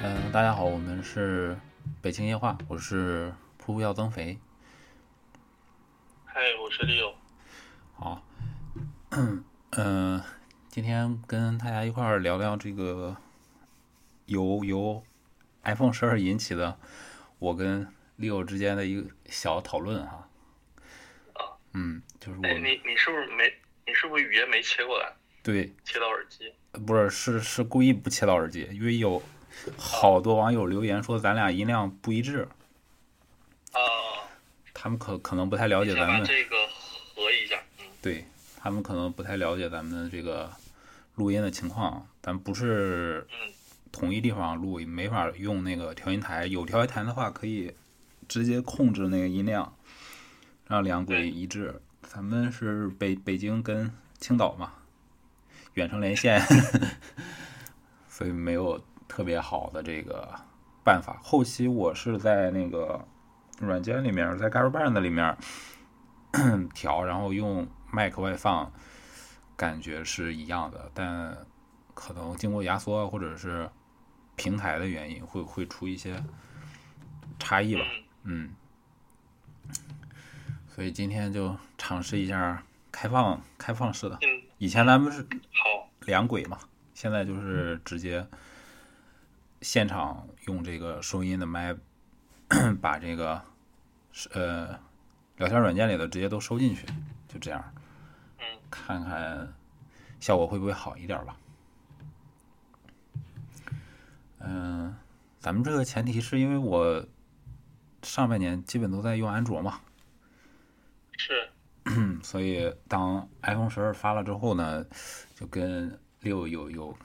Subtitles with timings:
[0.00, 1.58] 嗯，大家好，我们是
[2.00, 4.38] 北京夜话，我是噗噗要增肥。
[6.24, 7.14] 嗨，我是 Leo。
[7.94, 8.24] 好，
[9.72, 10.22] 嗯，
[10.68, 13.16] 今天跟大家一块儿聊聊这个
[14.26, 15.02] 由由
[15.64, 16.78] iPhone 十二引起的
[17.40, 20.28] 我跟 Leo 之间的一个小讨论哈。
[21.32, 21.58] 啊。
[21.72, 23.52] 嗯，就是哎，我你你是不是没
[23.84, 26.52] 你是不是语音没切过来，对，切到耳机？
[26.86, 29.20] 不是是是故意不切到耳机，因为有
[29.76, 32.48] 好多网友留言说咱俩音量不一致，
[33.72, 33.78] 啊，
[34.72, 36.20] 他们可可能不太了解咱们。
[36.20, 36.56] 把这个
[37.14, 37.56] 合一下。
[37.80, 38.24] 嗯，对
[38.56, 40.50] 他们可能不太了解咱们的这个
[41.14, 43.52] 录音的情况，咱不是嗯
[43.90, 46.46] 同一地方录，没法用那个调音台。
[46.46, 47.74] 有调音台的话，可以
[48.28, 49.74] 直接控制那个音量，
[50.66, 51.80] 让两轨一致。
[52.02, 54.72] 咱们是北北京跟青岛嘛，
[55.74, 56.40] 远程连线，
[58.08, 60.32] 所以没有特别好的这个
[60.84, 61.18] 办法。
[61.22, 63.04] 后期我是在那个
[63.58, 65.36] 软件里面，在 GarageBand 里面
[66.74, 68.70] 调，然后用麦克外放，
[69.56, 71.36] 感觉是一样的，但
[71.94, 73.68] 可能经过压缩或者是
[74.36, 76.22] 平台的原因，会会出一些
[77.38, 77.82] 差异吧。
[78.22, 78.50] 嗯
[79.70, 79.74] 嗯，
[80.68, 84.18] 所以今天就尝试一下开放开放式的。
[84.20, 86.58] 嗯，以前咱们是好，两轨嘛，
[86.92, 88.24] 现在就是直接
[89.60, 91.76] 现场用这个收音的麦，
[92.80, 93.42] 把这个
[94.32, 94.78] 呃
[95.36, 96.86] 聊天软件里的直接都收进去，
[97.28, 97.72] 就这样，
[98.38, 99.52] 嗯看看
[100.20, 101.36] 效果会不会好一点吧。
[104.40, 104.96] 嗯、
[105.40, 107.04] 咱们这个前提是因为我
[108.02, 109.80] 上半年基本都在用安卓嘛，
[111.16, 111.50] 是，
[111.84, 114.86] 嗯， 所以当 iPhone 十二发了之后呢，
[115.34, 116.96] 就跟六有有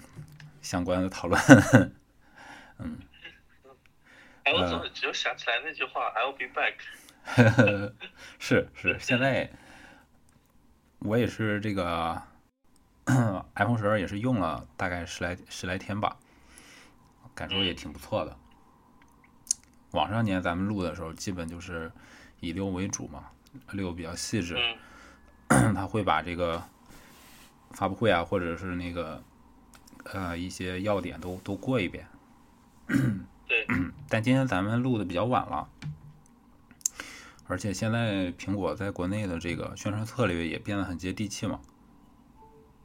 [0.62, 1.42] 相关的讨论。
[4.44, 6.74] 哎，我呃怎么只有想起来那句话，I'll be back。
[8.40, 9.50] 是是，现在
[11.00, 12.22] 我也是这个
[13.56, 16.18] iPhone 十二也是用了大概十来十来天吧，
[17.34, 18.38] 感受也挺不错的。
[19.92, 21.92] 往上年咱们录的时候，基本就是
[22.40, 23.32] 以六为主嘛，
[23.72, 24.58] 六比较细致。
[25.50, 26.64] 嗯 他会把这个
[27.72, 29.24] 发布会啊，或者是那个
[30.06, 32.08] 呃一些要点都都过一遍。
[33.48, 33.68] 对，
[34.10, 35.68] 但今天咱们录的比较晚了，
[37.48, 41.60] 而且现在苹果在国内的这个宣传策略也变得很接地气嘛，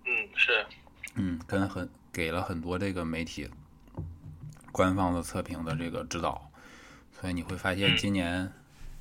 [0.05, 0.67] 嗯是，
[1.15, 3.49] 嗯，跟很给了很多这个媒体
[4.73, 6.51] 官方的测评的这个指导，
[7.13, 8.53] 所以你会发现今年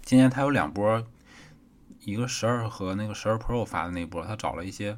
[0.02, 1.06] 今年它有两波，
[2.02, 4.98] 一个十二和那个十二 Pro 发的那波，它找了一些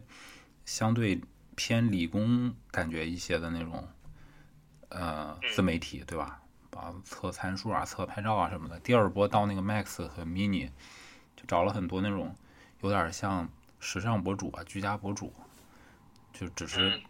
[0.65, 1.21] 相对
[1.55, 3.87] 偏理工感觉一些的那种
[4.89, 6.41] 呃自媒体，对吧？
[6.71, 8.79] 把测参数啊、测拍照啊什么的。
[8.79, 10.69] 第二波到那个 Max 和 Mini，
[11.35, 12.35] 就找了很多那种
[12.81, 13.49] 有点像
[13.79, 15.33] 时尚博主啊、居家博主，
[16.31, 17.01] 就只是嗯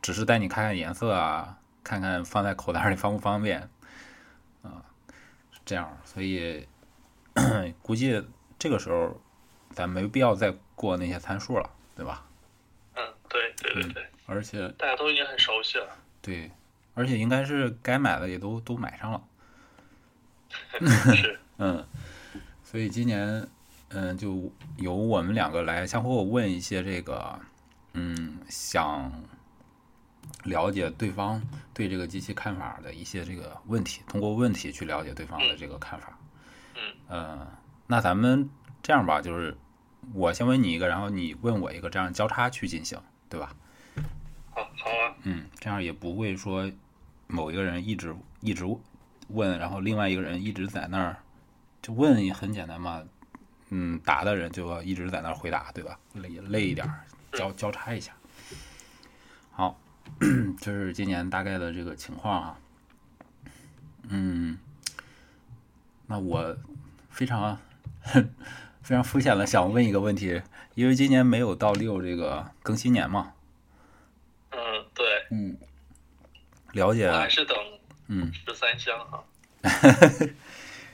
[0.00, 3.68] 只是带你看看颜色啊，看看放在口袋里方不方便，
[4.62, 4.82] 啊，
[5.52, 5.96] 是这样。
[6.04, 6.66] 所以
[7.82, 8.26] 估计
[8.58, 9.20] 这个时候
[9.70, 12.24] 咱没必要再过那些参数了，对吧？
[12.94, 15.88] 嗯对对对对，而且大家都已经很熟悉了。
[16.20, 16.50] 对，
[16.94, 19.22] 而且应该是该买的也都都买上了。
[21.14, 21.86] 是， 嗯，
[22.62, 23.48] 所以今年，
[23.88, 27.38] 嗯，就由我们两个来相互问一些这个，
[27.94, 29.10] 嗯，想
[30.44, 31.42] 了解对方
[31.72, 36.18] 对这个机器看法的一些这个问题，通过问题去了解对方的这个看法。
[36.74, 37.48] 嗯，呃，
[37.86, 38.48] 那咱们
[38.82, 39.56] 这样吧，就是
[40.12, 43.54] 我先问你一个，然后你问我一个，这样交叉去进行，对吧？
[44.50, 44.68] 好。
[45.22, 46.70] 嗯，这样也不会说
[47.26, 48.64] 某一个人一直一直
[49.28, 51.16] 问，然后另外一个人一直在那儿
[51.80, 53.02] 就问也很简单嘛，
[53.70, 55.98] 嗯，答的人就要一直在那儿回答，对吧？
[56.14, 58.12] 累累一点儿，交交叉一下。
[59.52, 59.78] 好，
[60.60, 62.58] 这是今年大概的这个情况啊。
[64.08, 64.58] 嗯，
[66.06, 66.56] 那我
[67.10, 67.56] 非常
[68.82, 70.42] 非常肤浅的想问一个问题，
[70.74, 73.32] 因为今年没有到六这个更新年嘛，
[75.34, 75.56] 嗯，
[76.72, 77.56] 了解我，还是等
[78.08, 79.24] 嗯，十三香哈。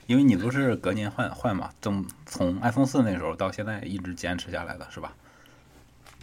[0.06, 5.12] 因为你都是隔年换换嘛，从从 iPhone 四那时候到现在一直坚持下来的是吧？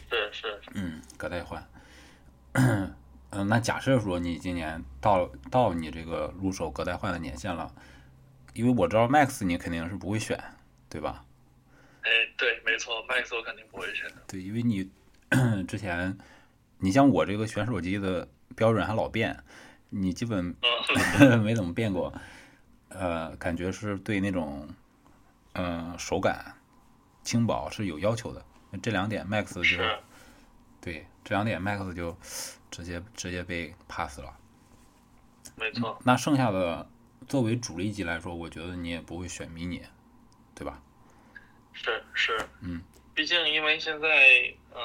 [0.09, 1.67] 是是，嗯，隔代换。
[2.53, 2.95] 嗯，
[3.49, 7.69] 那假设说你今年到到你这个入手隔代换的年限了，
[8.53, 10.41] 因为我知道 Max 你肯定是不会选，
[10.87, 11.25] 对吧？
[12.03, 14.15] 哎，对，没错，Max 我肯定不会选的。
[14.27, 14.89] 对，因为你
[15.67, 16.17] 之前，
[16.79, 19.43] 你像我这个选手机的标准还老变，
[19.89, 20.55] 你基本
[21.19, 22.13] 嗯， 没怎么变过，
[22.89, 24.67] 呃，感觉是对那种，
[25.53, 26.55] 呃，手感、
[27.23, 28.45] 轻薄是有要求的。
[28.81, 29.97] 这两点 Max 就是
[30.81, 32.17] 对这两点 Max 就
[32.69, 34.33] 直接直接被 pass 了。
[35.55, 35.97] 没错。
[36.03, 36.85] 那剩下的
[37.27, 39.81] 作为主力机来说，我觉得你也不会选 mini，
[40.53, 40.81] 对吧？
[41.71, 42.81] 是是，嗯，
[43.13, 44.81] 毕竟因为现在，嗯、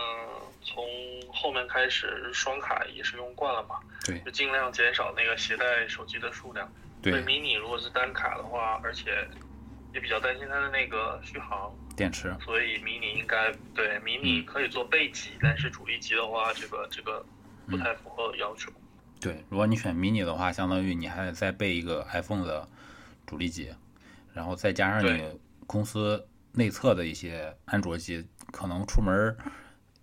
[0.62, 0.84] 从
[1.32, 6.70] 后面开始双卡也是用惯了嘛，对就尽量减少那个携带手机的数量。
[7.02, 9.26] 对，mini 如果是单卡的话，而且
[9.92, 17.24] 也比较担心它的那个续航，电池，所以 mini 应该对 mini 可以做备机，但是主力机的话，这个这个
[17.66, 18.70] 不太符合要求。
[19.20, 22.68] 对，如果你选 mini 的话，相当于你还得再备一个 iPhone 的
[23.26, 23.74] 主力机，
[24.32, 29.36] 然后再加上你公司内测的一些安卓机，可能出门儿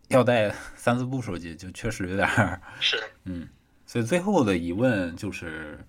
[0.08, 2.62] 要带三四部手机，就确实有点儿。
[2.80, 3.48] 是嗯，
[3.86, 5.86] 所以最后的疑问就是，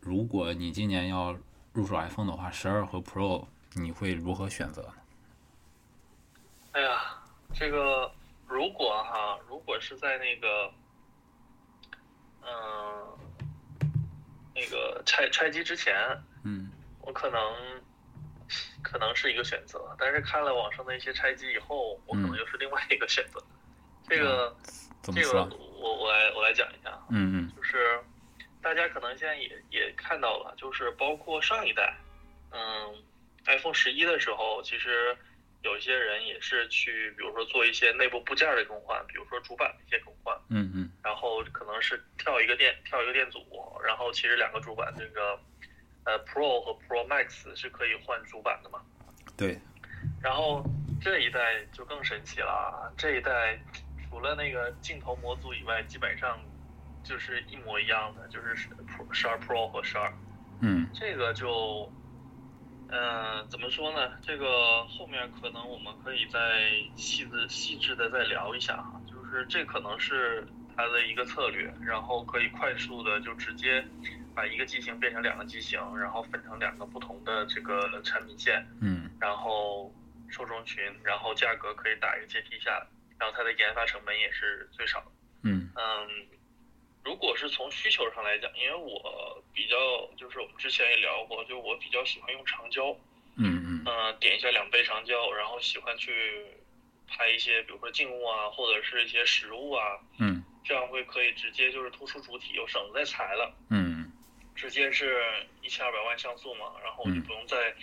[0.00, 1.36] 如果你今年要
[1.72, 4.94] 入手 iPhone 的话，十二和 Pro 你会如何选择呢？
[6.72, 7.22] 哎呀，
[7.54, 8.10] 这个
[8.46, 10.72] 如果哈，如果是在那个，
[12.40, 13.88] 嗯、
[14.54, 15.94] 那个拆拆机之前，
[16.44, 16.70] 嗯
[17.02, 17.38] 我可能
[18.82, 23.42] 可能是一个选择，但是看了网上的一些拆机以后，我可能嗯又是另外一个选择。
[24.08, 24.54] 这个
[25.02, 25.44] 这个？
[25.82, 27.98] 我我来我来讲一下啊，嗯嗯就是
[28.60, 31.96] 大家可能现在也也看到了，就是包括上一代，
[32.50, 32.94] 嗯
[33.46, 35.16] ，iPhone 十一的时候，其实
[35.62, 43.40] 有一些人也是去，比如说做一些内部部件的更换，比如说主板的一些更换，嗯嗯然后可能是跳一个电跳一个电阻，
[43.84, 45.38] 然后其实两个主板这个
[46.04, 48.80] 呃 Pro 和 Pro Max 是可以换主板的嘛。
[49.36, 49.58] 对，
[50.20, 50.64] 然后
[51.00, 53.58] 这一代就更神奇了，啊，这一代
[54.08, 56.38] 除了那个镜头模组以外，基本上
[57.02, 60.12] 就是一模一样的，就是十 Pro 十二 Pro 和十二。
[60.60, 61.90] 嗯这个就，
[62.88, 64.12] 嗯、怎么说呢？
[64.22, 70.46] 这个后面可能我们可以再细致细致的再聊一下哈，就是这可能是
[70.76, 73.84] 它的一个策略，然后可以快速的就直接
[74.34, 79.10] 把一个机型变成两个机型，然后分成两个不同的这个产品线，嗯。
[79.20, 79.92] 然后
[80.28, 82.86] 受众群，然后价格可以打一个阶梯下来，
[83.18, 85.06] 然后它的研发成本也是最少的。
[85.42, 85.70] 嗯。
[85.76, 86.26] 嗯，
[87.04, 89.76] 如果是从需求上来讲，因为我比较
[90.16, 92.96] 就是我们之前也聊过，就我比较喜欢用长焦，
[93.36, 93.84] 嗯嗯。
[93.84, 96.46] 嗯、点一下两倍长焦，然后喜欢去
[97.08, 104.10] 拍一些比如说静物啊，或者是一些实物啊，嗯这样会可以直接就是突出主体，又省得再裁了，嗯
[104.54, 105.22] 直接是
[105.62, 107.74] 一千二百万像素嘛，然后我就嗯不用再。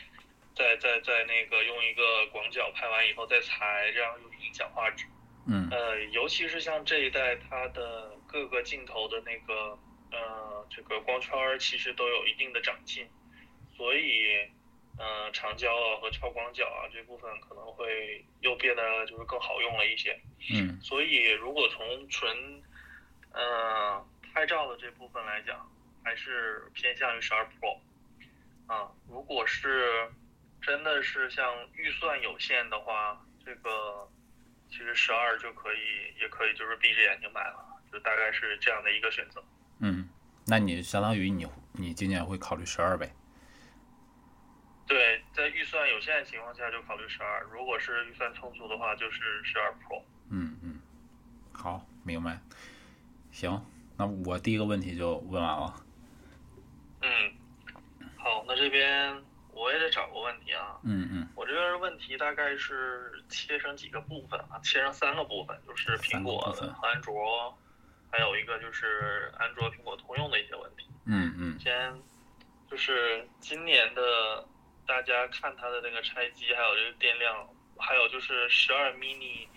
[0.55, 5.05] 再再再那个用一个广角拍完以后再裁，这样又影响画质。
[5.47, 9.79] 嗯呃，尤其是像这一代，它的各个镜头的那个
[10.11, 13.07] 呃这个光圈儿其实都有一定的长进，
[13.77, 14.35] 所以
[14.97, 20.19] 呃长焦啊和超广角啊这部分可能会又变得就是更好用了一些。
[20.51, 22.61] 嗯所以如果从纯
[23.39, 25.65] 呃拍照的这部分来讲，
[26.03, 27.79] 还是偏向于十二 Pro
[28.67, 28.91] 啊。
[29.07, 30.09] 如果是
[30.61, 34.07] 真的是像预算有限的话，这个
[34.69, 39.43] 其实十二就可以，也可以就是闭着眼睛买了，就大概是这样的一个选择。
[39.79, 40.09] 嗯，
[40.45, 43.09] 那你相当于你你今年会考虑十二呗？
[44.85, 50.03] 对，在预算有限的情况下就考虑十二，如果是预算充足的话，就是十二 Pro。
[50.31, 50.81] 嗯嗯，
[51.53, 52.39] 好，明白。
[53.39, 53.65] 行，
[53.95, 55.73] 那我第一个问题就问完了。
[57.01, 57.09] 嗯，
[58.17, 60.77] 好，那这边我也得找个问题啊。
[60.83, 67.57] 嗯嗯我这边问题大概是切成几个部分啊，切成三个部分，就是苹果和安卓，
[68.11, 70.85] 还有一个就是安卓、苹果通用的一些问题。
[71.05, 71.97] 嗯嗯先
[72.69, 74.45] 就是今年的
[74.85, 79.47] 大家看它的那个拆机，还有这个电量，还有就是十二 mini，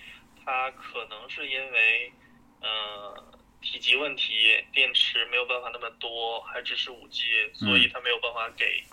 [0.45, 2.13] 它可能是因为
[2.61, 8.85] 呃体积问题，电池没有办法那么多，还支持五 G，所以它没有办法给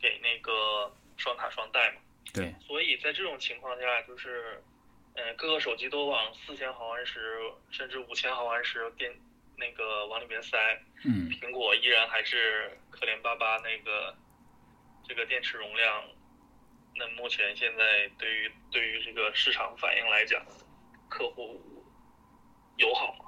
[0.00, 2.00] 给那个双卡双待嘛。
[2.32, 4.62] 对，所以在这种情况下，就是，
[5.14, 7.38] 呃，各个手机都往四千毫安时
[7.70, 9.14] 甚至五千毫安时电
[9.56, 10.58] 那个往里面塞，
[11.04, 14.16] 嗯苹果依然还是可怜巴巴那个
[15.06, 16.04] 这个电池容量。
[16.96, 20.44] 那目前现在对于对于这个市场反应来讲，
[21.08, 21.62] 客户
[22.76, 23.27] 友好吗？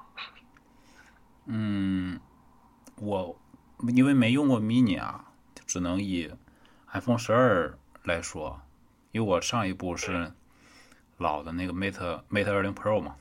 [1.46, 2.20] 嗯，
[2.96, 3.40] 我
[3.94, 6.30] 因为没用过 mini 啊，就只能以
[6.92, 8.60] iPhone 十二来说，
[9.12, 10.32] 因为我上一部是
[11.16, 13.16] 老的那个 Mate Mate 二零 Pro 嘛，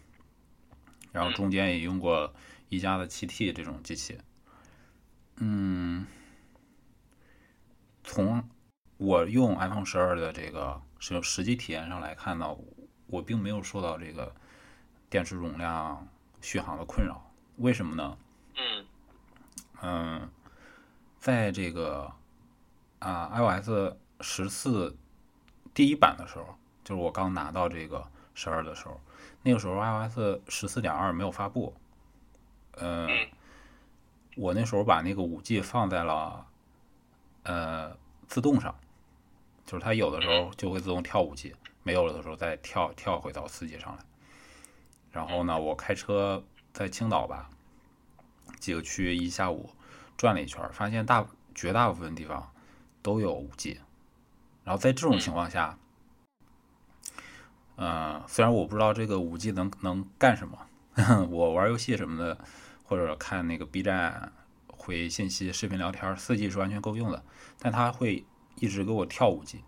[1.11, 2.33] 然后中间也用过
[2.69, 4.19] 一加的 7T 这种机器，
[5.37, 6.05] 嗯，
[8.03, 8.43] 从
[8.97, 12.55] 我用 iPhone 十二的这个实实际体验上来看呢，
[13.07, 14.35] 我并没有受到这个
[15.09, 16.07] 电池容量
[16.41, 17.28] 续航的困扰。
[17.59, 18.17] 为什么呢？
[18.57, 18.85] 嗯
[19.81, 20.29] 嗯，
[21.19, 22.11] 在这个
[22.99, 24.95] 啊 iOS 十四
[25.73, 28.99] 第一版的时候，就是我刚拿到这个十二的时候，
[29.43, 31.73] 那个时候 iOS 十四点二没有发布。
[32.73, 33.29] 呃，嗯
[34.37, 36.45] 我那时候把那个五 G 放在了
[37.43, 37.97] 呃
[38.27, 38.73] 自动上，
[39.65, 44.03] 就是它有的时候就会自动跳五 G，没有了的时候再跳跳回到四 G 上来。
[45.11, 46.41] 然后呢，我开车
[46.73, 47.49] 在青岛吧，
[48.59, 49.69] 几个区一下午
[50.17, 52.51] 转了一圈，发现大绝大部分地方
[53.01, 53.79] 都有五 G。
[54.63, 55.77] 然后在这种情况下，
[57.75, 60.67] 呃，虽然我不知道这个五 G 能能干什么，
[61.29, 62.37] 我玩游戏什么的，
[62.83, 64.31] 或者看那个 B 站
[64.67, 67.23] 回信息、视频聊天，四 G 是完全够用的，
[67.57, 69.63] 但它会一直给我跳五 G，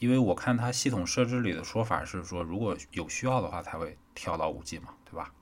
[0.00, 5.32] 因为我看它系统设置里的说法是说，如果有需要的话才会跳到五 G 嘛，对吧？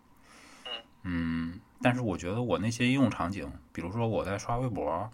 [1.09, 5.09] 嗯，但是我觉得我那些应用场景，比如说我在刷微博，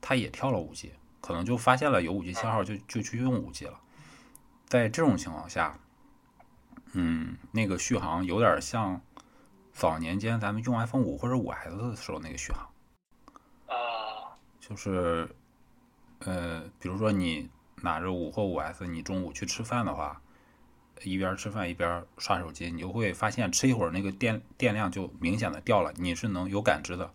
[0.00, 3.78] 它也跳了五 G，可能就发现了有五 G 信号就就去用五 G 了。
[4.66, 5.78] 在这种情况下，
[6.94, 9.00] 嗯，那个续航有点像
[9.72, 12.68] 早年间咱们用 iPhone 五或者五 S 的时候那个续航，
[13.68, 15.32] 啊就是
[16.20, 20.20] 呃，比如说你拿着五或五 S，你中午去吃饭的话，
[21.02, 27.12] 一边吃饭一边刷手机，你就会发现吃一会儿那个电电量就明显的掉了，你是能有感知的。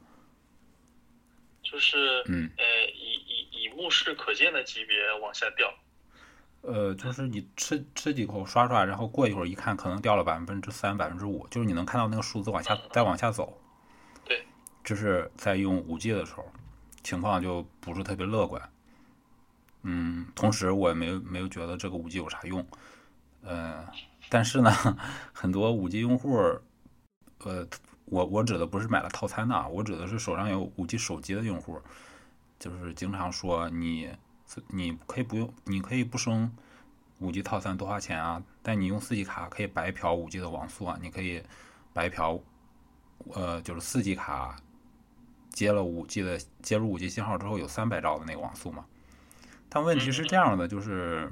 [1.61, 2.63] 就是嗯，呃
[2.93, 5.73] 以以以目视可见的级别往下掉。
[6.61, 13.61] 呃，就是你吃吃几口刷刷，然后过一会儿一看，可能掉了百分之三、百分之五，就是你能看到那个数字往下再往下走。
[14.23, 14.43] 对，
[14.83, 16.51] 这是在用五 G 的时候，
[17.03, 18.71] 情况就不是特别乐观。
[19.83, 22.65] 嗯，同时我也没有没有觉得这个五 G 有啥用。
[23.45, 23.87] 呃，
[24.29, 24.71] 但是呢，
[25.31, 26.35] 很多五 G 用户，
[27.43, 27.67] 呃，
[28.05, 31.79] 我我指的不是买了套餐的啊，我指的是手上有五 G 手机的用户，
[32.59, 34.09] 就是经常说你
[34.69, 36.51] 你可以不用，你可以不升
[37.19, 41.43] 五 G 套餐多花钱啊，但你用四 G 卡可以白嫖五 G 的网速啊，你可以
[41.93, 42.39] 白嫖，
[43.33, 44.55] 呃，就是四 G 卡
[45.49, 48.85] 接了五 G 的接入五 G 信号之后有三百兆的那个网速嘛。
[49.69, 51.31] 但问题是这样的，就是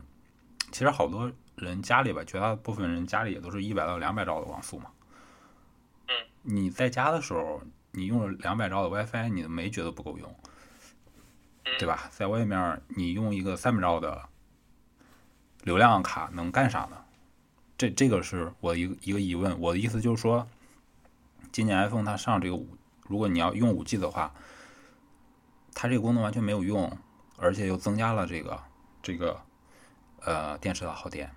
[0.72, 1.32] 其实好多
[1.64, 4.92] 人家里吧，绝大部分人家里也都是一百到两百兆的网速嘛。
[6.08, 6.14] 嗯。
[6.42, 10.36] 你在家的时候，你用了两百兆的 WiFi，你没觉得不够用，
[11.80, 12.10] 对吧？
[12.12, 14.30] 在外面你用一个三百兆的
[15.64, 16.98] 流量卡能干啥呢？
[17.78, 19.60] 这这个是我一个一个疑问。
[19.60, 20.48] 我的意思就是说，
[21.52, 22.78] 今年 iPhone 它上这个五，
[23.08, 24.34] 如果你要用五 G 的话，
[25.74, 26.98] 它这个功能完全没有用，
[27.38, 28.62] 而且又增加了这个
[29.02, 29.42] 这个
[30.22, 31.34] 呃电池的耗电。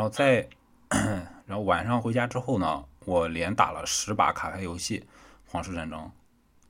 [0.00, 0.48] 然后在
[1.44, 5.00] 然后晚上回家之后呢，我连打了十把卡牌游戏
[5.46, 6.00] 《皇室战争》，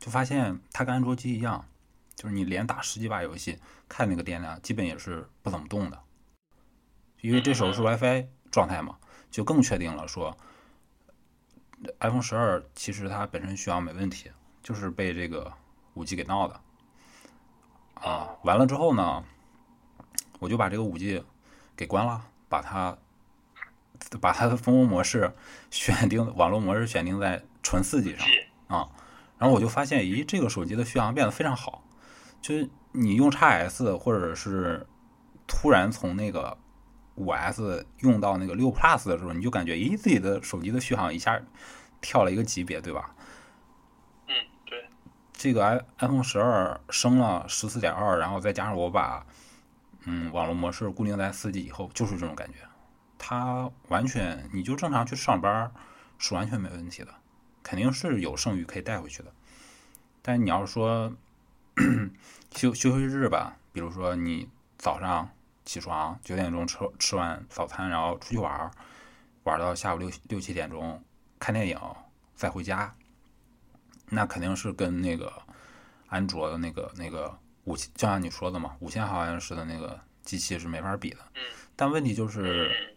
[0.05, 1.65] 就发现它跟安卓机一样，
[2.17, 6.03] 就是你连打十几把游戏，看那个电量基本也是不怎么动的。
[7.21, 8.99] 因为这时候是 WiFi 状态嘛，
[9.31, 10.37] 就更确定了说
[12.01, 14.29] ，iPhone 十二其实它本身续航没问题，
[14.61, 15.53] 就是被这个
[15.95, 16.61] 五 G 给闹的。
[17.95, 19.23] 啊，完了之后呢，
[20.41, 21.25] 我就把这个五 G
[21.77, 22.99] 给关了，把它
[24.21, 25.33] 把它的蜂窝模式
[25.71, 28.27] 选定，网络模式选定在纯四 G 上
[28.69, 28.89] 啊。
[29.39, 31.83] 然后我就发现，咦，这个手机的续航变得非常好，
[32.43, 34.87] 就是你用 x S 或者是
[35.47, 36.59] 突然从那个
[37.15, 41.41] 五 S 用到那个六 Plus 的时候，你就感觉，咦，自己的手机的续航一下
[42.01, 43.15] 跳了一个级别，对吧？
[44.29, 44.35] 嗯，
[44.67, 44.85] 对，
[45.33, 49.25] 这个 i iPhone 十二升了十四点二，然后再加上我把
[50.05, 52.59] 嗯网络模式固定在四 G 以后，就是这种感觉。
[53.23, 55.71] 它完全你就正常去上班
[56.17, 57.15] 是完全没问题的，
[57.63, 59.31] 肯定是有剩余可以带回去的。
[60.23, 61.15] 但你要是说
[62.51, 64.49] 休休息日吧，比如说你
[64.79, 65.29] 早上
[65.67, 68.71] 起床九点钟吃吃完早餐，然后出去玩儿，
[69.45, 71.05] 玩到下午六六七点钟
[71.39, 71.79] 看电影，
[72.35, 72.95] 再回家，
[74.09, 75.31] 那肯定是跟那个
[76.09, 81.19] 安卓的那个那个五千，就像你说的嘛，五千毫安时的那个机器是没法比的。
[81.35, 81.43] 嗯
[81.77, 82.95] 但问题就是，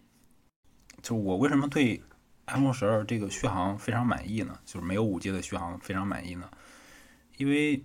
[1.04, 2.02] 就是我为什么对
[2.48, 4.58] iPhone 十二这个续航非常满意呢？
[4.66, 6.50] 就是没有五 G 的续航非常满意呢？
[7.38, 7.84] 因为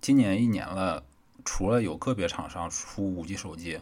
[0.00, 1.04] 今年一年了，
[1.44, 3.80] 除了有个别厂商出五 G 手机，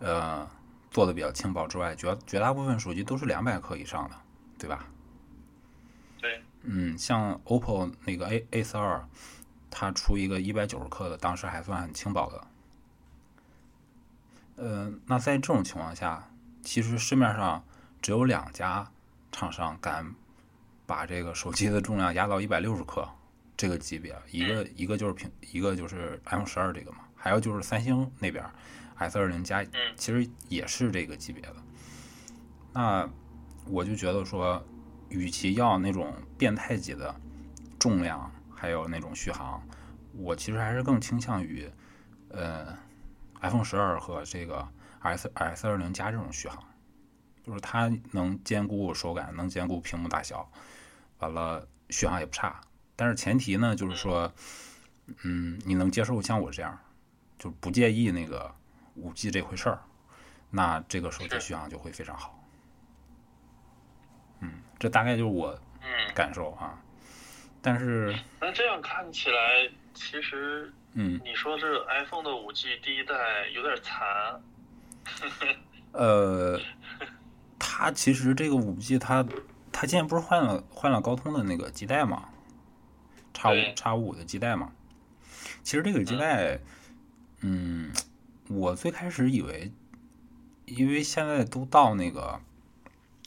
[0.00, 0.48] 呃，
[0.90, 4.16] 做的比较轻薄之外，绝绝大部分手机都是两百克以上的，
[4.58, 4.86] 对吧？
[6.20, 9.08] 对，嗯，像 OPPO 那个 A A 四二，
[9.70, 12.46] 它出一个一百九十克的，当时还算很轻薄的。
[14.56, 16.28] 呃，那在这种情况下，
[16.62, 17.62] 其实市面上
[18.00, 18.90] 只有两家
[19.30, 20.14] 厂商敢
[20.86, 23.08] 把这个手机的重量压到一百六十克
[23.56, 28.44] 这个级别，一个一个就是平，一个就是 iPhone 十二这个嘛，还有就是三星那边
[28.96, 29.64] S 二零加，
[29.96, 31.56] 其实也是这个级别的。
[32.72, 33.08] 那
[33.66, 34.64] 我就觉得说，
[35.08, 37.14] 与其要那种变态级的
[37.78, 39.62] 重量，还有那种续航，
[40.14, 41.70] 我其实还是更倾向于，
[42.30, 42.76] 呃
[43.40, 44.66] ，iPhone 十二和这个
[45.02, 46.62] S S 二零加这种续航，
[47.44, 50.50] 就是它能兼顾手感，能兼顾屏幕大小，
[51.18, 52.60] 完了续航也不差。
[52.94, 54.32] 但是前提呢，就是说，
[55.24, 56.78] 嗯，你能接受像我这样，
[57.38, 58.54] 就不介意那个
[58.94, 59.82] 五 G 这回事儿，
[60.50, 62.38] 那这个手机续航就会非常好。
[64.40, 65.58] 嗯，这大概就是我
[66.14, 66.78] 感受啊。
[67.60, 74.40] 但是那这样看起来，其实嗯，你说这 iPhone 的五 G 第一代有点残。
[75.92, 76.60] 呃，
[77.58, 79.26] 它其实这个五 G 它
[79.70, 82.28] 它今年不是换了换了高通的那个基带嘛？
[83.32, 84.72] 叉五叉五的基带嘛？
[85.62, 86.58] 其实这个基带，
[87.40, 87.92] 嗯，
[88.48, 89.72] 我最开始以为，
[90.66, 92.40] 因为现在都到那个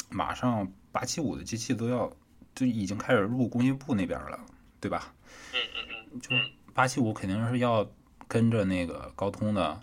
[0.10, 0.72] 马上。
[0.96, 2.10] 八七五的机器都要
[2.55, 4.39] 就已经开始入工信部那边了，
[4.79, 5.13] 对吧？
[5.51, 6.20] 嗯嗯嗯。
[6.22, 6.29] 就
[6.74, 7.86] 八七五肯定是要
[8.25, 9.82] 跟着那个高通的，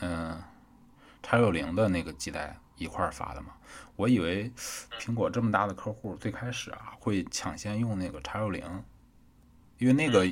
[0.00, 0.42] 嗯，
[1.28, 3.48] 叉六零的那个基带一块儿发的嘛。
[3.96, 4.48] 我以为
[5.00, 8.62] 苹果这么大的客户，最开始啊会抢先用那个叉六零，
[9.78, 10.24] 因为那个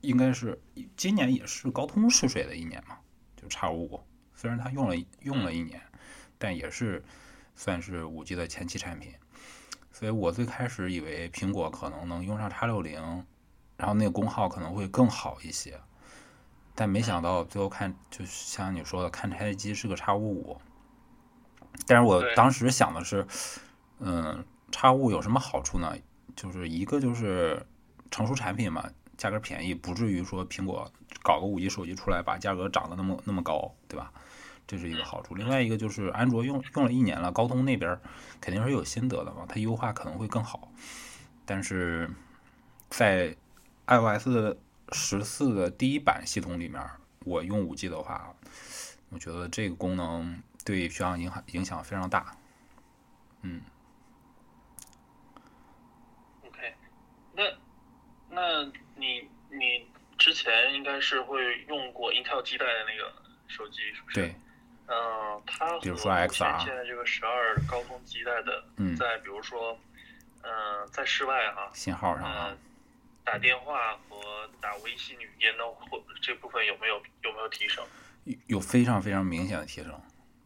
[0.00, 0.58] 应该是
[0.96, 2.96] 今年也是高通试水的一年嘛，
[3.36, 4.02] 就叉五。
[4.32, 5.78] 虽然它用了用了一年，
[6.38, 7.04] 但也是。
[7.56, 9.14] 算是五 G 的前期产品，
[9.92, 13.00] 所以我最开始以为苹果可能能用上叉六零，
[13.76, 15.80] 然后那个功耗可能会更好一些，
[16.74, 20.60] 但没想到最后看，就像你说的，看拆机是个叉五五。
[21.86, 23.26] 但是我当时想的是，
[23.98, 25.96] 嗯，叉五有什么好处呢？
[26.36, 27.64] 就是一个就是
[28.10, 30.90] 成熟产品嘛，价格便宜，不至于说苹果
[31.22, 34.12] 搞个五 G 手机出来把价格涨得那么那么高，对吧？
[34.66, 38.00] 这是一个好处，另外一个就是安卓用用了一年了，高通那边
[38.40, 40.72] 肯定是有心得的嘛，它优化可能会更好。
[41.44, 42.10] 但是
[42.88, 43.36] 在
[43.86, 44.56] iOS
[44.94, 46.80] 十四的第一版系统里面，
[47.24, 48.32] 我用五 G 的话，
[49.10, 52.36] 我觉得这个功能对续航影响影响非常大。
[53.42, 53.60] 嗯。
[56.46, 56.74] OK，
[57.32, 57.42] 那
[58.30, 58.62] 那
[58.94, 63.12] 你你之前应该是会用过 Intel 基带的那个
[63.48, 64.14] 手机，是不是？
[64.14, 64.36] 对。
[64.86, 68.62] 嗯，它比如说 XR 现在这个十二高通基带的，
[68.96, 69.76] 在比如说，
[70.42, 72.54] 嗯，在室外哈，信号上，
[73.24, 74.16] 打电话和
[74.60, 77.84] 打微信语音的或这部分有没有有没有提升？
[78.24, 79.92] 有有非常非常明显的提升，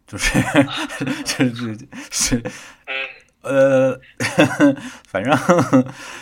[0.07, 0.41] 就是
[1.25, 2.43] 就是是，
[3.43, 4.01] 呃，
[5.07, 5.37] 反正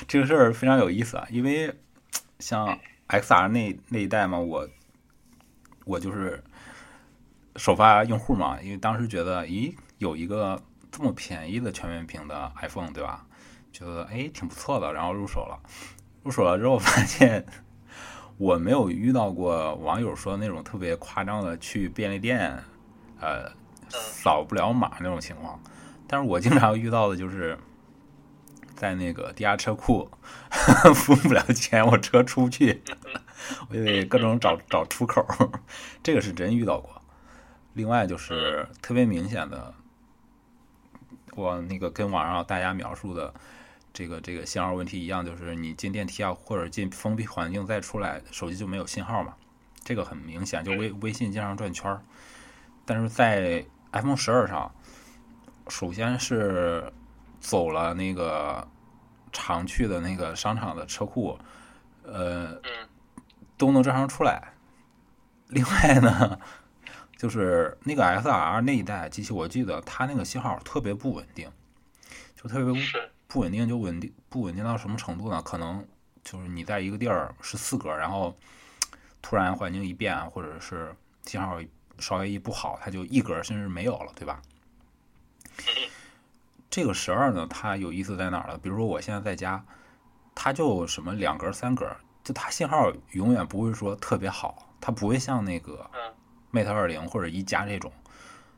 [0.09, 1.75] 这个事儿非常有意思啊，因为
[2.39, 4.69] 像 XR 那那一代嘛，我
[5.85, 6.43] 我就是。
[7.59, 13.25] 首发用户嘛，因为当时觉得，咦，有一个这么便宜的全面屏的 iPhone，对吧？
[13.73, 15.59] 觉得哎挺不错的，然后入手了。
[16.27, 17.47] 入手了之后发现，
[18.37, 22.65] 我没有遇到过网友说那种特别夸张的去便利店，
[23.21, 23.49] 呃，
[23.89, 25.63] 扫不了码那种情况。
[26.09, 27.57] 但是我经常遇到的就是，
[28.75, 30.11] 在那个地下车库
[30.97, 32.83] 付不了钱，我车出不去，
[33.69, 35.25] 我就得各种找找出口。
[36.03, 37.01] 这个是真遇到过。
[37.75, 39.73] 另外就是特别明显的，
[41.37, 43.33] 我那个跟网上大家描述的
[43.97, 49.35] 这个这个信号问题一样，就是你进电梯啊或者进封闭环境再出来，手机就没有信号嘛。
[49.83, 52.03] 这个很明显，就微微信经常转圈儿。
[52.85, 54.71] 但是在 iPhone 十二上，
[55.69, 56.93] 首先是
[57.41, 58.69] 走了那个
[59.33, 61.39] 常去的那个商场的车库，
[62.03, 62.61] 呃，
[63.57, 64.53] 都能正常出来。
[65.49, 66.39] 另外呢。
[67.17, 71.51] 就是那个 S R 那一代机器，我记得它那个信号特别不稳定，
[72.35, 72.67] 就特别
[73.29, 75.43] 不不稳定，就稳定不稳定到什么程度呢？
[75.43, 75.87] 可能
[76.25, 78.35] 就是你在一个地儿是四格，然后
[79.21, 81.61] 突然环境一变，或者是信号
[81.99, 84.41] 稍微一不好，它就一格甚至没有了，对吧？
[86.71, 88.59] 这个十二呢，它有意思在哪儿呢？
[88.59, 89.65] 比如说我现在在家，
[90.35, 95.91] 它就什么两格三格，就它信号永远不会说特别好，它不会像那个。
[96.53, 97.93] Mate 二零或者一加这种，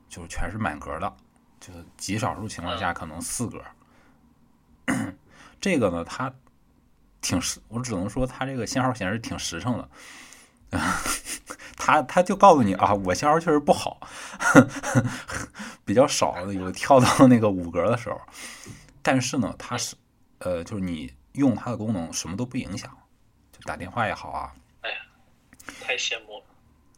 [0.09, 1.17] 就是全是满格的，
[1.59, 3.59] 就是极少数情况下可能四格。
[3.59, 3.78] 这
[5.61, 6.33] 这个呢，它
[7.21, 9.89] 挺实，我只能说它这个信号显示挺实诚的。
[11.79, 13.99] 他他就告诉你啊，我信号确实不好，
[15.87, 18.21] 比较少有跳到那个五格的时候。
[19.01, 19.97] 但是呢，它是
[20.41, 22.95] 呃，就是你用它的功能什么都不影响，
[23.51, 24.53] 就打电话也好啊。
[24.83, 24.97] 哎呀，
[25.81, 26.45] 太羡慕了。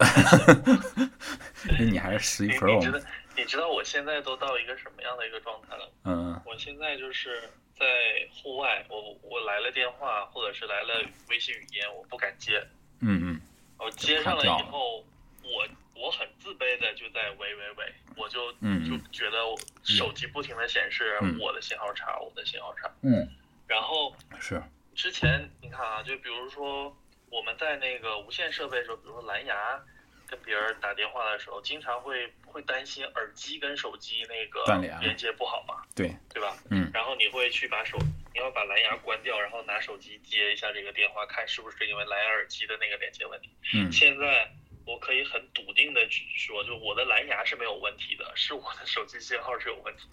[1.79, 2.79] 你还是十一 Pro。
[2.79, 2.98] 你知道
[3.37, 5.92] 你知道我现在都到一个什么样的一个状态了？
[6.05, 6.42] 嗯。
[6.44, 7.48] 我现在就是
[7.80, 7.86] 在
[8.30, 12.62] 户外，我我来了电话或者是来了微信语音，我不敢接。
[13.00, 13.40] 嗯嗯。
[13.78, 15.02] 我接上了以后，
[15.42, 19.38] 我我很自卑的就在喂喂喂，我就就觉得
[19.82, 22.92] 手机不停的显示我的信号差，我的信号差。
[23.00, 23.26] 嗯，
[23.66, 24.62] 然后是
[24.94, 26.94] 之前你看啊，就比如说
[27.30, 29.82] 我们在那个无线设备的时候，比如说蓝牙
[30.30, 35.82] 跟别人打电话的时候，经常会会担心耳机跟手机那个断连连接不好嘛？
[35.94, 36.56] 对对吧？
[36.70, 37.98] 嗯，然后你会去把手。
[38.32, 43.50] 你要把蓝牙关掉，然后拿手机接一下这个电话，看是不是因为蓝牙耳机的那个连接问题。
[43.74, 44.48] 嗯，现在
[44.86, 46.00] 我可以很笃定的
[46.36, 50.04] 说，就我的蓝牙是没有问题的，是我的手机信号是有问题。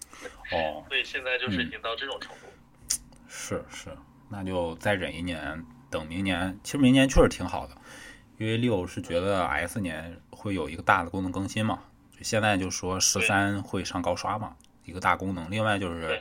[0.50, 2.46] 哦，所以现在就是已经到这种程度。
[3.28, 3.96] 是是，
[4.28, 6.58] 那就再忍一年，等明年。
[6.64, 7.74] 其实明年确实挺好的，
[8.38, 11.80] 因为六是觉得 S 年会有一个大的功能更新嘛，
[12.16, 15.50] 就现在就说十三会上高刷嘛，一个大功能。
[15.50, 16.20] 另外就是。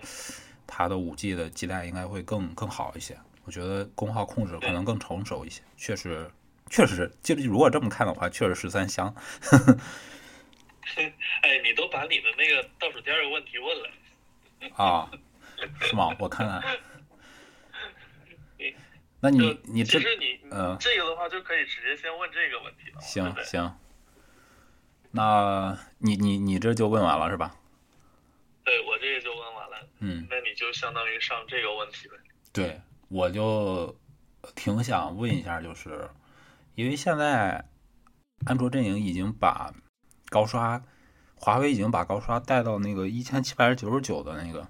[0.69, 5.61] 它的五 G 的基带应该会更更好一些，我觉得功耗控制可能更成熟一些。
[5.77, 6.29] 确实，
[6.69, 9.15] 确实，就如果这么看的话，确实十三香。
[11.41, 13.89] 哎，你都把你的那个倒数第二个问题问了
[14.75, 15.09] 啊？
[15.79, 16.13] 是吗？
[16.19, 16.61] 我看看。
[19.19, 23.01] 那你你其实你嗯，这个的话就可以直接先问这个问题了。
[23.01, 23.77] 行行，
[25.11, 27.55] 那你你你这就问完了是吧？
[28.63, 32.15] 对我这个就问完了，嗯，那你就相当于上这个问题呗。
[32.51, 33.97] 对，我就
[34.55, 36.09] 挺想问一下，就是
[36.75, 37.65] 因为现在
[38.45, 39.73] 安卓阵营已经把
[40.29, 40.83] 高刷，
[41.35, 44.67] 华为已经把高刷带到那个一千七百九十九的那个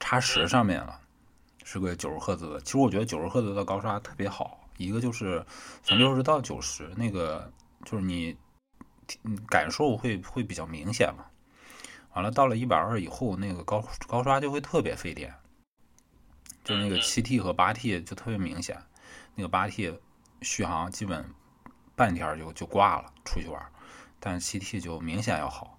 [0.00, 1.00] 叉十上面了，
[1.72, 2.60] 是个九十赫兹的。
[2.60, 5.42] 其实我觉得九十赫兹的高刷特别好，一个就是
[5.82, 7.50] 从六十到九十，那个
[7.86, 8.36] 就是你
[9.48, 11.24] 感受会会比较明显嘛。
[12.12, 15.34] 完了，到了一百二以后，那个高高刷就会特别费电，
[16.62, 18.78] 就那个七 T 和八 T 就特别明显，
[19.34, 19.98] 那个八 T
[20.42, 21.24] 续航基本
[21.96, 23.66] 半天就就挂了，出去玩，
[24.20, 25.78] 但七 T 就明显要好。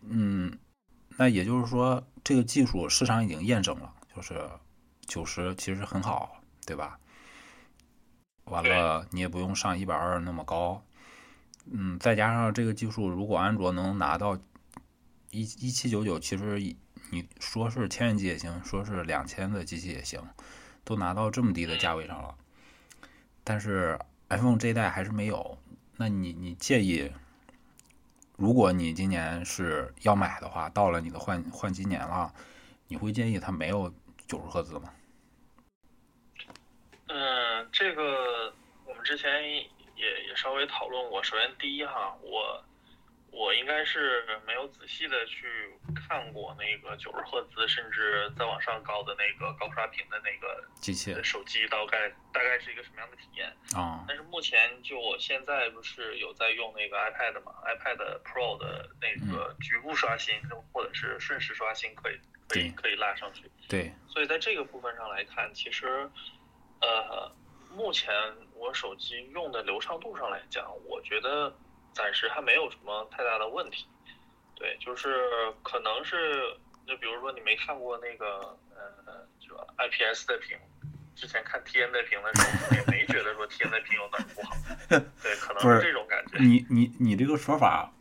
[0.00, 0.58] 嗯，
[1.16, 4.40] 那也就是说，这个技术市场已经验证了，就是
[5.06, 6.98] 九十其实很好，对吧？
[8.44, 10.82] 完了，你也不用上一百二那么高。
[11.70, 14.36] 嗯，再加上这个技术，如果安卓能拿到
[15.30, 16.58] 一一七九九，其实
[17.10, 20.20] 你说是千元机也行，说是两千的机器也行，
[20.82, 22.34] 都拿到这么低的价位上了。
[23.44, 23.98] 但是
[24.28, 25.58] iPhone 这一代还是没有。
[25.96, 27.12] 那你你介意？
[28.36, 32.32] 如果你今年是要买的话，到了你的换换机年了，
[32.88, 33.92] 你会建议它没有
[34.26, 34.92] 九十赫兹吗？
[37.08, 38.52] 嗯，这个
[38.86, 39.30] 我们之前。
[39.94, 41.22] 也也稍微讨论过。
[41.22, 42.60] 首先，第一哈，我
[43.32, 54.04] 我应该是没有仔细的去看过那个九十赫兹甚至再往上高的那个高刷屏的那个机器手机，大概大概是一个什么样的体验啊？
[54.06, 60.34] 但是目前就我现在不是有在用那个 iPad 嘛，iPad Pro 的那个局部刷新
[60.72, 63.50] 或者是瞬时刷新可以可以可以拉上去。
[63.68, 63.92] 对。
[64.06, 66.08] 所以在这个部分上来看，其实
[66.80, 67.32] 呃。
[67.74, 68.12] 目前
[68.54, 71.50] 我手机用的流畅度上来讲，我觉得
[71.94, 73.86] 暂时还没有什么太大的问题。
[74.54, 75.28] 对，就是
[75.62, 80.56] 可能是，就比如说你没看过那个呃，就 IPS 的屏，
[81.16, 84.54] 之前看 TN 的屏的时候，也没觉得说 TN 的屏有哪不好。
[85.22, 86.38] 对，可能是这种感觉。
[86.38, 87.92] 你你你这个说法，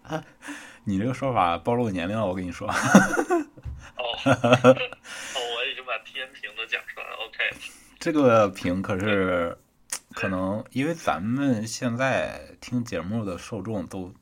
[0.83, 2.67] 你这个说法暴露年龄了，我跟你说。
[2.67, 2.73] 哦，
[3.97, 7.15] 哦，我已经把 TN 屏都讲出来了。
[7.25, 7.49] OK。
[7.99, 9.57] 这个屏可是，
[10.13, 14.13] 可能因为咱们现在听节目的受众都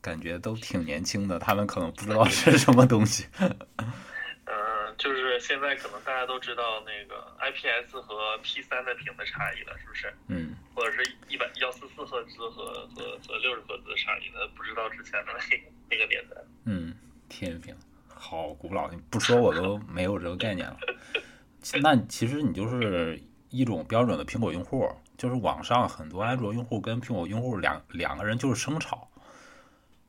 [0.00, 3.26] 感觉都挺年轻的，他们可能不知道是什么东西。
[3.38, 10.12] 嗯，就是现在可能大家都知道那个 IPS 和 P 三的屏的差异了，是不是？
[10.28, 10.54] 嗯。
[10.74, 16.36] 或者是一百幺四四赫兹和和和六十赫兹的差异，那不知道之前的那个那个年代。
[16.64, 16.94] 嗯
[17.28, 20.78] 天平，好古老，你不说我都没有这个概念了。
[21.82, 29.08] 那其实你就是一种标准的苹果用户，就是网上很多安卓用户跟苹果用户两两个人就是生吵。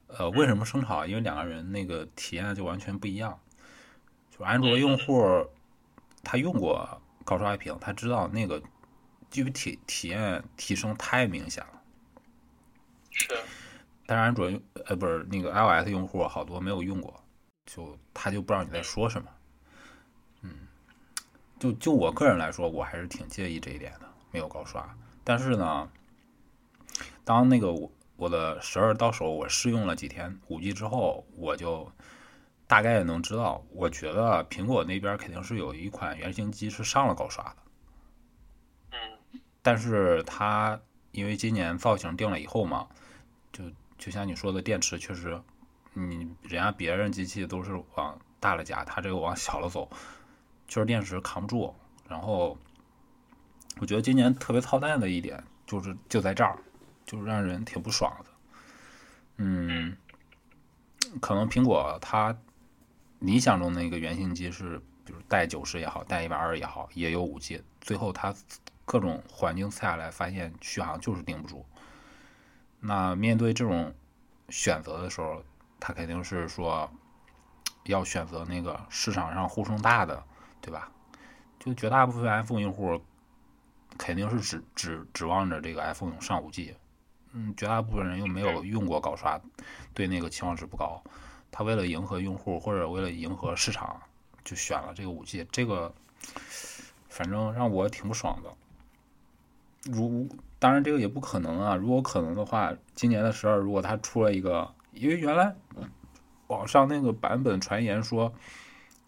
[0.08, 1.06] 呃，为什么生吵？
[1.06, 3.38] 因为两个人那个体验就完全不一样。
[4.30, 5.46] 就安卓用户
[6.24, 8.62] 他用过高刷屏，他知道那个
[9.30, 11.82] 具体体验提升太明显了。
[13.12, 13.28] 是，
[14.06, 17.24] 但是安卓用呃不是那个 iOS 用户好多没有用过，
[17.66, 19.28] 就他就不知道你在说什么。
[20.42, 20.52] 嗯，
[21.60, 24.96] 就就我个人来说，我还是挺介意这一点的，没有高刷。
[25.24, 25.90] 但是呢，
[27.24, 31.92] 当那个我我的十二到手，我试用了几天五 G 之后，我就
[32.68, 37.56] 大概能知道，我觉得苹果那边肯定是有一款原型机是上了高刷的。
[38.92, 40.80] 嗯但是它
[41.12, 42.88] 因为今年造型定了以后嘛，
[43.52, 43.64] 就
[43.98, 45.40] 就像你说的，电池确实，
[45.94, 49.90] 你人家别人机器都是往大了加，它这个往小了走，
[50.68, 51.76] 确实电池扛不住。
[52.08, 52.58] 然后
[53.80, 56.58] 我觉得今年特别操蛋的一点就是就在这儿，
[57.06, 58.30] 就是让人挺不爽的。
[59.38, 59.96] 嗯，
[61.22, 62.38] 可能苹果它
[63.20, 68.36] 理想中的那个原型机是，比如带九十也好，带一百二也好，也有五 G，最后它
[68.84, 71.66] 各种环境测下来，发现续航就是顶不住。
[72.82, 73.94] 那面对这种
[74.50, 75.44] 选择的时候，
[75.80, 76.92] 它肯定是说
[77.86, 80.24] 要选择那个市场上呼声大的，
[80.60, 80.92] 对吧？
[81.60, 83.02] 就绝大部分 iPhone 用户
[84.00, 86.74] 肯定是指指指望着这个 iPhone 上五 G，
[87.34, 89.40] 嗯，绝大部分人又没有用过高刷，
[89.94, 91.04] 对那个期望值不高。
[91.52, 94.02] 他为了迎合用户或者为了迎合市场，
[94.46, 95.94] 就选了这个五 G，这个
[97.10, 98.50] 反正让我挺不爽的。
[99.92, 105.54] 如当然这个也不可能啊，如果可能的话，今年的十二如果它出了一个，因为原来
[106.48, 108.34] 网上那个版本传言说，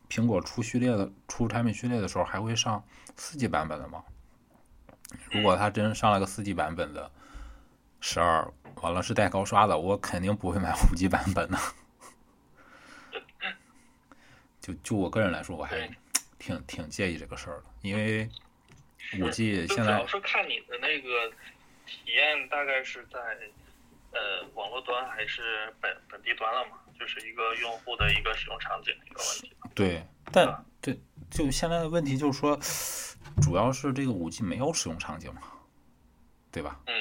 [0.10, 2.84] 苹果出序列的出产品序列的时候还会上
[3.16, 4.04] 四 G 版本的嘛？
[5.32, 7.12] 如果他真上了个四 G 版本的
[8.00, 11.58] 十二，完了是带高刷的，我肯定不会买五 G 版本的。
[14.62, 15.90] 就就我个人来说，我还
[16.38, 18.30] 挺挺介意这个事儿的，因为
[19.20, 21.30] 五 G 现在主要是看你的那个
[21.86, 23.20] 体验大概是在
[24.12, 29.52] 呃网络端还是本本地端了嘛，就是一个用户的一个使用场景的一个问题。
[29.74, 31.00] 对，但对，
[31.32, 32.60] 就现在的问题就是说，
[33.42, 35.42] 主要是这个五 G 没有使用场景嘛，
[36.52, 36.80] 对吧？
[36.86, 36.94] 嗯，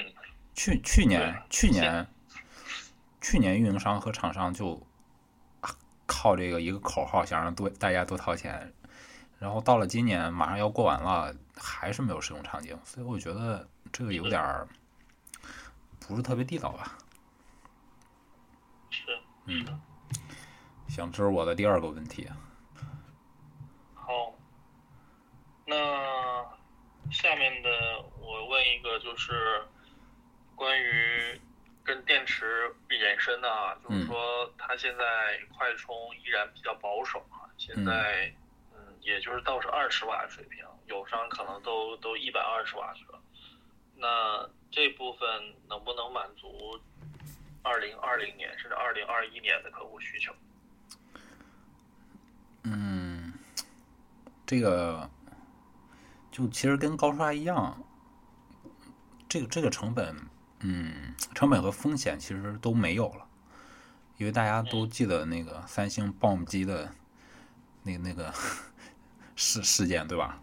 [0.54, 2.06] 去去年去年
[3.20, 4.84] 去年运营商和厂商就
[6.06, 8.72] 靠这个一个口号想让多大家多掏钱，
[9.38, 14.66] 然后到了今年马上要过完了，还是没有使用场景，所以我觉得这个有点儿
[16.00, 16.98] 不是特别地道吧。
[18.90, 19.02] 是。
[19.44, 19.64] 嗯，
[20.88, 22.28] 行，这是我的第二个问题。
[23.94, 24.34] 好，
[25.70, 26.44] 那
[27.12, 27.70] 下面的
[28.18, 29.62] 我问一个，就是
[30.56, 31.40] 关于
[31.84, 35.04] 跟电池延伸的啊，就是嗯说它现在
[35.56, 38.34] 快充依然比较保守啊，现在
[38.74, 43.20] 嗯，也就是到是二十瓦水平，友商可能都都一百二十瓦去了。
[43.94, 46.80] 那这部分能不能满足
[47.62, 50.34] 二零二零年甚至二零二一年的客户需求？
[52.64, 53.32] 嗯，
[54.44, 55.08] 这个
[56.40, 57.84] 就其实跟高刷一样，
[59.28, 60.16] 这个这个成本，
[60.60, 63.26] 嗯，成本和风险其实都没有了，
[64.16, 66.90] 因为大家都记得那个三星 BOM 机的
[67.82, 68.32] 那那个
[69.36, 70.40] 事事件，对吧？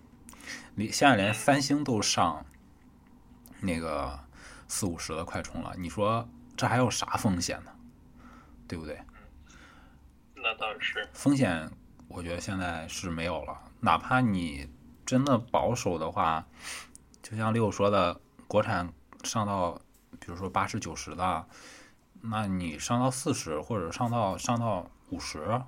[0.75, 2.45] 你现在连三星都上
[3.59, 4.19] 那个
[4.67, 7.71] 四五十的快充了，你说这还有啥风险呢？
[8.67, 9.01] 对不对？
[10.35, 11.67] 那倒是，风险
[12.07, 13.59] 我觉得现在是没有了。
[13.79, 14.69] 哪怕你
[15.07, 16.45] 真的保守的话，
[17.23, 18.93] 就像六说的，国产
[19.23, 19.79] 上到
[20.19, 21.47] 比如说八十九十的，
[22.21, 25.61] 那你上到四十或者上到上到五十，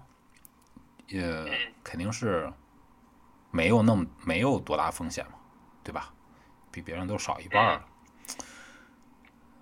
[1.07, 2.51] 也肯定是
[3.49, 5.39] 没有那么没有多大风险嘛，
[5.85, 6.13] 对吧？
[6.69, 7.85] 比别人都少一半儿了。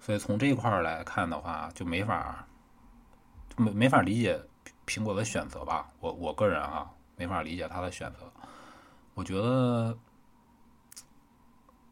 [0.02, 2.48] 所以从这一块儿来看的话，就没法
[3.48, 4.42] 就没没法理解
[4.88, 5.88] 苹果的选择吧。
[6.00, 8.34] 我我个人啊，没法理解他的选择。
[9.18, 9.98] 我觉得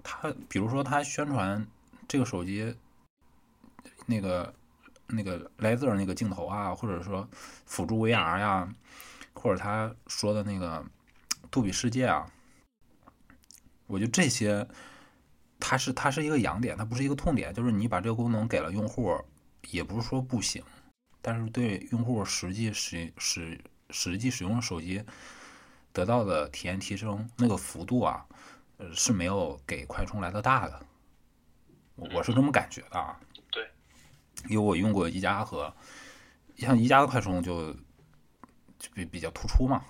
[0.03, 1.65] 他，比如说他宣传
[2.07, 2.75] 这个手机
[4.05, 4.53] 那个
[5.07, 7.27] 那个 laser 那个镜头啊，或者说
[7.65, 8.71] 辅助 VR 呀，
[9.33, 10.85] 或者他说的那个
[11.49, 12.31] 杜比世界啊，
[13.87, 14.67] 我觉得这些
[15.59, 17.51] 它是它是一个痒点，它不是一个痛点。
[17.55, 19.19] 就是你把这个功能给了用户，
[19.71, 20.63] 也不是说不行，
[21.23, 23.59] 但是对用户实际使使
[23.89, 25.03] 实际使用手机
[25.95, 28.25] 得到的体验提升那个幅度啊，
[28.75, 30.85] 呃是没有给快充来的大的。
[31.95, 33.17] 我我是这么感觉的啊。
[33.49, 33.65] 对，
[34.49, 35.73] 因为我用过宜家和
[36.57, 37.71] 像宜家的快充就
[38.77, 39.81] 就比比较突出嘛，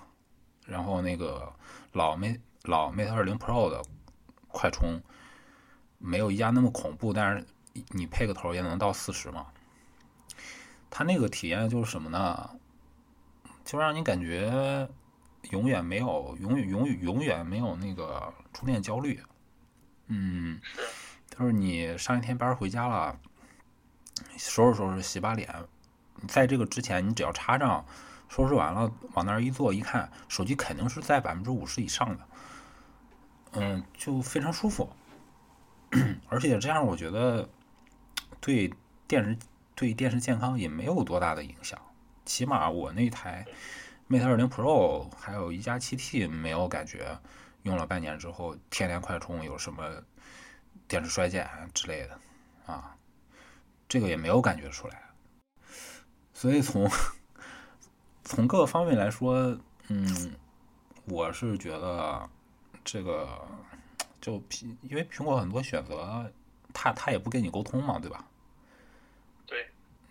[0.68, 1.52] 然后那个
[1.94, 3.84] 老 Mate 老 Mate 二零 Pro 的
[4.48, 5.02] 快充
[5.98, 7.44] 没有一加那么恐怖，但是
[7.90, 9.48] 你配个头也能到四十嘛。
[10.92, 12.52] 它那个体验就是什么呢？
[13.66, 14.88] 就让你感觉
[15.52, 19.22] 永远没有永远永远永远没有那个充电焦虑。
[20.08, 20.82] 嗯，是，
[21.30, 23.20] 就是你上一天班回家了，
[24.38, 25.50] 收拾收拾洗把脸，
[26.28, 27.86] 在这个之前你只要插上，
[28.30, 32.28] 收拾完了往那儿一坐一看，手机肯定是在百分之五十以上的，
[33.54, 34.90] 嗯，就非常舒服，
[36.30, 37.50] 而且这样我觉得
[38.40, 38.72] 对
[39.08, 39.38] 电视
[39.74, 41.80] 对电视健康也没有多大的影响，
[42.26, 43.46] 起码我那台
[44.08, 47.18] Mate 二零 Pro 还有一加七 T 没有感觉。
[47.64, 49.84] 用了半年之后，天天快充有什么
[50.88, 52.20] 电池衰减之类的
[52.68, 52.96] 啊？
[53.90, 55.02] 这个也没有感觉出来。
[56.32, 56.88] 所以从
[58.24, 60.36] 从各个方面来说，嗯，
[61.06, 62.30] 我是觉得
[62.84, 63.28] 这个
[64.22, 66.32] 就苹，因为苹果很多选择，
[66.72, 68.24] 它它也不跟你沟通嘛，对吧？
[69.48, 69.68] 对。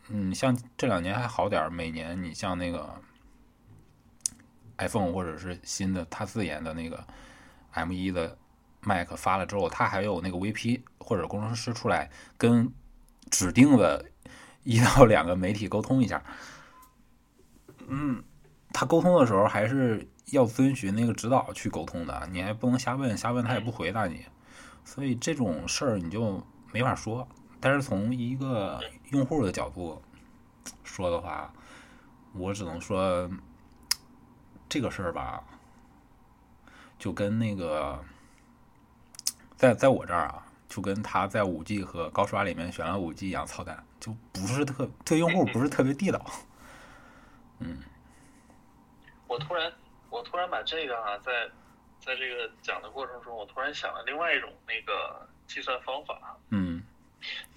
[0.08, 3.00] 嗯，像这两年还好点儿，每年你像那个
[4.78, 7.04] iPhone 或者是新的它自研的那个。
[7.76, 8.38] M 一的
[8.82, 12.08] Mac 发了之后，它还有那个 VP 或者工程师出来
[12.38, 12.72] 跟
[13.30, 14.04] 指定的
[14.62, 16.22] 一到两个媒体沟通一下。
[17.88, 18.22] 嗯，
[18.72, 24.24] 他沟通的时候还是要遵循那个指导去沟通的，你还不能瞎问，瞎问他也不回答你。
[24.84, 26.40] 所以这种事儿你就
[26.72, 27.26] 没法说。
[27.58, 30.00] 但是从一个用户的角度
[30.84, 31.52] 说的话，
[32.34, 33.28] 我只能说
[34.74, 35.44] 这个事儿吧。
[36.98, 38.04] 就跟那个，
[39.56, 46.24] 在在我这儿啊，就跟他在五 G 和高刷里面选了五 G 一样操蛋，就不是特对用户不是特别地道。
[47.60, 47.82] 嗯，
[49.28, 49.72] 我突然
[50.10, 51.48] 我突然把这个啊，在
[52.00, 56.36] 在这个讲的过程中，我突然想了另外一种那个计算方法。
[56.50, 56.82] 嗯，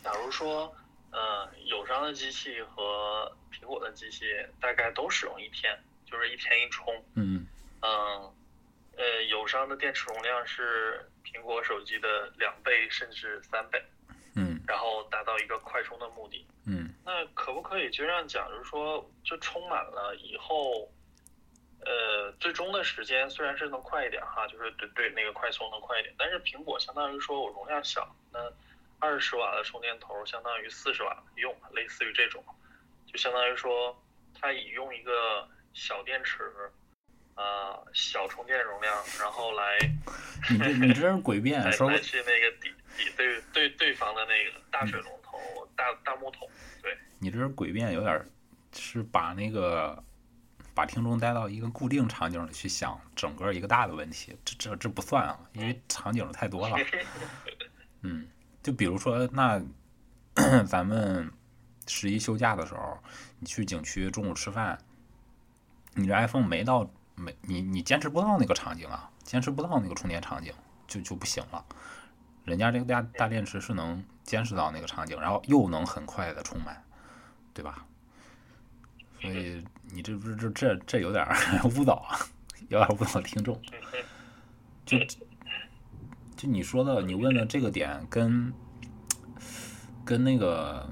[0.03, 0.71] 假如说，
[1.11, 1.19] 嗯，
[1.65, 4.25] 友商的机器和苹果的机器
[4.59, 6.93] 大概都使用一天，就是一天一充。
[7.15, 7.45] 嗯
[7.81, 8.33] 嗯。
[8.99, 13.79] 呃，友商的电池容量是苹果手机的两倍甚至三倍，
[14.35, 20.89] 嗯，然后达到一个快充的目的，嗯，那可不可以就这样讲，就是说，就充满了以后，
[21.85, 28.51] 呃，最终的时间虽然是能快一点哈，就是对对那个快充能快一点，但是苹果相当于说我容量小，那
[28.97, 32.43] 二十瓦的充电头相当于四十瓦用，类似于这种，
[33.05, 33.95] 就相当于说
[34.33, 36.41] 它以用一个小电池。
[37.35, 39.77] 呃，小充电容量，然后来，
[40.49, 45.37] 你这你这是诡辩，说来去那个抵抵对对对方的那个大水龙头、
[45.75, 46.49] 大大木桶，
[46.81, 46.97] 对。
[47.19, 48.27] 你这是诡辩，有点
[48.73, 50.03] 是把那个
[50.73, 56.75] 把听众带到一个固定场景里去想整个一个大的问题，这这这不算啊，因为场景太多了。
[58.01, 58.27] 嗯，
[58.63, 59.61] 就比如说，那
[60.65, 61.31] 咱们
[61.85, 62.97] 十一休假的时候，
[63.39, 64.75] 你去景区中午吃饭，
[65.97, 66.89] 你这 iPhone 没到。
[67.19, 70.53] 没你你坚持不到那个场景啊，坚持不到那个充电场景
[70.85, 71.65] 就就不行了。
[72.45, 76.79] 人家这个大大电池是能坚持到那个场景，然后又能很快的充满，
[77.55, 77.87] 对吧？
[79.19, 81.25] 所以你这不是这这这有点
[81.75, 82.19] 误导 啊，
[82.69, 83.59] 有点误导听众。
[84.85, 84.99] 就
[86.35, 88.53] 就你说的，你问的这个点跟
[90.05, 90.87] 跟那个，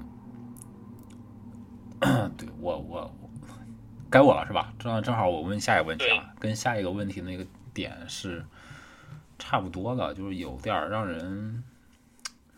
[2.36, 3.14] 对我我。
[4.16, 4.72] 该我了是吧？
[4.78, 8.42] 正正好我问下一个问题啊，跟下一个问题那个点是
[9.38, 11.62] 差不多的，就是有点让人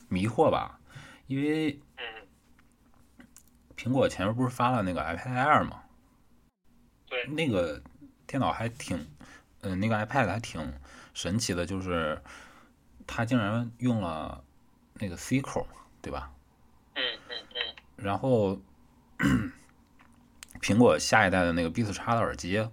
[0.08, 0.78] 迷惑吧。
[1.26, 1.80] 因为
[3.76, 5.82] 苹果前面不是发了那个 iPad Air 吗？
[7.08, 7.82] 对，那个
[8.24, 9.10] 电脑还挺，
[9.62, 10.72] 嗯，那个 iPad 还挺
[11.12, 12.22] 神奇的，就是
[13.04, 14.44] 它竟然用了
[14.94, 15.66] 那个 C 口，
[16.00, 16.30] 对吧？
[16.94, 17.74] 嗯嗯嗯。
[17.96, 18.60] 然后。
[20.60, 22.68] 苹果下一代的那个 Beats 叉的耳机，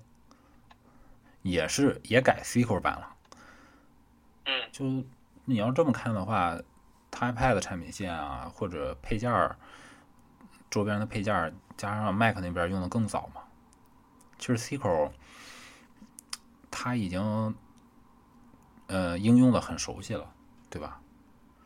[1.41, 3.15] 也是也改 C 口版了。
[4.45, 4.86] 嗯，就
[5.45, 6.59] 你要这么看的话，
[7.11, 9.57] 它 iPad 产品线啊，或者配件儿
[10.69, 13.41] 周边的配件儿，加上 Mac 那边用的更早嘛。
[14.38, 15.11] 其实 C 口
[16.69, 17.55] 它已经
[18.88, 20.33] 呃应用的很熟悉了，
[20.69, 20.99] 对吧？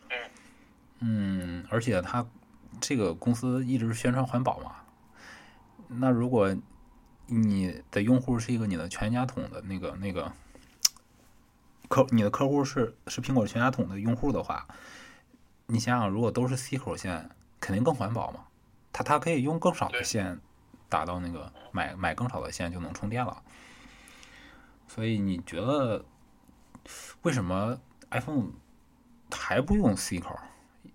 [0.09, 0.17] 嗯。
[0.99, 2.25] 嗯，而且它
[2.79, 4.75] 这个公司一直宣传环保嘛。
[5.91, 6.55] 那如果
[7.25, 10.31] 你的用户是一个你的全家桶的那个那个
[11.87, 14.67] 客，你的客户是是苹果全家桶的用户的话，
[15.65, 17.29] 你想想，如果都是 C 口线，
[17.59, 18.45] 肯定更环保嘛。
[18.93, 20.39] 它它可以用更少的线
[20.87, 23.41] 打到那个买买更少的线就能充电了。
[24.87, 26.05] 所以你觉得
[27.21, 27.79] 为什么
[28.11, 28.51] iPhone
[29.31, 30.39] 还不用 C 口？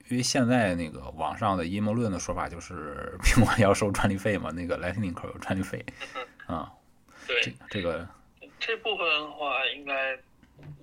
[0.08, 5.84] 因为现在那个网上的阴谋论的说法就是 苹果要收专利费嘛，那个 Lightning 口有专利费
[6.46, 6.70] 啊。
[7.26, 8.06] 对，这这个
[8.60, 10.18] 这部分的话，应该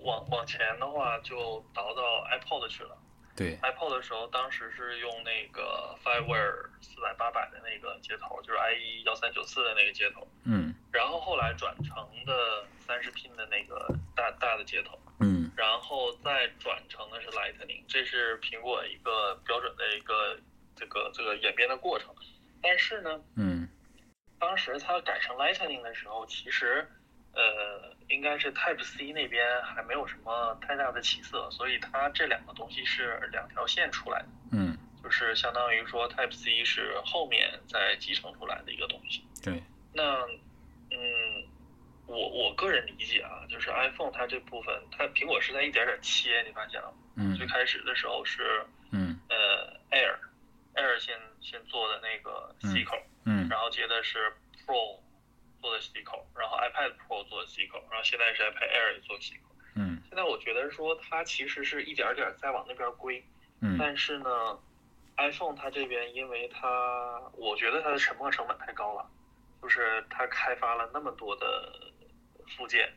[0.03, 2.01] 往往前的话就倒到
[2.31, 2.97] iPod 去了。
[3.35, 3.57] 对。
[3.57, 10.27] iPod 的时候，当时是用那个 FireWire 四百八百的那个接头，就是 IE 幺三九四的那个接头。
[10.43, 10.73] 嗯。
[10.91, 15.51] 然后后来转成的三十 pin 的那个大大的接头，嗯。
[15.55, 20.39] 然后再转成的是 Lightning，这是苹果一个标准的一个
[20.75, 22.13] 这个这个演变的过程。
[22.61, 23.67] 但是呢，嗯。
[24.39, 26.87] 当时它改成 Lightning 的时候，其实
[27.33, 39.23] 呃应该是 Type C 那边还没有什么太大的起色，所以它这两个东西是两条线出来的，嗯，就是相当于说 Type C 是后面再集成出来的一个东西。
[39.43, 40.03] 对，那
[40.91, 40.99] 嗯，
[42.05, 46.97] 我我个人理解啊，就是 iPhone 它这部分，它苹果是在一点点切，你发现了吗？
[47.15, 47.35] 嗯。
[47.35, 49.17] 最开始的时候是嗯。
[49.29, 50.15] 呃 Air
[50.75, 53.47] Air 先先做的那个 C 口，嗯。
[53.49, 54.31] 然后接的是
[54.65, 54.99] Pro
[55.61, 59.55] 做的 C 口，然后 iPad Pro 做的 C 口，然后现在是 iPad Air 也做 C 口。
[59.75, 60.01] 嗯。
[60.07, 63.23] 现在我觉得说它其实是一点点在往那边归，
[63.61, 63.77] 嗯。
[63.79, 64.59] 但是呢
[65.17, 69.09] ，iPhone 它这边因为它，我觉得它的沉没成本太高了，
[69.61, 71.91] 就是它开发了那么多的
[72.57, 72.91] 附件，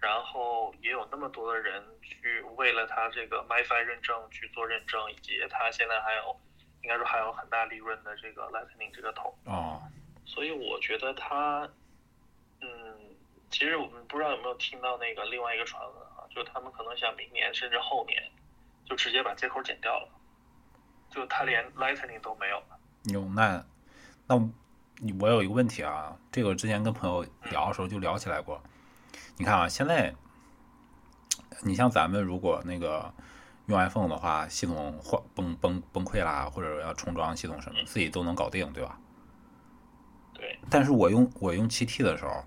[0.00, 6.36] 然后也有那么多的人去为了它这个 MiFi 认证去做认证，以及它现在还有
[6.82, 9.80] 应该说还有很大利润的这个 Lightning 这个头，哦。
[10.26, 11.72] 所以我觉得它，嗯，
[13.50, 18.22] 其实我们不知道有没有听到那个另外一个传闻啊，就他们可能想明年甚至后年
[18.84, 20.08] 就直接把接口剪掉了，
[21.10, 22.78] 就他连 Lightning 都没有了。
[23.04, 23.64] 有那
[24.26, 24.36] 那
[25.20, 28.60] 我有一个问题啊，这个之前跟朋友聊的时候就聊起来过。
[29.36, 30.14] 你看啊，现在
[31.62, 33.12] 你像咱们如果那个
[33.66, 38.98] 用 iPhone 的话，系统坏崩崩崩溃啦，或者要重装系统什么，自己都能搞定，对吧？
[40.34, 42.44] 对，但是我用我用七 T 的时候，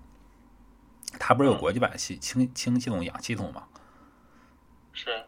[1.18, 3.64] 它不是有国际版系氢氢系统、氧系统吗？
[4.92, 5.24] 是，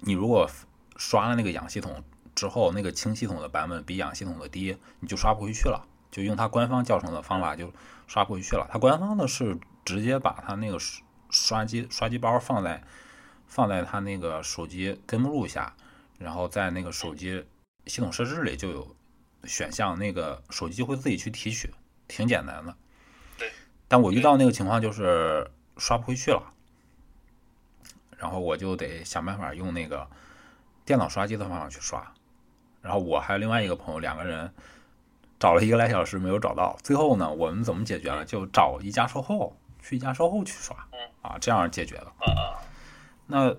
[0.00, 0.50] 你如果
[0.96, 2.02] 刷了那个氧系统
[2.34, 5.86] 之后，那个氢系统的版本比氧系统的低，你就刷不回去了。
[6.10, 7.70] 就用它官方教程的方法就
[8.06, 8.66] 刷不回去了。
[8.70, 12.82] 它官方的是直接把它那个刷刷机刷机包放在
[13.46, 15.76] 放在它那个手机根目录下，
[16.18, 17.44] 然后在那个手机
[17.86, 18.96] 系统设置里就有
[19.44, 21.72] 选项，那个手机就会自己去提取，
[22.08, 22.74] 挺简单的。
[23.88, 23.90] 对。
[23.90, 26.42] 但我遇到那个情况就是刷不回去了。
[28.18, 30.04] 然后我就得想办法用那个
[30.84, 32.12] 电脑刷机的方法去刷，
[32.82, 34.52] 然后我还有另外一个朋友，两个人
[35.38, 38.24] 找了一个来小时没有找到，最后呢，我们怎么解决了？
[38.24, 40.76] 就找一家售后，去一家售后去刷，
[41.22, 42.12] 啊，这样解决了。
[42.18, 42.58] 啊，
[43.28, 43.54] 那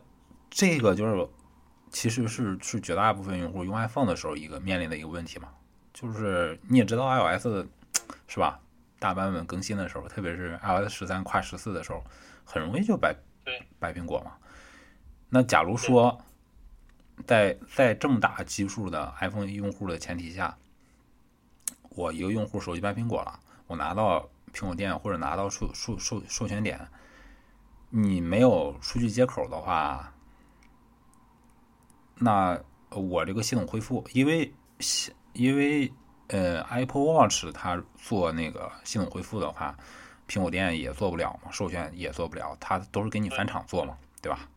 [0.49, 1.29] 这个就是
[1.89, 5.47] 其实是是绝大部分用户用 iPhone 的时候一个面临的一个问题嘛，
[5.93, 7.47] 就是你也知道 iOS
[8.27, 8.59] 是吧？
[8.99, 12.03] 大版本更新的时候，特别是 iOS 十三跨十四的时候，
[12.43, 14.33] 很容易就摆对摆苹果嘛。
[15.29, 16.19] 那假如说
[17.25, 20.57] 在在这么大基数的 iPhone 用户的前提下，
[21.89, 26.79] 我一个用户手机掰苹果了，我拿到苹果店或者拿到授授授授权点，
[27.89, 30.13] 你没有数据接口的话，
[32.15, 34.53] 那我这个系统恢复，因为
[35.33, 35.91] 因为
[36.29, 39.77] 呃 Apple Watch 它做那个系统恢复的话，
[40.27, 44.49] 苹果店也做不了嘛，授权也做不了，它都是给你返厂做嘛，对吧？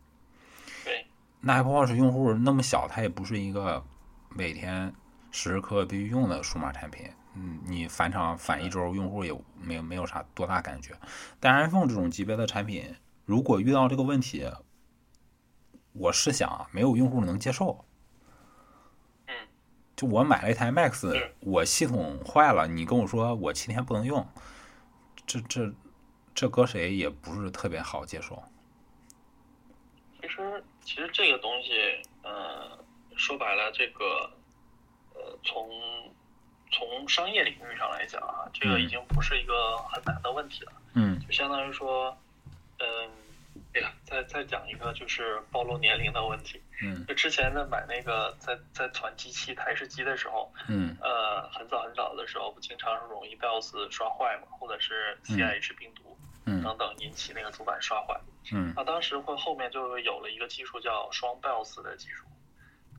[0.85, 1.05] 对，
[1.39, 3.83] 那 Apple Watch 用户那么小，它也不是一个
[4.29, 4.93] 每天
[5.31, 7.09] 时时刻刻必须用的数码产品。
[7.35, 10.93] 嗯，你返厂返一周，用户也没有没有啥多大感觉。
[11.39, 12.95] 但 iPhone 这种级别的产品，
[13.25, 14.47] 如果遇到这个问题，
[15.93, 17.83] 我是想啊没有用户能接受。
[19.93, 24.27] 嗯，就我买了一台 Max，我系统坏了，你跟我说我七天不能用，
[25.25, 25.71] 这这
[26.33, 28.41] 这搁谁也不是特别好接受。
[30.21, 32.77] 其实其实这个东西，呃，
[33.15, 34.29] 说白了，这个
[35.13, 35.69] 呃，从
[36.71, 40.71] 从商业领域上来讲啊，这个已经不是一个很难的问题了。
[40.95, 42.15] 嗯就相当于说，
[42.79, 43.09] 嗯，
[43.75, 46.61] 哎呀，再再讲一个就是暴露年龄的问题。
[46.81, 58.19] 嗯就之前在买那个在在团机器台式机的时候，嗯呃，很早很早的时候，不经常容易 BIOS 刷坏嘛，或者是 CIH 病毒嗯等等引起那个主板刷坏。
[58.51, 62.25] 嗯那当时会后面就有了一个技术叫双 BIOS 的技术，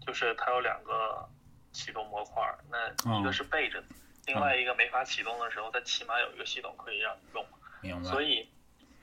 [0.06, 1.28] 就是它有两个
[1.72, 3.88] 启动模块儿，那一个是背着的，
[4.26, 7.44] 另外一个没法启动的时候，它起码有一个系统可以让你用。
[7.82, 8.08] 明白。
[8.10, 8.48] 所以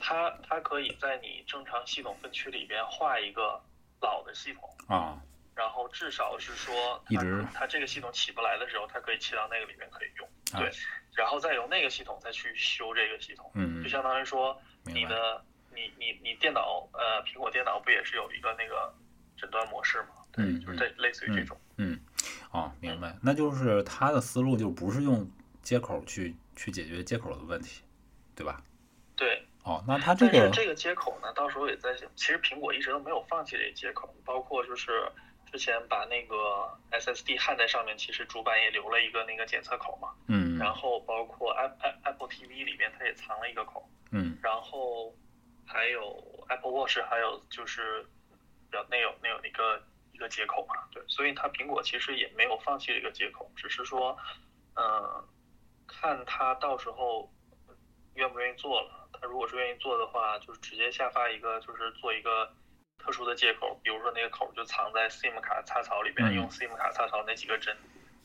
[0.02, 3.62] 它它可以在你正常系统分区里边画一个
[4.00, 5.22] 老的系统，啊，
[5.54, 10.70] 然后至少是说它一直它这个系统起不来的时候，它可以切到那个里面可以用，啊对，
[11.14, 15.42] 然后再由那个系统再去修这个系统，嗯就，相当于说你，的
[15.72, 18.92] 你你你电脑呃苹果电脑不也是有一个那个
[19.36, 20.08] 诊断模式吗？
[20.32, 21.56] 对，嗯就是这类似于这种。
[21.76, 21.98] 嗯，
[22.50, 25.30] 哦，明白，那就是他的思路就不是用
[25.62, 27.82] 接口去去解决接口的问题，
[28.34, 28.62] 对吧？
[29.14, 35.10] 对，哦，那它这个但是这个接口呢，到时候也在想，其实苹果一直都没有放弃这个接口，包括就是
[35.52, 40.08] 之前把那个 SSD 焊在上面，其实主板也留了一个那个检测口嘛。
[40.26, 45.14] 嗯然后包括 Apple Apple TV 里面它也藏了一个口，嗯然后
[45.64, 48.04] 还有 Apple Watch，还有就是
[48.70, 49.80] 表内有内有一个
[50.12, 54.16] 一个接口嘛，对，所以它苹果其实也没有放弃这个接口，只是说，
[54.74, 55.24] 嗯、
[55.86, 57.32] 看它到时候
[58.14, 59.01] 愿不愿意做了。
[59.22, 62.52] 它如果是愿意做的话，就是直接下发一个，就是做一个
[62.98, 67.72] 特殊的接口，比如说那个口就藏在 SIM 卡插槽里边，嗯用 SIM 卡插槽那几个针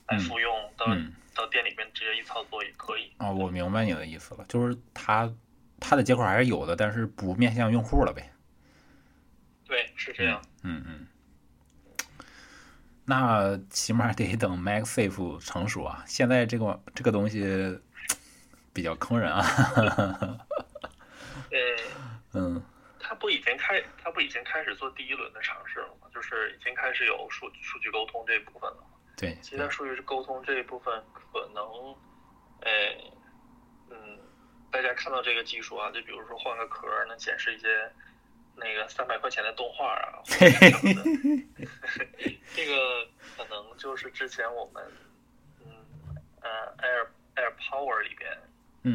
[0.07, 3.13] 来复用，到、嗯，到店里面直接一操作也可以。
[3.19, 5.31] 哦，我明白你的意思了，就是他
[5.79, 8.33] 他的接口还是有的，但是不面向用户了呗。
[9.67, 10.41] 对，是这样。
[10.63, 11.07] 嗯嗯，
[13.05, 16.03] 那起码得等 MagSafe 成熟啊。
[16.07, 17.79] 现在这个这个东西
[18.73, 19.43] 比较坑人啊。
[22.33, 22.63] 呃，嗯
[22.99, 26.07] 他不已经开，他不已经开始做第一轮的尝试了吗？
[26.13, 28.87] 就是已经开始有数数据沟通这一部分了吗？
[29.15, 31.63] 对，其他数据沟通这一部分，可能，
[32.61, 32.69] 呃，
[33.89, 34.19] 嗯，
[34.71, 37.67] 大家看到这个技术啊，就比如说换个壳儿能显示一些
[38.55, 41.03] 那个三百块钱的动画啊，或者什么的，
[42.55, 44.83] 这个可能就是之前我们，
[45.63, 45.71] 嗯
[46.41, 48.35] 呃，Air Air Power 里边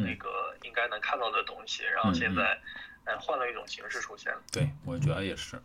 [0.01, 2.59] 那嗯，个应该能看到的东西，然后现在，
[3.05, 4.41] 呃，换了一种形式出现了。
[4.51, 5.61] 对，我觉得也是。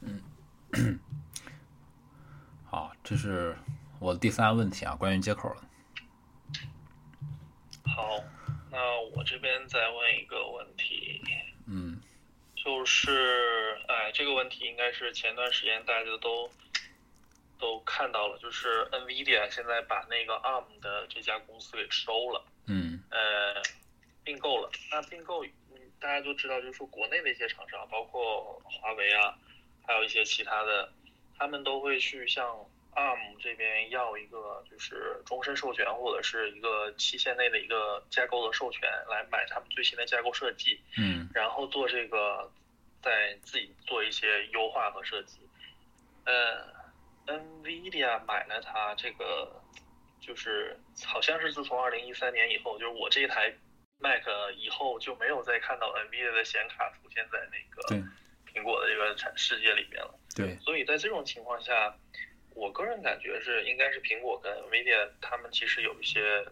[0.00, 0.98] 嗯，
[2.70, 3.56] 好，这是
[3.98, 5.62] 我的第三个问题啊，关于接口的。
[7.84, 8.22] 好，
[8.70, 8.78] 那
[9.16, 11.22] 我这边再问一个问题，
[11.66, 12.00] 嗯
[12.54, 16.50] 就是，哎，这个问题应该是前段时间大家都
[17.58, 22.57] 都看到了，就是 NVIDIA 现在把那个 ARM 的这家公司给收了，嗯
[23.10, 23.62] 呃，
[24.24, 24.70] 并购了。
[24.90, 29.36] 那并购，嗯，大家都知道，就是说国内的一些厂商，包括华为啊，
[29.86, 30.92] 还有一些其他的，
[31.38, 40.80] 他们都会去向 ARM 这边要一个就是终身授权或者是一个期限内的一个架构的授权，来买他们最新的架构设计。
[40.96, 42.50] 嗯然后做这个，
[43.02, 45.38] 再自己做一些优化和设计。
[46.24, 46.66] 呃
[47.26, 49.62] ，NVIDIA 买了它这个，
[50.20, 53.52] 就是好像是自从二零一三年以后，就是我这台
[53.98, 54.22] Mac
[54.56, 58.04] 以后就没有再看到 NVIDIA 的显卡出现在那个
[58.52, 60.18] 苹果的这个产世界里面了。
[60.36, 61.96] 对，所以在这种情况下，
[62.54, 66.44] 我个人感觉是应该是苹果跟 NVIDIA 他们其实有一些，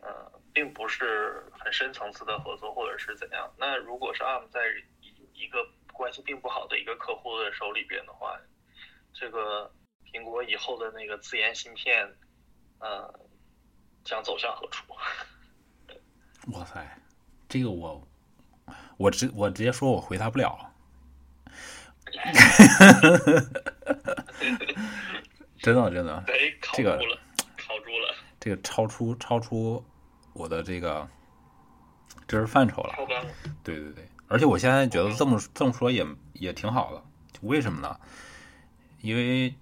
[0.00, 3.52] 呃，并不是很深层次的合作，或者是怎样。
[3.58, 4.60] 那如果是 ARM 在
[5.00, 8.40] 一一个关系并不好的一个客户的手里边的话，
[9.12, 9.70] 这个
[10.12, 12.08] 苹果以后的那个自研芯片，
[12.84, 13.10] 呃，
[14.04, 14.84] 将走向何处？
[16.52, 16.86] 哇塞，
[17.48, 18.06] 这个我
[18.98, 20.70] 我直我直接说我回答不了。
[25.62, 26.22] 真的真的，
[26.74, 27.18] 这个住了，
[27.56, 29.82] 考住了，这个超出超出
[30.34, 31.08] 我的这个
[32.28, 32.94] 知识范畴了。
[33.62, 37.02] 对对对，而且我现在觉得这么这么说也也挺好的，
[37.40, 37.98] 为什么呢？
[39.00, 39.54] 因为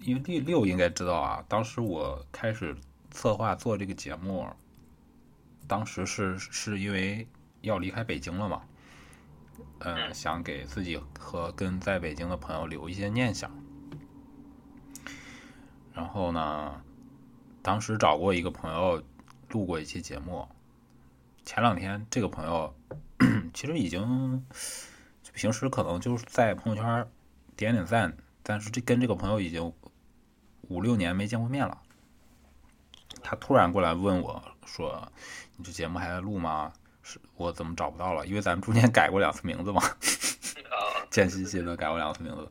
[0.00, 2.76] 因为第六应该知道啊，当时我开始
[3.10, 4.46] 策划做这个节目，
[5.66, 7.26] 当时是是因为
[7.62, 8.62] 要离开北京了嘛，
[9.80, 13.50] 呃，想给自己和跟在北京的朋友留一些念想。
[15.92, 16.82] 然后呢，
[17.62, 19.02] 当时找过一个朋友
[19.48, 20.46] 录过一期节目，
[21.44, 22.74] 前两天这个朋友
[23.54, 24.44] 其实已经
[25.32, 27.08] 平时可能就是在朋友圈
[27.56, 29.72] 点点赞，但是这跟这个朋友已经
[30.68, 31.78] 五六年没见过面了。
[33.22, 35.10] 他突然过来问我说
[35.56, 36.72] ：“你这节目还在录吗？
[37.02, 38.26] 是我怎么找不到了？
[38.26, 39.82] 因为咱们中间改过两次名字嘛，
[40.70, 42.48] 啊，贱兮兮的改过两次名字，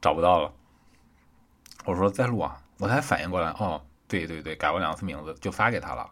[0.00, 0.52] 找不到了。”
[1.84, 6.10] 我说：“在录啊！”我才反应过来，哦，对对对，改过两次名字，就发给他了。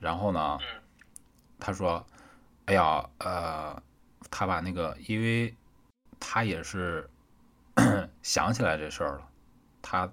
[0.00, 0.82] 然后呢，嗯
[1.60, 2.04] 他说
[2.66, 3.80] ：“哎呀，呃，
[4.30, 5.54] 他把那个，因为
[6.18, 7.08] 他也是
[8.22, 9.28] 想起来这事儿了。
[9.80, 10.10] 他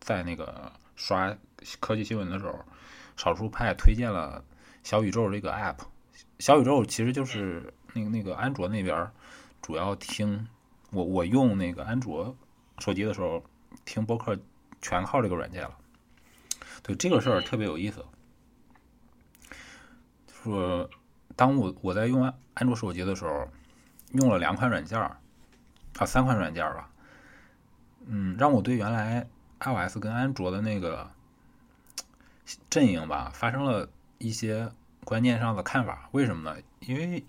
[0.00, 1.36] 在那个刷
[1.80, 2.64] 科技新闻的时候，
[3.16, 4.44] 少数派推荐了
[4.82, 5.78] 小宇宙这个 app。
[6.38, 9.10] 小宇宙其实就是那个那个安卓那边
[9.62, 10.46] 主要听
[10.90, 12.36] 我我用那个安卓
[12.78, 13.42] 手机的时候
[13.84, 14.38] 听播客
[14.82, 15.76] 全靠这个软件了。
[16.82, 18.04] 对这个事儿特别有意思，
[20.30, 20.88] 说
[21.34, 23.48] 当我我在用安安卓手机的时候，
[24.12, 25.18] 用了两款软件啊
[26.04, 26.90] 三款软件吧，
[28.06, 29.26] 嗯，让我对原来
[29.60, 31.10] iOS 跟安卓的那个
[32.68, 33.88] 阵营吧发生了
[34.18, 34.70] 一些
[35.04, 36.08] 观念上的看法。
[36.12, 36.60] 为什么呢？
[36.80, 37.24] 因为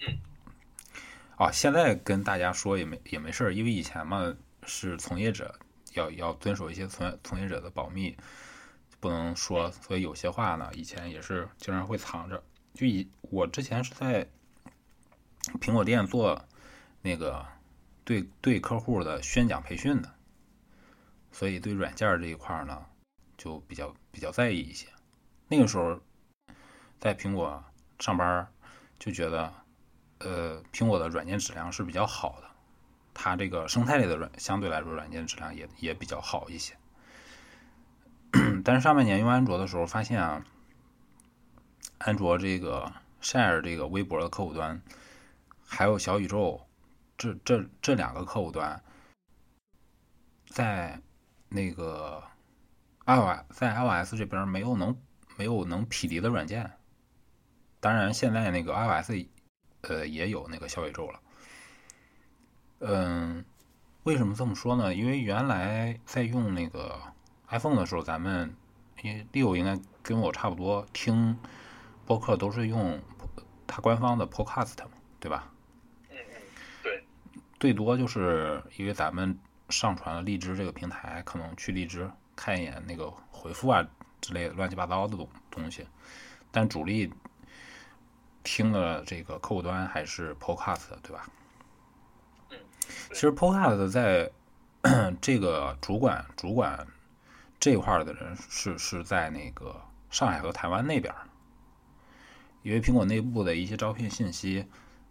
[1.35, 5.59] 啊，现在跟大家说也没也没事儿，因为以前嘛是从业者
[5.93, 8.17] 要要遵守一些从从业者的保密。
[8.99, 12.43] 不能说，所以有些话呢，以前也是经常会藏着。
[12.73, 14.27] 就以我之前是在
[15.61, 16.43] 苹果店做
[17.03, 17.45] 那个
[18.03, 20.11] 对对客户的宣讲培训的，
[21.37, 22.83] 所以对软件这一块呢，
[23.37, 24.87] 就比较比较在意一些。
[25.47, 26.01] 那个时候
[26.99, 27.63] 在苹果
[27.99, 28.51] 上班，
[28.97, 29.53] 就觉得
[30.17, 32.49] 呃，苹果的软件质量是比较好的，
[33.13, 36.75] 它这个生态里的软相对来说软件质量也也比较好一些。
[38.65, 40.43] 但是上半年用安卓的时候，发现啊，
[41.99, 44.81] 安卓这个 Share 这个微博的客户端，
[45.63, 46.65] 还有小宇宙，
[47.15, 48.81] 这这这两个客户端，
[50.47, 50.99] 在
[51.49, 52.23] 那个
[53.05, 54.97] iOS 在 iOS 这边没有能
[55.37, 56.71] 没有能匹敌的软件。
[57.79, 59.11] 当然，现在那个 iOS
[59.81, 61.19] 呃也有那个小宇宙了。
[62.79, 63.45] 嗯，
[64.03, 64.93] 为什么这么说呢？
[64.93, 67.01] 因为原来在用那个。
[67.49, 68.53] iPhone 的时候，咱们
[69.01, 71.39] 因为六应该跟我差不多，听
[72.05, 73.01] 播客都是用
[73.65, 74.75] 它官方的 Podcast
[75.21, 75.49] 对吧？
[76.09, 76.41] 嗯嗯，
[76.83, 77.05] 对。
[77.57, 79.39] 最多就是因为咱们
[79.69, 83.87] 上传了荔枝这个平台，可能去荔枝看一眼那个回复啊
[84.21, 85.87] 之类的乱七八糟的东东西，
[86.51, 87.11] 但主力
[88.43, 91.29] 听了这个客户端还是 Podcast 对吧？
[92.51, 92.57] 嗯。
[93.09, 94.31] 其实 Podcast 在
[95.21, 96.87] 这个主管主管。
[97.59, 101.11] 这块的人是是在那个上海和台湾那边
[102.61, 104.67] 因为苹果内部的一些招聘信息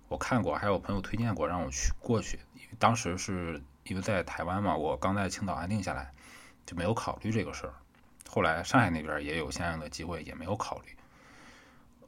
[0.07, 2.38] 我看过，还有朋友推荐过让我去过去。
[2.78, 6.12] 当时是因为在台湾嘛，我刚在青岛安定下来，
[6.64, 7.74] 就没有考虑这个事儿。
[8.28, 10.97] 后来上海那边也有相应的机会，也没有考虑。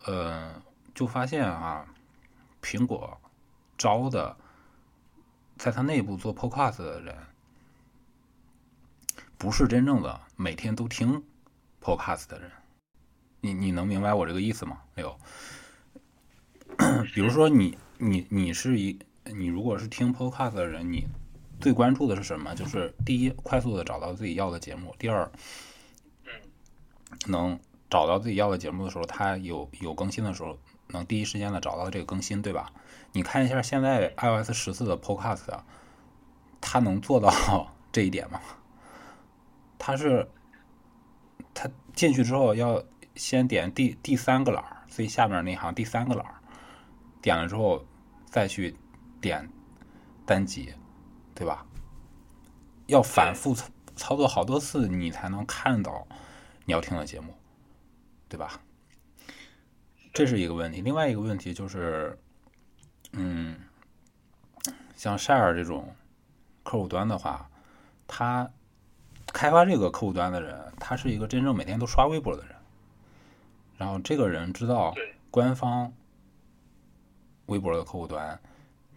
[0.05, 0.63] 呃，
[0.95, 1.87] 就发现啊，
[2.63, 3.21] 苹果
[3.77, 4.37] 招的
[5.57, 7.17] 在他内部做 Podcast 的人。
[9.39, 11.23] 不是真正的每天都听
[11.81, 12.51] Podcast 的人，
[13.41, 14.83] 你你能明白我这个意思吗？
[14.97, 15.17] 没有。
[17.15, 21.07] 比如说你你你是一你如果是听 Podcast 的人，你
[21.61, 22.55] 最关注的是什么？
[22.55, 25.31] 就是第一，快速的找到自己要的节目；第二，
[27.27, 27.59] 能
[27.91, 32.73] 找到自己要的节目的时候，它有有更新的时候，能第一时间的找到这个更新，对吧？
[33.13, 35.47] 你看一下现在 iOS 十四的 Podcast，
[36.61, 38.41] 它能做到 这一点吗？
[39.79, 40.29] 它是，
[41.55, 42.85] 它进去之后要
[43.15, 46.35] 先点第第三个栏儿，最下面那行第三个栏儿，
[47.23, 47.85] 点了之后
[48.27, 48.77] 再去
[49.21, 49.49] 点
[50.27, 50.75] 单集，
[51.39, 51.65] 对吧？
[52.87, 56.05] 要反复操操作好多次，你才能看到
[56.65, 57.33] 你要听的节目，
[58.29, 58.61] 对吧？
[60.13, 60.81] 这是一个问题。
[60.81, 62.19] 另外一个问题就是，
[63.13, 63.61] 嗯，
[64.97, 65.95] 像 Share 这种
[66.65, 67.49] 客户端的话，
[68.09, 68.51] 他。
[69.31, 72.57] 开发这个客户端的人，他是一个真正每天都刷微博的人。
[73.77, 74.95] 然后这个人知道
[75.31, 75.93] 官方
[77.45, 78.41] 微博的客户端，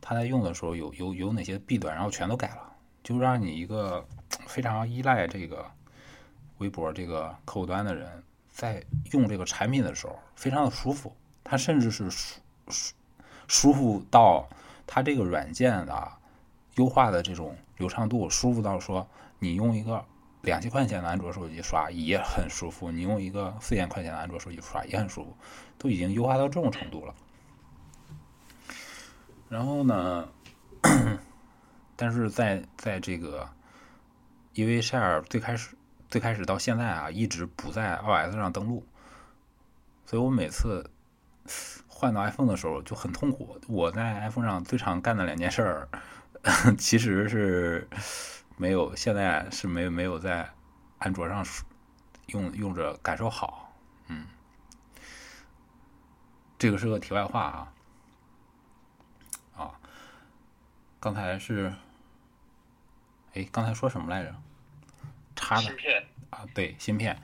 [0.01, 2.73] 他在用的时候有有有哪些弊端，然后全都改了，
[3.03, 4.05] 就让你一个
[4.47, 5.63] 非常依赖这个
[6.57, 11.15] 微博这个客户端的人，在用这个产品的时候非常的舒服。
[11.43, 12.93] 他甚至是舒舒
[13.47, 14.49] 舒服到
[14.85, 16.11] 他这个软件的
[16.75, 19.07] 优化的这种流畅度，舒服到说
[19.39, 20.03] 你用一个。
[20.43, 25.37] 两千块钱的安卓手机刷也很舒服，你用一个四千块钱的安卓手机刷也很舒服，
[25.77, 27.13] 都已经优化到这种程度了。
[29.51, 30.29] 然后呢，
[31.97, 33.49] 但是在在这个，
[34.53, 35.75] 因为 Share 最开始
[36.07, 38.87] 最开始到现在啊，一直不在 iOS 上登录，
[40.05, 40.89] 所以我每次
[41.85, 43.59] 换到 iPhone 的时候就很痛苦。
[43.67, 45.89] 我在 iPhone 上最常干的两件事儿，
[46.79, 47.89] 其实是。
[48.57, 50.47] 没有，现在是没没有在
[50.99, 51.43] 安卓上
[52.27, 53.73] 用用着感受好，
[54.07, 54.27] 嗯，
[56.59, 57.73] 这个是个题外话，啊，
[61.01, 61.73] 刚才是，
[63.33, 64.35] 哎，刚才说什么来着？
[65.35, 65.67] 插的
[66.29, 67.19] 啊，对，芯片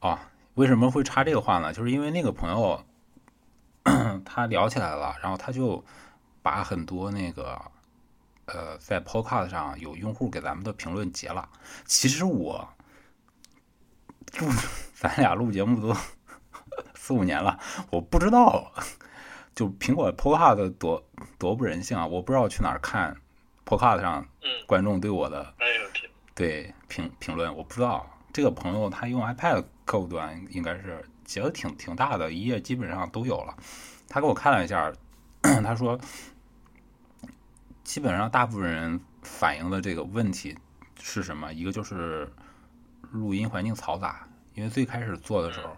[0.00, 1.72] 啊，为什么会插这个话呢？
[1.72, 2.84] 就是因为那个朋友
[4.26, 5.82] 他聊起来了，然后他就
[6.42, 7.58] 把很多那个
[8.44, 11.48] 呃在 Podcast 上有用户给咱们的评论截了。
[11.86, 12.68] 其实我
[14.38, 14.48] 录
[14.94, 15.96] 咱俩录节目都
[16.94, 17.58] 四五年了，
[17.90, 18.70] 我不知道，
[19.54, 21.04] 就苹果 Podcast 多
[21.38, 22.06] 多不人性啊！
[22.06, 23.16] 我不知道去哪儿看
[23.66, 25.54] Podcast 上嗯，观众对我的
[26.34, 33.54] 对评评论，我不知道这个朋友他用 iPad 客户端应该是写的挺挺大的，一页基本上都有了。
[34.08, 34.92] 他给我看了一下，
[35.62, 35.98] 他说
[37.84, 40.56] 基本上大部分人反映的这个问题
[41.00, 41.52] 是什么？
[41.52, 42.30] 一个就是
[43.10, 45.76] 录音环境嘈杂，因为最开始做的时候，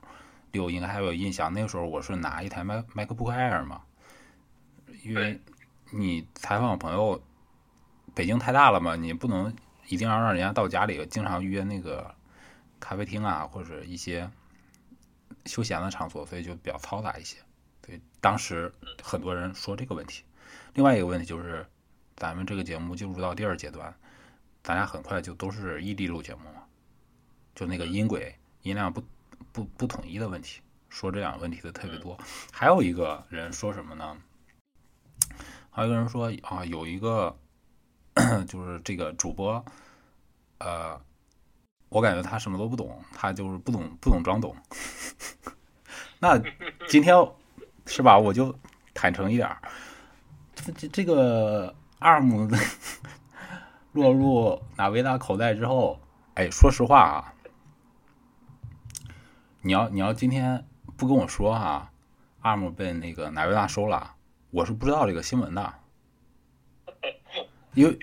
[0.54, 3.82] 六应该还有印象，那个时候我是拿一台 Mac MacBook Air 嘛，
[5.02, 5.40] 因为
[5.90, 7.20] 你采访朋友，
[8.14, 9.54] 北京太大了嘛，你不能
[9.88, 12.14] 一定要让人家到家里，经常约那个
[12.78, 14.30] 咖啡厅啊，或者一些
[15.44, 17.36] 休闲的场所，所以就比较嘈杂一些。
[17.82, 20.22] 对，当时很多人说这个问题。
[20.74, 21.66] 另外一个问题就是，
[22.16, 23.92] 咱们这个节目进入到第二阶段，
[24.62, 26.62] 咱俩很快就都是异地录节目嘛，
[27.56, 29.02] 就那个音轨、音量不
[29.52, 32.18] 不不统一的问题，说这两个问题的特别多。
[32.52, 34.16] 还有一个人说什么呢？
[35.70, 37.36] 还有一个人说啊，有一个
[38.46, 39.64] 就是这个主播，
[40.58, 41.00] 呃，
[41.88, 44.54] 我感觉他什么都不懂，他就是不懂不懂装懂。
[46.20, 46.40] 那
[46.88, 47.14] 今天
[47.86, 48.16] 是吧？
[48.16, 48.56] 我就
[48.94, 49.60] 坦诚一点儿，
[50.54, 52.48] 这这这个 ARM
[53.92, 56.00] 落入纳维达口袋之后，
[56.34, 57.33] 哎，说实话啊，
[59.66, 60.62] 你要你要今天
[60.94, 61.90] 不跟我说哈、
[62.42, 64.14] ARM 被那个纳维达收了，
[64.50, 65.74] 我是不知道这个新闻的，
[67.72, 67.98] 因为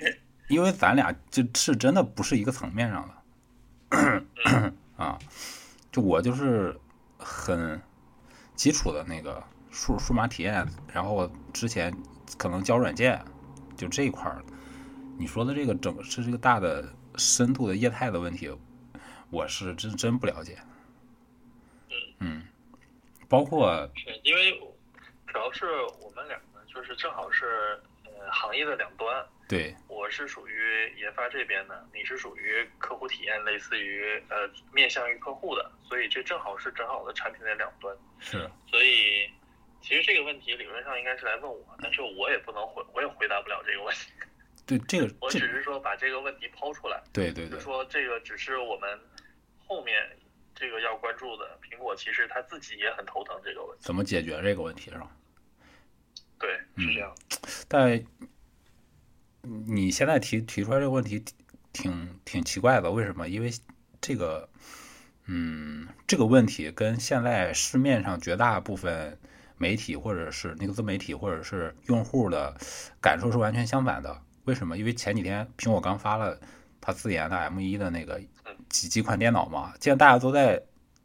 [0.49, 4.23] 因为咱俩就是真的不是一个层面上的
[4.95, 5.19] 啊，
[5.91, 6.75] 就我就是
[7.19, 7.79] 很
[8.55, 11.95] 基础的那个数数码体验，然后之前
[12.39, 13.23] 可能教软件，
[13.77, 14.43] 就这一块儿，
[15.15, 18.51] 你说的这个整是这个大的深度的业态的问题，
[19.29, 20.57] 我是真真不了解。
[22.21, 22.47] 嗯，
[23.27, 24.51] 包括是因为
[25.27, 25.65] 主要是
[25.99, 29.75] 我们两个就是正好是呃行业的两端，对。
[29.87, 37.95] 我是属于研发这边的，你是属于客户体验，类似于呃面向于客户的，所以这正好是正好的产品的两端。
[38.19, 38.49] 是。
[38.69, 39.29] 所以
[39.81, 44.11] 其实这个问题理论上应该是来问我，但是我也不能回，我也回答不了这个问题。
[44.67, 47.57] 对这个 我只是说把这个问题抛出来，对对对。
[47.57, 48.99] 就说这个只是我们
[49.65, 50.07] 后面
[50.55, 51.59] 这个要关注的。
[51.61, 53.83] 苹果其实他自己也很头疼这个问题。
[53.83, 55.09] 怎么解决这个问题是吧？
[56.39, 57.15] 对，嗯是这样。
[57.67, 58.03] 但
[59.41, 61.23] 你现在提提出来这个问题
[61.73, 63.27] 挺挺奇怪的，为什么？
[63.27, 63.51] 因为
[63.99, 64.49] 这个，
[65.25, 69.17] 嗯，这个问题跟现在市面上绝大部分
[69.57, 72.55] 媒体或者是那个自媒体或者是用户的
[72.99, 74.21] 感受是完全相反的。
[74.45, 74.77] 为什么？
[74.77, 76.39] 因为前几天苹果刚发了
[76.81, 78.21] 它自研的 M 1的那个
[78.71, 80.63] 几几款电脑嘛，既然大家都在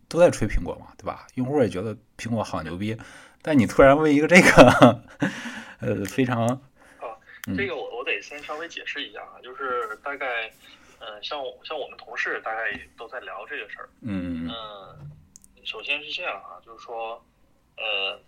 [0.08, 1.26] 都在吹苹果嘛，对吧？
[1.34, 2.96] 用户也觉得苹果好牛逼，
[3.42, 5.02] 但你突然问一个这个，
[5.80, 6.60] 呃，非常啊
[7.56, 10.48] 这个我我得先稍微解释一下啊，就是大概，
[11.00, 13.88] 嗯、像我像我们同事大概也都在聊这个事儿。
[14.00, 15.10] 嗯嗯，
[15.64, 17.24] 首先是这样啊，就是说，
[17.76, 18.18] 呃，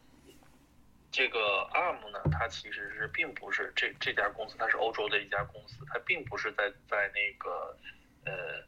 [1.11, 1.39] 这个
[1.73, 7.77] ARM 呢，它其实是并不是这这家公司，它是欧洲的一家公司，它并不是在在那个
[8.25, 8.63] 呃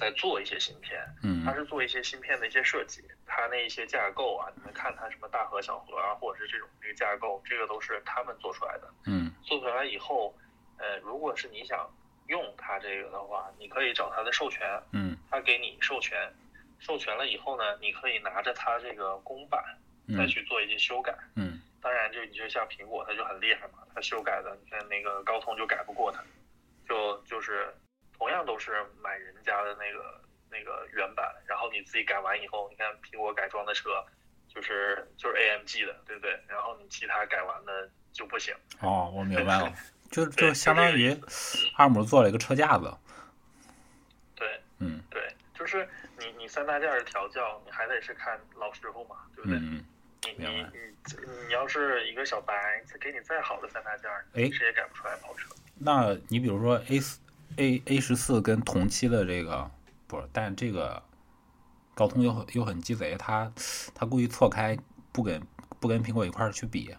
[0.00, 8.90] 在做一些芯片，嗯它是做一些芯片的一些设计，它那一些架构啊，你们看它什么大核小核啊，或者是这种这个架构，这个都是他们做出来的。
[9.06, 10.34] 嗯做出来以后，
[10.78, 11.86] 呃，如果是你想
[12.28, 16.32] 用它这个的话，你可以找它的授权，嗯它给你授权，
[16.78, 19.62] 授权了以后呢，你可以拿着它这个公版
[20.16, 21.14] 再嗯去做一些修改。
[21.36, 26.22] 嗯当然，就你就像苹果，它就很厉害嘛，它修改的，你看那个高通就改不过它，
[26.86, 27.74] 就就是
[28.20, 34.04] 同样都是买人家的那个那个原版，然后你自己改完以后，你看苹果改装的车
[34.46, 36.38] 就是就是 AMG 的，对不对？
[36.46, 38.54] 然后你其他改完的就不行。
[38.80, 39.72] 哦，我明白了，
[40.12, 41.18] 就就相当于
[41.76, 42.94] 阿姆做了一个车架子，
[44.36, 49.58] 对嗯对，就是你你三大件儿的调教，你还得是看老师傅嘛，对不对？
[49.58, 49.82] 嗯
[50.22, 55.48] 你你你你要是一个小白，再给你再好的三大件儿，谁也改不出来跑车。
[55.78, 57.18] 那你比如说 A 四
[57.60, 59.70] A A 十四跟同期的这个
[60.06, 61.02] 不是，但这个
[61.94, 63.52] 高通又很又很鸡贼，他
[63.94, 64.78] 他故意错开，
[65.12, 65.42] 不跟
[65.78, 66.96] 不跟苹果一块儿去比。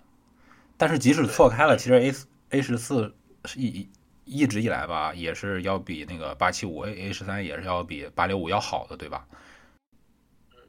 [0.77, 2.13] 但是即使错开了，其实 A
[2.59, 3.89] A 十四是一
[4.23, 9.27] 一直以来吧，也是要比那个八七五 A A 十三也是要比八六五要好的，对吧？
[10.51, 10.61] 嗯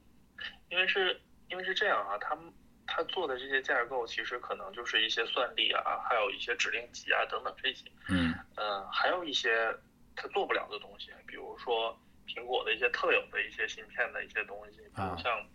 [0.70, 1.20] 因为是
[1.50, 2.44] 因为是这样啊，他们
[2.94, 7.86] 它做的这些架构其实可能就是一些算力啊，还有一些指令集啊等等这些。
[8.10, 9.74] 嗯嗯，还有一些
[10.14, 15.46] 他做不了的东西，比如说苹果的一些特有的一些芯片的一些东西，比啊如像、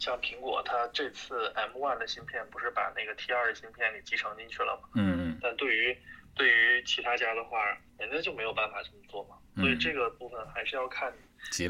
[0.00, 4.88] 像苹果它这次 M1 的芯片不是把那个 T2 的芯片给集成进去了吗？
[4.96, 5.96] 嗯但对于
[6.34, 7.64] 对于其他家的话，
[7.98, 9.36] 人家就没有办法这么做嘛。
[9.54, 11.12] 所以嗯这个部分还是要看。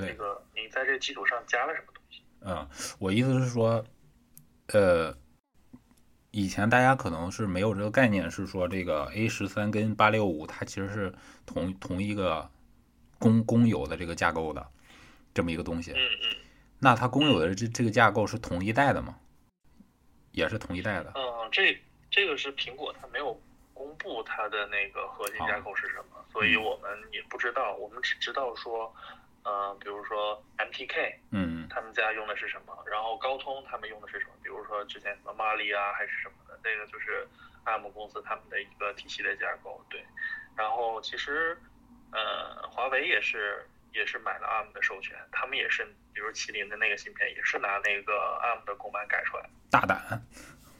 [0.00, 2.24] 那个你在这基础上加了什么东西。
[2.40, 2.66] 嗯，
[2.98, 3.84] 我意思是说，
[4.72, 5.16] 呃，
[6.30, 11.14] 以前大家可能是没有这个概念，是说这个 A 十三跟八六五它其实是
[11.46, 12.50] 同同一个
[13.18, 14.66] 公公有的这个架构的
[15.32, 15.92] 这么一个东西。
[15.92, 16.36] 嗯嗯
[16.80, 19.18] 那它公有的这这个架构是同一代的吗？
[20.30, 21.12] 也是同一代的。
[21.16, 21.76] 嗯，这
[22.10, 23.40] 这个是苹果它没有
[23.74, 28.94] 公布它的那个核心架构是什么，所以我们也不知道，我们只知道说，
[29.48, 37.26] 呃，比如说 MTK 嗯他们家用的是什么，然后高通他们用的是什么，比如说之前什么马里啊还是什么的，那个就是
[37.64, 40.04] ARM 公司他们的一个体系的架构，对。
[40.54, 41.56] 然后其实，
[42.12, 49.50] 呃，华为也是也是买了 ARM 的授权，他们也是，比如麒麟的那个芯片也是拿那个 ARM 的公版改出来的。
[49.70, 50.22] 大胆，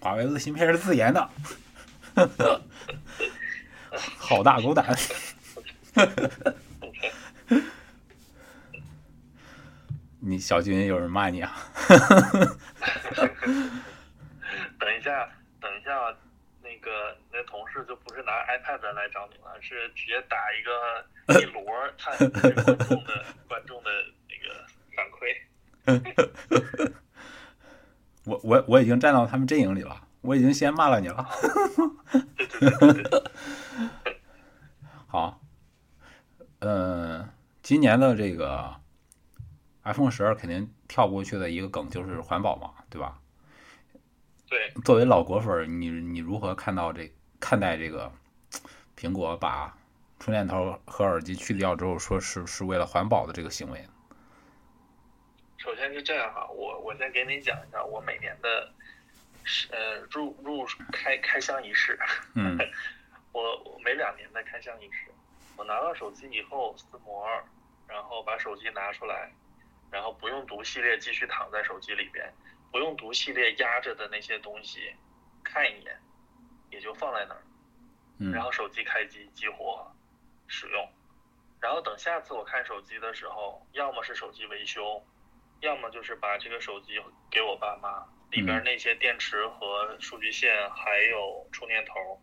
[0.01, 1.31] 华为的芯片是自研的，
[4.19, 4.85] 好大 狗胆。
[10.21, 11.55] 你小军有人骂你啊？
[14.79, 15.29] 等一下，
[15.61, 16.17] 等一下，
[16.63, 21.05] 那个你的同事就不是拿 iPad 来找你了，是直接打一个
[21.41, 23.91] 一摞儿看观众的观众的
[24.29, 24.67] 那个
[24.97, 26.93] 反馈。
[28.25, 31.27] 我我我已经站到他们阵营里了，我已经先骂了你了。
[35.07, 35.41] 好，
[36.59, 37.29] 呃，
[37.63, 38.75] 今年的这个
[39.89, 43.19] iPhone 十二肯定跳不过去的一个梗就是环保嘛，对吧？
[44.49, 47.11] 对，作为老果粉儿，你你如何看到这
[47.41, 48.13] 看待这个
[48.97, 49.77] 苹果把
[50.21, 53.83] 充电头和耳机去掉之后，说是是为了环保的这个行为？
[55.57, 58.71] 首先是这样哈，我我先给你讲一下我每年的，
[59.71, 61.99] 呃入入开开箱仪式。
[62.35, 62.59] 嗯
[63.33, 65.11] 我我每两年的开箱仪式，
[65.57, 67.27] 我拿到手机以后撕膜，
[67.87, 69.31] 然后把手机拿出来，
[69.91, 72.33] 然后不用读系列继续躺在手机里边，
[72.71, 74.95] 不用读系列压着的那些东西，
[75.43, 75.99] 看一眼，
[76.71, 77.43] 也就放在那儿，
[78.19, 79.91] 嗯然后手机开机激活
[80.47, 80.89] 使用，
[81.61, 85.03] 然后等下次我看手机的时候，要么是手机维修，
[85.61, 92.23] 要么就是把这个手机给我爸妈，里边那些电池和数据线还有充电头。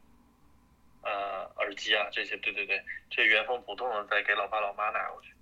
[1.08, 5.36] 呃，耳机啊，这些，对对对，这原封不动的再给老爸老妈拿过去。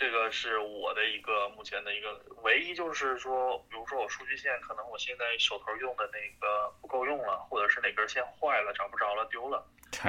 [0.00, 9.62] 嗯这个是我的一个目前的一个唯一，就是说，比如说我数据线可能我现在手头用的那个不够用了，或者是哪根线坏了找不着了丢了，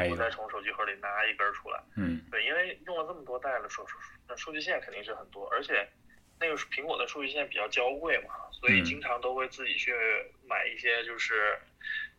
[0.10, 1.84] 我再从手机盒里拿一根出来。
[1.98, 3.98] 嗯对，因为用了这么多代了，数数
[4.30, 5.86] 那数据线肯定是很多，而且
[6.40, 9.94] 那个苹果的数据线比较娇贵嘛，所以嗯经常都会自己去
[10.48, 11.60] 买一些就是。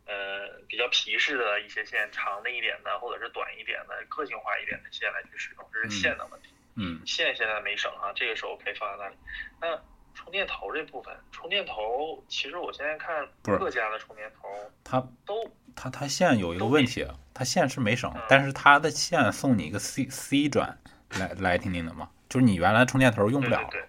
[0.04, 6.48] 呃，比较皮实的一些线，长的一点的，或者是短一点的、个性化一点的线来去使用，这是线的问题。
[6.48, 6.58] 嗯
[7.06, 9.16] 线现在没省哈，这个时候可以放在那里。
[9.60, 9.82] 那
[10.14, 14.48] 充电头这部分，充电头其实我现在看各家的充电头
[14.84, 20.78] 它都它它线有一个问题，它线是没省嗯，但是它的线送你一个 C C 转
[21.18, 23.56] 来来听听的嘛，就是你原来充电头用不了。
[23.70, 23.88] 对对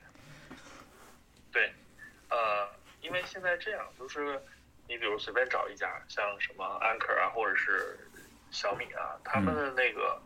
[1.52, 1.74] 对，对，
[2.30, 2.70] 呃，
[3.02, 4.42] 因为现在这样，就是
[4.88, 8.00] 你比如随便找一家，像什么安可啊，或者是
[8.50, 10.22] 小米啊，他们的那个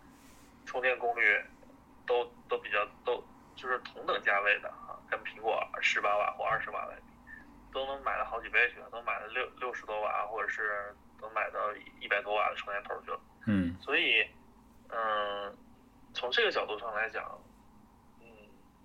[0.65, 1.41] 充电功率
[2.07, 3.23] 都都比较都
[3.55, 7.03] 就是同等价位的啊，跟苹果十八瓦或二十瓦来比，
[7.73, 11.59] 都能买了好几倍去了，都买了六六十多瓦，或者是都买到
[11.99, 13.19] 一百多瓦的充电头去了。
[13.45, 14.27] 嗯所以，
[14.89, 15.55] 嗯，
[16.13, 17.23] 从这个角度上来讲，
[18.19, 18.27] 嗯，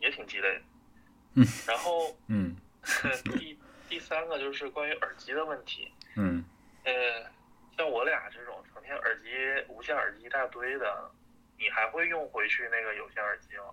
[0.00, 0.62] 也挺鸡肋的。
[1.34, 1.44] 嗯。
[1.66, 2.56] 然后 嗯
[3.36, 3.58] 第
[3.88, 5.92] 第三个就是关于耳机的问题。
[6.16, 6.44] 嗯
[6.84, 6.92] 呃，
[7.76, 9.28] 像我俩这种成天耳机
[9.68, 11.10] 无线耳机一大堆的，
[11.62, 13.70] 你还会用回去那个有线耳机吗？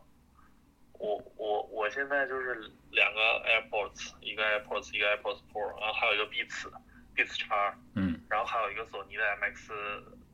[0.93, 2.53] 我我我现在就是
[2.91, 7.75] 两个 AirPods，一个 AirPods，一个 AirPods Pro，然后还有一个 Beats，Beats 叉。
[7.95, 9.73] 嗯然后还有一个索尼的 MX，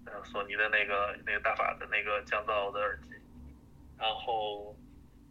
[0.06, 3.12] 呃，索尼的那个那个大法的那个降噪的耳机，
[3.98, 4.76] 然后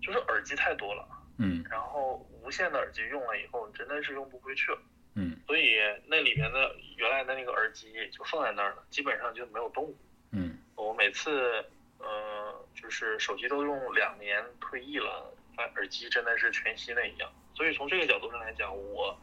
[0.01, 1.07] 就是耳机太多了，
[1.39, 4.79] 嗯然后无线的耳机用了以后，真的是用不回去了，
[5.17, 9.95] 嗯所以那里面的原来的那个耳机就放在那儿了，基本上就没有动过。
[10.33, 11.63] 嗯我每次，
[12.05, 17.31] 呃，就是手机都用两年退役了，但耳机真的是全新的一样。
[17.55, 19.19] 所以从这个角度上来讲，我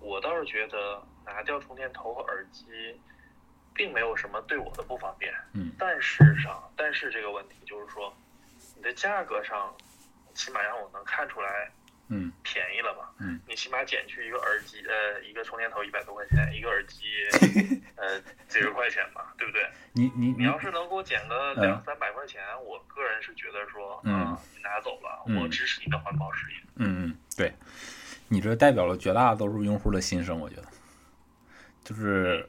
[0.00, 3.00] 我倒是觉得拿掉充电头和耳机，
[3.74, 5.32] 并没有什么对我的不方便。
[5.54, 8.16] 嗯但是上，但是这个问题就是说，
[8.74, 9.76] 你的价格上，
[10.32, 11.70] 起码让我能看出来
[12.08, 13.12] 嗯便宜了吧？
[13.18, 17.04] 嗯，你起码减去一个耳机，呃，一个充电头一百多块钱，一个耳机，
[17.96, 19.68] 呃，几十块钱吧，对不对？
[19.92, 26.56] 你你你要是能给我减个嗯两三百块钱，我个人是觉得说，嗯啊你拿走吧，嗯我支持你的环保事业。
[26.76, 27.52] 嗯嗯，对，
[28.28, 30.64] 你这代表了绝大多数用户的心声，我觉得，
[31.82, 32.48] 就是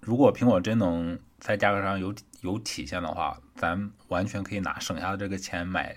[0.00, 5.96] 如果苹果真能在价格上有有体现的话，咱完全可以拿省下的这个钱买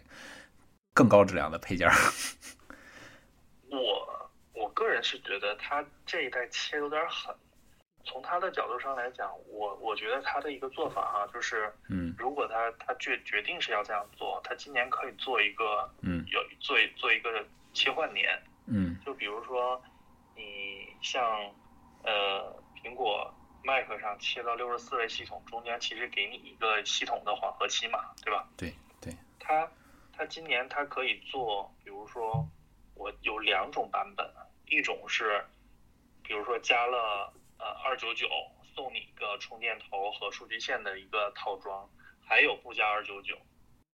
[0.94, 1.94] 更高质量的配件儿。
[3.72, 7.34] 我我个人是觉得他这一代切有点狠。
[8.04, 19.80] 从他的角度上来讲，我我觉得他的一个做法啊，就是嗯如果他他决决定是要这样做，他今年可以做一个嗯有做一做一个切换年，嗯就比如说
[20.36, 21.24] 你像
[22.04, 23.32] 呃苹果
[23.64, 28.50] Mac 上切到六十四位系统，中间其实给你一个系统的缓和期嘛，对吧？
[28.58, 29.72] 对对，他
[30.12, 32.44] 他今年他可以做，比如说
[32.96, 34.28] 我有两种版本，
[34.68, 35.44] 一种是
[36.24, 38.28] 比如说加了呃二九九
[38.76, 41.90] 送你一个充电头和数据线的一个套装，
[42.26, 43.38] 还有不加二九九，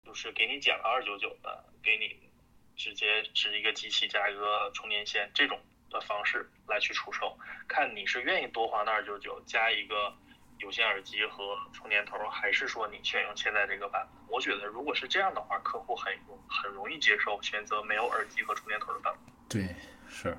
[0.06, 2.30] 就是给你减了二九九的，给你
[2.76, 7.38] 直接是一个机器加一个充电线这种的方式来去出售，
[7.68, 10.14] 看你是愿意多花那二九九加一个
[10.60, 14.26] 有线耳机和充电头，还是说你选用现在这个版本？
[14.28, 19.34] 我觉得如果是这样的话，客户很容很容易接受选择没有耳机和充电头的版本。
[19.48, 19.76] 对，
[20.08, 20.38] 是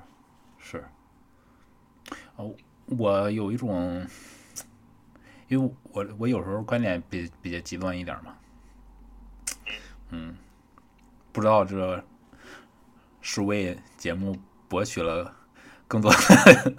[0.59, 0.83] 是。
[2.35, 2.55] 哦，
[2.85, 4.07] 我有一种，
[5.47, 8.37] 因为我我有时候观点比比较极端一点嘛，
[10.09, 10.37] 嗯，
[11.31, 12.03] 不知道这
[13.21, 14.35] 是为节目
[14.67, 15.35] 博取了
[15.87, 16.75] 更多的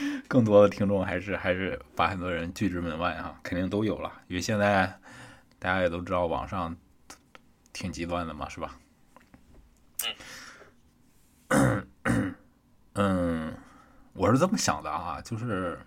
[0.28, 3.38] 更多的听众，还是还是把很多人拒之门外啊？
[3.42, 4.86] 肯定都有了，因为现在
[5.58, 6.76] 大家也都知道网上
[7.72, 8.78] 挺极端的嘛，是吧？
[12.94, 13.56] 嗯，
[14.12, 15.78] 我是这么想的啊，就是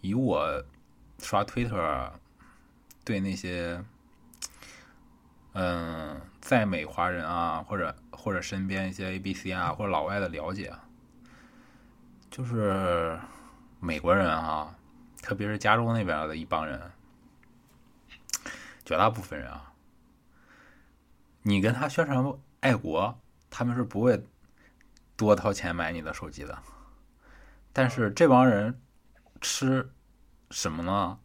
[0.00, 0.64] 以我
[1.18, 2.12] 刷推特
[3.04, 3.82] 对那些
[5.52, 10.72] 嗯在美华人啊，或者或者身边一些 A B C 啊或者老外的了解，
[12.36, 13.18] 就是
[13.80, 14.76] 美国人啊，
[15.22, 16.92] 特别是加州那边的一帮人，
[18.84, 19.72] 绝大部分人啊，
[21.40, 22.22] 你跟他宣传
[22.60, 23.18] 爱国，
[23.48, 24.22] 他们是不会
[25.16, 26.62] 多掏钱买你的手机的。
[27.72, 28.82] 但是这帮人
[29.40, 29.90] 吃
[30.50, 31.18] 什么呢？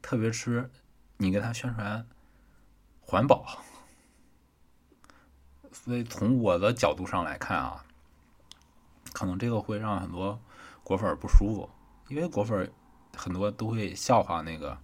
[0.00, 0.70] 特别吃
[1.16, 2.06] 你跟他宣传
[3.00, 3.64] 环保。
[5.72, 7.83] 所以从我的角度上来看啊，
[9.14, 10.38] 可能这个会让很多
[10.82, 11.70] 果粉不舒服，
[12.08, 12.70] 因为果粉
[13.16, 14.76] 很多都会笑话那个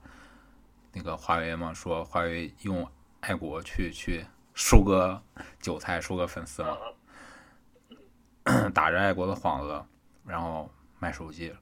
[0.92, 2.88] 那个华为嘛，说华为用
[3.20, 4.24] 爱国去去
[4.54, 5.20] 收割
[5.60, 6.78] 韭菜、收割粉丝嘛，
[8.72, 9.84] 打着爱国的幌子，
[10.24, 11.52] 然后卖手机。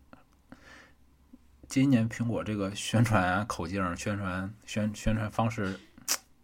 [1.66, 5.80] 今年苹果这个宣传口径、宣传宣宣传方式，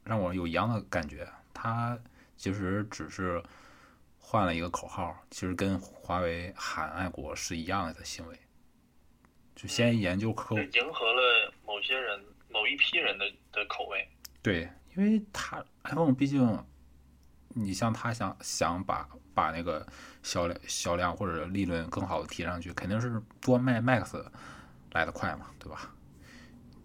[0.02, 1.28] 让我有一样的感觉。
[1.52, 1.98] 它
[2.36, 3.42] 其实只是
[4.26, 8.40] 换了一个口号，其实跟华为喊爱国是一样的行为。
[9.54, 14.08] 就先研究客户就迎合了某些人、某一批人的的口味。
[14.42, 16.64] 对，因为他 iPhone 毕竟，
[17.50, 19.86] 你像他想想把把那个
[20.22, 24.24] 销量销量或者利润更好的提上去，肯定是多卖 Max
[24.92, 25.93] 来的快嘛，对吧？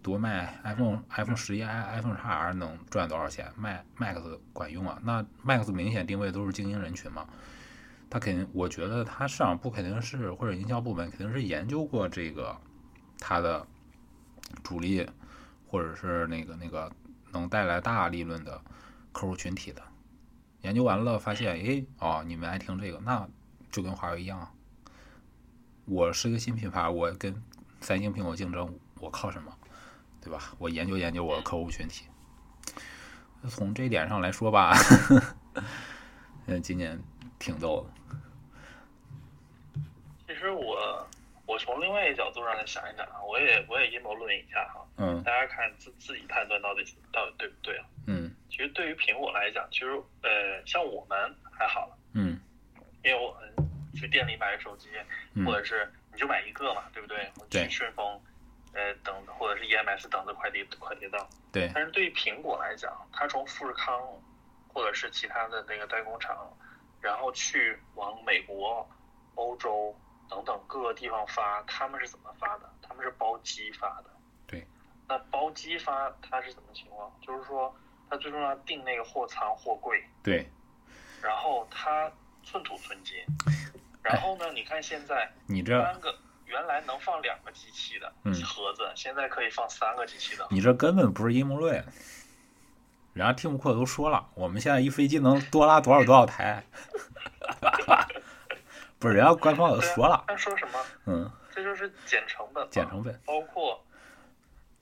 [0.02, 3.52] 多卖 iPhone iPhone 十一 i iPhone x R 能赚多少钱？
[3.56, 4.98] 卖 Max 管用啊？
[5.02, 7.28] 那 Max 明显定位都是精英人群嘛，
[8.08, 12.56] 他肯定，我觉得他市场部肯定是或者营销部门肯定是研究过这个
[13.18, 13.66] 它的
[14.62, 15.06] 主力
[15.68, 16.90] 或者是那个那个
[17.32, 18.60] 能带来大利润的
[19.12, 19.82] 客户群体的。
[20.62, 23.28] 研究完了发现，诶，哦，你们爱听这个，那
[23.70, 24.50] 就跟华为一样。
[25.84, 27.34] 我是一个新品牌，我跟
[27.80, 29.52] 三星、苹果竞争，我靠什么？
[30.22, 30.52] 对吧？
[30.58, 32.06] 我研究研究我的客户群体。
[33.48, 34.74] 从这一点上来说吧，
[36.46, 37.00] 嗯，今年
[37.38, 37.90] 挺逗的。
[40.28, 41.08] 其实我
[41.46, 47.86] 我从另外一个角度上来想一想啊，我也我也阴谋论一下哈，嗯大家看自自己判断到底到底对不对啊？
[48.06, 49.90] 嗯其实对于苹果来讲，其实
[50.22, 52.38] 呃像我们还好了，嗯
[53.02, 54.88] 因为我们去店里买个手机，
[55.32, 57.30] 嗯或者是你就买一个嘛，对不对？
[57.38, 58.20] 我对去顺丰，
[58.72, 61.28] 呃等或者是 EMS 等的快递快递到。
[61.52, 64.00] 对，但是对于苹果来讲，它从富士康
[64.68, 66.56] 或者是其他的那个代工厂
[67.00, 68.88] 然后去往美国、
[69.34, 69.94] 欧洲
[70.28, 72.70] 等等各个地方发，他们是怎么发的？
[72.82, 74.10] 他们是包机发的。
[74.46, 74.66] 对。
[75.08, 77.12] 那包机发它是怎么情况？
[77.20, 77.74] 就是说，
[78.08, 80.04] 它最重要定那个货仓货柜。
[80.22, 80.48] 对。
[81.22, 82.10] 然后它
[82.42, 83.16] 寸土寸金。
[84.02, 84.50] 然后呢？
[84.52, 86.16] 你看现在，你这三个
[86.50, 88.12] 原来能放两个机器的
[88.44, 90.44] 盒子，现在可以放三个机器的。
[90.50, 91.72] 你这根本不是阴谋论。
[93.12, 96.64] 人家听不库都说了，我们现在一飞机能多拉多少多少台。
[98.98, 100.24] 不是，人家官方都说了。
[100.26, 100.84] 他说什么？
[101.06, 102.68] 嗯，这就是减成本。
[102.68, 103.18] 减成本。
[103.24, 103.82] 包括，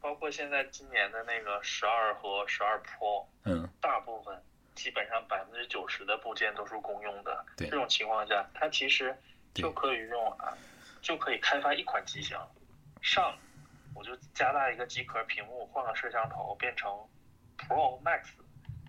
[0.00, 4.42] 包括现在今年的那个十二和十二 Pro，嗯，大部分
[4.74, 7.44] 基本上百分之九十的部件都是公用的。
[7.56, 7.68] 对。
[7.68, 9.16] 这种情况下，它其实
[9.54, 10.56] 就可以用啊，
[11.00, 12.36] 就可以开发一款机型，
[13.00, 13.36] 上
[13.94, 16.90] 我就加大一个机壳屏幕，换个摄像头，变成
[17.56, 18.28] Pro Max，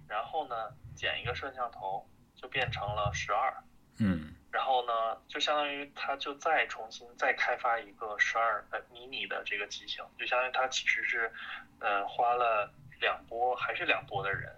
[0.08, 0.56] 然后呢
[0.96, 3.64] 减一个摄像头，就变成了十二。
[4.00, 4.36] 嗯。
[4.52, 11.32] 然后呢，就相当于它就再重新再开发一个十二呃迷你的这个机型，就相当于它其实是，
[11.80, 14.52] 呃，花了两波还是两波的人，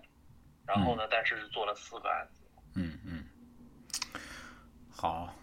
[0.65, 2.41] 然后呢，但是做了四个案子。
[2.75, 3.25] 嗯嗯。
[4.95, 5.35] 好，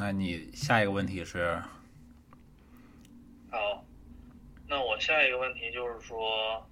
[0.00, 1.62] 那你下一个问题是？
[3.50, 3.84] 好，
[4.66, 6.66] 那我下一个问题就是说，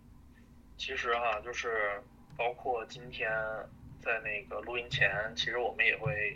[0.79, 2.03] 其实哈，就是
[2.39, 3.31] 包括今天
[4.01, 6.35] 在那个录音前，其实我们也会。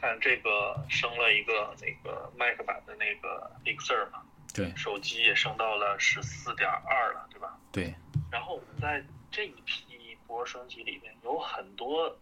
[0.00, 4.22] 看这个升了一个那个 Mac 版的那个 Big Sur 嘛，
[4.54, 7.58] 对，手机也升到了十四点二了，对吧？
[7.72, 7.92] 对。
[8.30, 12.16] 然后我们在这一批波升级里面有很多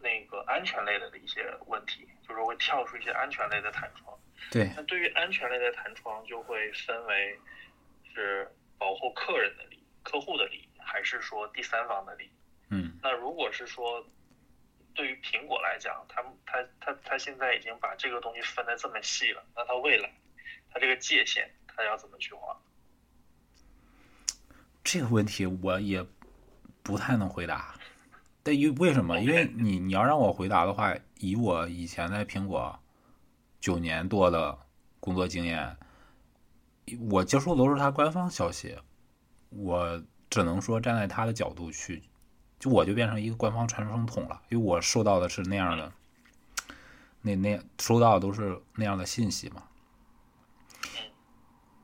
[0.00, 4.16] 那个安全类的的一些问题，就是会跳出一些安全类的弹窗。
[4.50, 4.70] 对。
[4.76, 7.38] 那对于安全类的弹窗，就会分为
[8.12, 12.30] 是保护客人的利益、客户的利益，还是说第三方的利益？
[12.70, 12.98] 嗯。
[13.02, 14.06] 那如果是说。
[14.94, 20.12] 对于苹果来讲，他他他他现在已经把这个东西分得这么细了，那他未来，
[20.72, 22.60] 他这个界限他要怎么去划？
[24.82, 26.04] 这个问题我也
[26.82, 27.77] 不太能回答。
[28.48, 29.20] 但因为什么？
[29.20, 32.78] 因为你你要让我回答的话，以我以前在苹果
[33.60, 34.58] 九年多的
[35.00, 35.76] 工作经验，
[37.10, 38.78] 我接触都是他官方消息，
[39.50, 42.02] 我只能说站在他的角度去。
[42.58, 45.92] 就我就变成一个官方传声筒了，因为我收到的是那样的，
[47.20, 49.64] 那那收到的都是那样的信息嘛。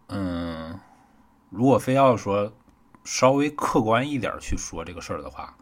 [0.07, 0.81] 嗯，
[1.51, 2.57] 如果非要说
[3.05, 5.59] 稍微客观一点去说这个事儿的话，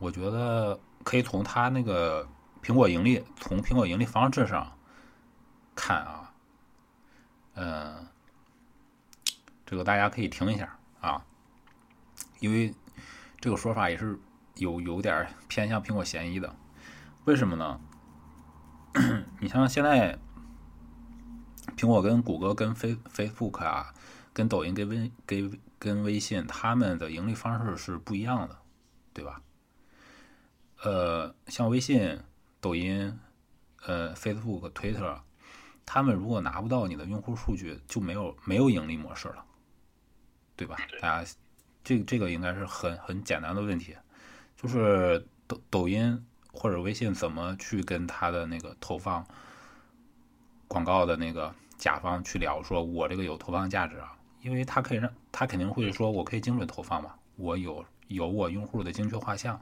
[0.00, 2.28] 我觉得可以从他那个
[2.60, 4.76] 苹果盈利，从苹果盈利方式上
[5.76, 6.32] 看啊，
[7.54, 8.08] 嗯，
[9.64, 11.24] 这个大家可以听一下啊，
[12.40, 12.74] 因为。
[13.42, 14.20] 这个说法也是
[14.56, 16.54] 有有点偏向苹果嫌疑的，
[17.24, 17.80] 为什么呢？
[19.40, 20.18] 你像现在
[21.74, 23.94] 苹果跟谷歌跟 Face Facebook 啊，
[24.34, 28.58] 跟抖音跟微跟跟微信，他们的盈利方式是不一样的，
[29.14, 29.40] 对吧？
[30.82, 32.20] 呃，像微信、
[32.60, 33.18] 抖音、
[33.86, 35.20] 呃 Facebook、Twitter，
[35.84, 39.44] 他们如果拿不到你的用户数据，就没有没有盈利模式了，
[40.56, 40.76] 对吧？
[41.00, 41.30] 大家。
[41.82, 43.96] 这这个应该是很很简单的问题，
[44.54, 49.26] 就是抖抖音或者微信怎么去跟他的那个投放
[50.68, 59.58] 广告的那个甲方去聊，说我这个有投放价值啊，因为他可以让他肯定会说我可以精准投放嘛，我有有我用户的精确画像，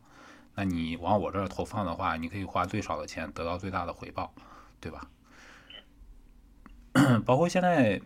[0.58, 4.34] 那你往我这儿投放的话，你可以花最少的钱得到最大的回报，
[4.80, 5.08] 对吧？
[7.24, 8.02] 包括现在。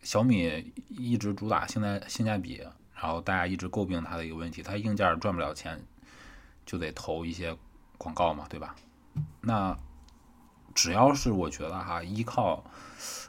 [0.00, 2.62] 小米一直主打现在性价比，
[2.94, 5.82] 然后大家一直诟病它的一个问题，它硬件赚不了钱，
[6.66, 7.56] 就得投一些
[7.96, 8.76] 广告嘛，对吧？
[9.40, 9.78] 那
[10.74, 12.62] 只要是我觉得哈，依靠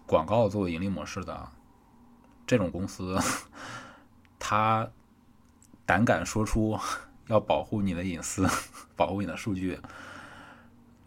[0.06, 1.50] 广告作为盈利模式的
[2.46, 3.18] 这种公司，
[4.38, 4.90] 他
[5.86, 6.78] 胆敢说出
[7.28, 8.48] 要保护你的隐私、
[8.96, 9.80] 保护你的数据，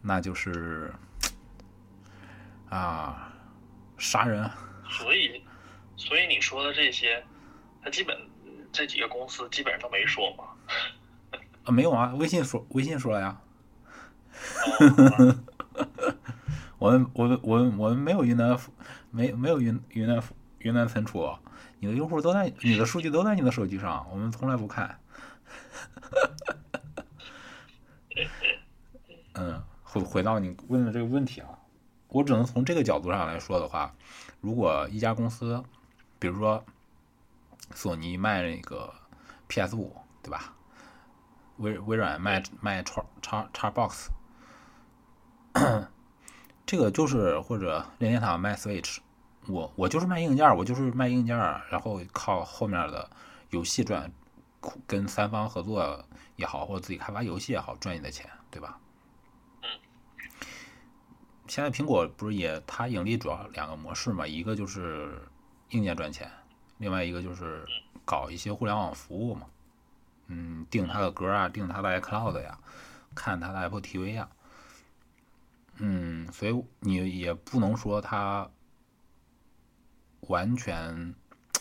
[0.02, 0.92] 那就是
[2.68, 3.32] 啊，
[3.96, 4.48] 杀人。
[4.88, 5.42] 所以。
[6.00, 7.24] 所以你说的这些，
[7.82, 8.16] 他基本
[8.70, 10.44] 这几个公司基本上都没说吗？
[11.64, 13.40] 啊，没有啊，微信说，微信说了呀。
[16.78, 18.56] 我们我们我们我们没有云南，
[19.10, 20.22] 没没有云云南
[20.60, 21.36] 云南存储，
[21.80, 25.00] 你的用户都在，你的数据都在你的手机上，我们从来不看。
[29.34, 31.58] 嗯，回回到你问的这个问题啊，
[32.08, 33.94] 我只能从这个角度上来说的话，
[34.40, 35.62] 如果一家公司。
[36.20, 36.64] 比如说，
[37.72, 38.92] 索尼卖那个
[39.46, 40.52] PS 五，对吧？
[41.58, 44.10] 微微软卖卖叉叉叉 box，
[46.66, 48.98] 这个就是或者任天堂卖 Switch，
[49.46, 51.36] 我我就是卖硬件，我就是卖硬件，
[51.70, 53.08] 然后靠后面的
[53.50, 54.10] 游戏赚，
[54.86, 56.04] 跟三方合作
[56.36, 58.78] 也好，或者自己开发游戏也好赚你的钱，对吧？
[59.62, 59.68] 嗯。
[61.46, 65.20] 现在苹果不是也它盈利主要两个模式嘛，一个就是
[65.70, 66.30] 硬件赚钱，
[66.78, 67.66] 另外一个就是
[68.04, 69.46] 搞一些互联网服务嘛。
[70.26, 72.58] 嗯，定他的歌啊，定他的 iCloud 呀，
[73.14, 74.28] 看他的 Apple TV 呀，
[75.76, 78.50] 嗯，所以你也不能说它
[80.20, 81.14] 完全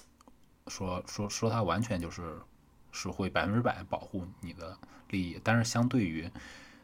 [0.67, 2.41] 说说说它完全就是
[2.97, 4.77] 是会百分之百保护你的
[5.09, 6.29] 利益，但是相对于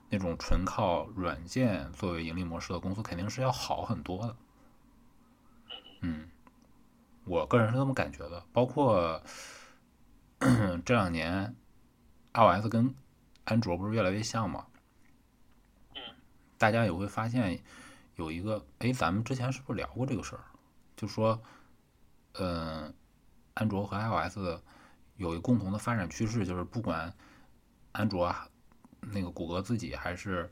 [0.10, 4.35] 那种纯靠软件作为盈利模式的公司，肯定是要好很多的。
[6.02, 6.30] 嗯，
[7.26, 9.22] 我个人是这么感觉的，包括
[10.85, 11.56] 这两年。
[12.35, 12.95] iOS 跟
[13.44, 14.65] 安卓不是越来越像吗？
[15.94, 16.02] 嗯，
[16.57, 17.61] 大家也会发现
[18.15, 20.41] 有一个，哎，咱们之前是不是聊过这个事儿？
[20.98, 21.40] 就说，
[22.31, 22.91] 嗯，
[23.53, 24.40] 安卓和 iOS
[25.18, 27.14] 有一个共同的发展趋势，就是不管
[27.91, 28.34] 安卓
[28.99, 30.52] 那个谷歌自己还是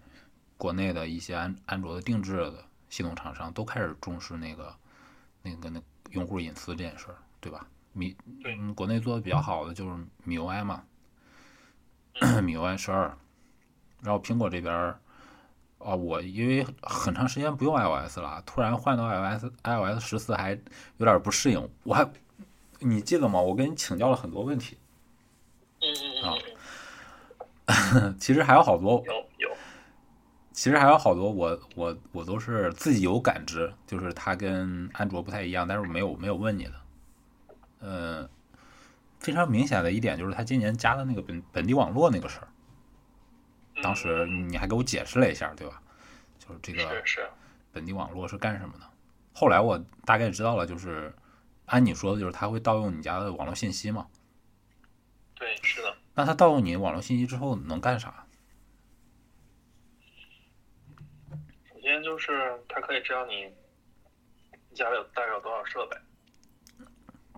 [0.57, 4.75] 国内的一些安安卓的定制的系统厂商，都开始重视那个
[5.41, 5.81] 那个那
[6.11, 7.65] 用户隐私这件事儿，对吧？
[7.93, 8.15] 米
[8.45, 9.91] 嗯，国内做的比较好的就是
[10.25, 10.83] MIUI 嘛。
[12.43, 13.17] 米 UI 十二，
[14.01, 14.99] 然后苹果这边儿，
[15.77, 20.51] 啊，我因为很长时间不用 iOS 了，突然换到 iOS iOS 十四还
[20.97, 21.69] 有点不适应。
[21.83, 22.03] 我还，
[22.81, 23.39] 你记得吗？
[23.39, 24.77] 我跟你请教了很多问题。
[25.81, 26.41] 嗯嗯
[27.65, 28.17] 嗯。
[28.19, 29.01] 其实还有好多。
[29.05, 29.49] 有有。
[30.51, 36.73] 其实还有好多，我我我都是自己有感知，就是它跟安卓不太一样，但是没有没有问你的。
[37.79, 38.29] 嗯。
[39.19, 42.47] 非常明显的一点就是它今年加的那个本本地网络那个事儿，
[43.83, 45.79] 当时你还给我解释了一下，对吧？
[46.39, 47.03] 就是这个
[47.71, 48.85] 本地网络是干什么的？
[49.31, 51.13] 后来我大概知道了，就是
[51.71, 54.07] 按你说的，就是他会盗用你家的网络信息嘛？
[55.35, 55.95] 对，是的。
[56.13, 58.25] 那他盗用你网络信息之后能干啥？
[61.69, 63.49] 首先就是他可以知道你
[64.75, 65.97] 家里有大概有多少设备。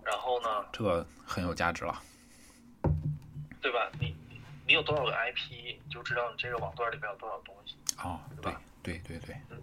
[0.04, 0.48] 然后呢？
[0.72, 2.02] 这个很有价值了，
[3.62, 3.88] 对吧？
[4.00, 4.14] 你
[4.66, 7.76] 你有多少个 IP，就知道你这个网段里边有多少东西。
[8.02, 8.60] 哦，对吧？
[8.82, 9.34] 对对对。
[9.50, 9.62] 嗯，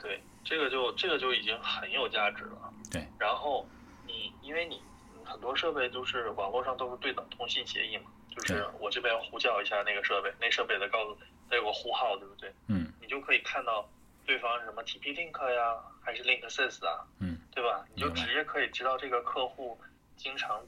[0.00, 2.72] 对，这个就这个就已经很有价值了。
[2.90, 3.06] 对。
[3.18, 3.66] 然后
[4.06, 4.80] 你因为你
[5.24, 11.16] 很多设备都是网络上都是对等通信协议嘛，就是我这边呼叫一下那个设备，那设备的告诉
[11.48, 12.52] 它有个呼号，对不对？
[12.68, 12.92] 嗯。
[13.00, 13.88] 你就可以看到。
[14.24, 17.04] 对方什么 TP Link 呀，还是 Link Sys 啊？
[17.18, 17.84] 嗯，对吧？
[17.92, 19.76] 你就直接可以知道这个客户
[20.16, 20.64] 经常，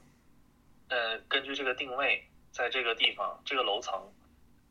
[0.89, 2.21] 呃，根据这个定位，
[2.51, 4.11] 在这个地方、这个楼层，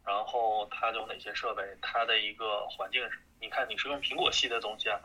[0.07, 5.01] 然后它有哪些设备，它的一个环境是，你看你是用苹果系的东西啊，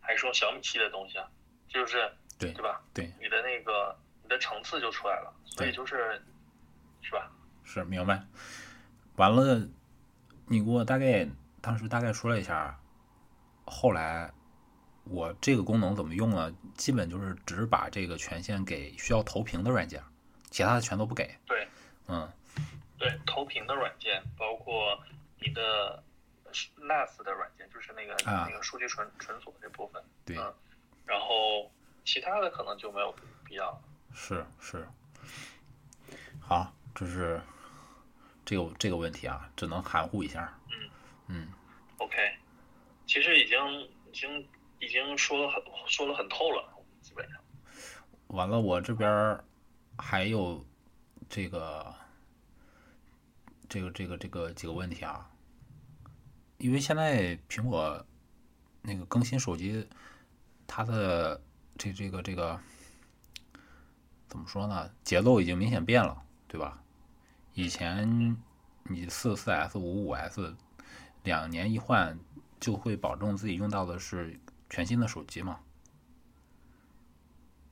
[0.00, 1.28] 还是用小米系的东西啊？
[1.68, 2.80] 就是对对吧？
[2.92, 6.22] 对，你的那个你的层次就出来了，所以就是，
[7.02, 7.30] 是吧？
[7.64, 8.22] 是明白。
[9.16, 9.66] 完了，
[10.46, 11.26] 你给我大概
[11.60, 12.78] 当时大概说了一下。
[13.66, 14.30] 后来，
[15.04, 16.54] 我这个功能怎么用呢？
[16.76, 20.02] 基本就是只把这个权限给需要投屏的软件，
[20.50, 21.34] 其他的全都不给。
[21.46, 21.66] 对，
[22.06, 22.30] 嗯，
[22.98, 24.98] 对，投屏的软件包括
[25.40, 26.02] 你的
[26.78, 30.02] NAS 的软件，就是那个那个数据存存储这部分。
[30.24, 30.36] 对，
[31.04, 31.70] 然后
[32.04, 33.14] 其他的可能就没有
[33.44, 33.80] 必要。
[34.12, 34.86] 是是，
[36.40, 37.40] 好，这是
[38.44, 40.56] 这个这个问题啊，只能含糊一下。
[40.70, 40.90] 嗯
[41.26, 41.48] 嗯
[41.98, 42.36] ，OK。
[43.06, 44.48] 其实已经已经
[44.78, 46.72] 已经说了很说了很透了，
[47.02, 47.40] 基本上。
[48.28, 49.38] 完了，我这边
[49.98, 50.64] 还有
[51.28, 51.94] 这个
[53.74, 55.28] 这个这个这个几个问题啊，
[56.58, 58.06] 因为现在苹果
[58.82, 59.84] 那个更新手机，
[60.66, 61.42] 它的
[61.76, 62.60] 这这个这个
[64.28, 64.88] 怎么说呢？
[65.02, 66.80] 节奏已经明显变了，对吧？
[67.54, 68.36] 以前
[68.84, 70.54] 你四四 S 五五 S
[71.24, 72.16] 两年一换。
[72.60, 74.40] 就会保证自己用到的是
[74.70, 75.60] 全新的手机嘛？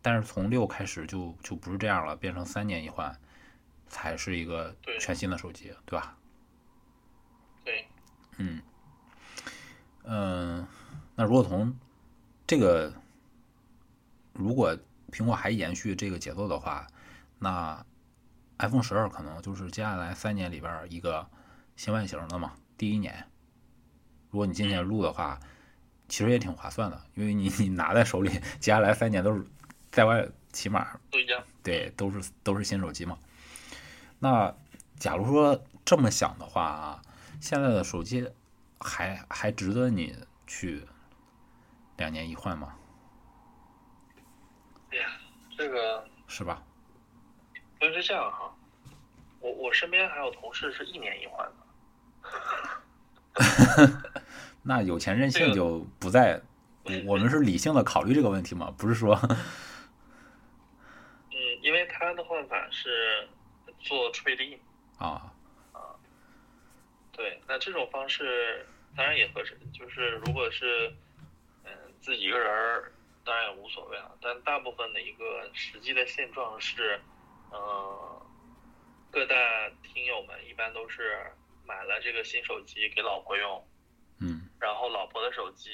[0.03, 3.19] 但是从六开始就就不是这样了，变成三年一换，
[3.93, 6.17] 才是一个全新的手机，对吧？
[7.63, 7.87] 对，
[8.39, 8.63] 嗯，
[10.05, 10.67] 嗯，
[11.15, 11.77] 那如果从
[12.47, 12.91] 这个，
[14.33, 14.77] 如果
[15.11, 16.87] 苹果还延续这个节奏的话，
[17.39, 17.85] 那
[18.59, 21.29] iPhone 十二可能就是接下来三年里边一个
[21.77, 23.29] 新外形的嘛，第一年。
[24.31, 25.39] 如果你今年录的话，
[26.09, 29.47] 其实也挺划算的，因为你你拿在手里，接下来三年都是
[29.91, 30.99] 在外，起码
[31.63, 33.19] 对，都是都是新手机嘛。
[34.23, 34.55] 那
[35.01, 37.03] 假如说这么想的话啊，
[37.41, 38.31] 现在的手机
[38.79, 40.17] 还还值得你
[40.47, 40.87] 去
[41.97, 42.73] 两年一换吗？
[44.93, 45.09] 哎呀，
[45.59, 46.63] 这个是吧？
[47.81, 48.55] 因为是这样哈，
[49.41, 51.55] 我我身边还有同事是一年一换的。
[54.63, 56.41] 那有钱任性就不在，
[56.85, 59.19] 我我们是理性的考虑这个问题嘛，不是说
[61.31, 63.27] 嗯，因为他的换法是
[63.83, 64.61] 做 trade in，
[64.99, 65.33] 啊
[65.73, 65.95] 啊，
[67.13, 70.93] 对，那这种方式当然也合适，就是如果是
[71.65, 72.93] 嗯自己一个人儿，
[73.25, 74.17] 当然也无所谓了。
[74.21, 77.01] 但大部分的一个实际的现状是，
[77.53, 78.21] 嗯、
[79.11, 79.37] 各大
[79.83, 81.33] 听友们一般都是
[81.65, 83.69] 买了这个新手机给老婆用，
[84.21, 85.71] 嗯然后老婆的手机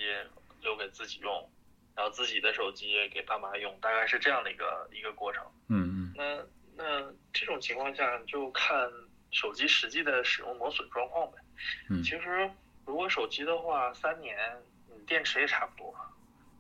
[0.61, 1.51] 留给自己用，
[1.95, 5.45] 然后自己的手机给爸妈用，大概是这样的一个一个过程。
[5.69, 6.47] 嗯嗯那
[6.79, 8.89] 那这种情况下就看
[9.33, 11.39] 手机实际的使用磨损状况呗。
[11.91, 12.49] 嗯其实
[12.87, 14.39] 如果手机的话，三年
[14.87, 15.93] 你电池也差不多，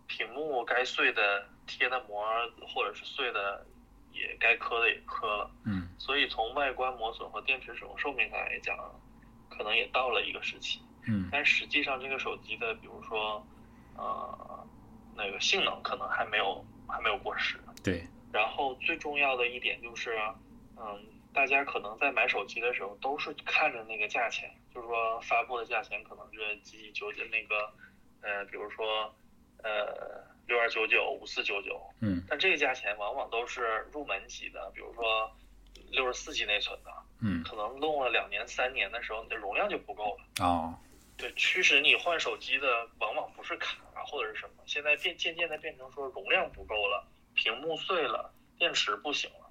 [0.09, 2.27] 屏幕该碎的贴的膜
[2.75, 3.65] 或者是碎的
[4.13, 8.77] 也该磕的也磕了，嗯所以从外观磨损和电池使用寿命上来讲，
[9.49, 10.81] 可能也到了一个时期。
[11.07, 13.47] 嗯但实际上这个手机的，比如说
[13.97, 14.67] 呃
[15.17, 17.59] 那个性能可能还没有还没有过时。
[17.83, 20.19] 对，然后最重要的一点就是，
[20.77, 27.73] 嗯，大家可能在买手机的时候都是看着那个价钱，就是说发布的价钱可能是几几九九那个，
[28.23, 29.15] 呃，比如说
[29.63, 35.31] 呃六二九九、五四九九，嗯但这个价钱往往都是入门级的，比如说
[35.91, 36.91] 六十四 G 内存的，
[37.23, 40.47] 嗯可能用了两年、三年的时候，你的容量就不够了。
[40.47, 40.75] 哦
[41.17, 43.77] 对，驱使你换手机的往往不是卡
[44.07, 47.05] 或者是什么，现在变渐渐的变成说容量不够了，
[47.39, 49.49] 屏幕碎了，电池不行了，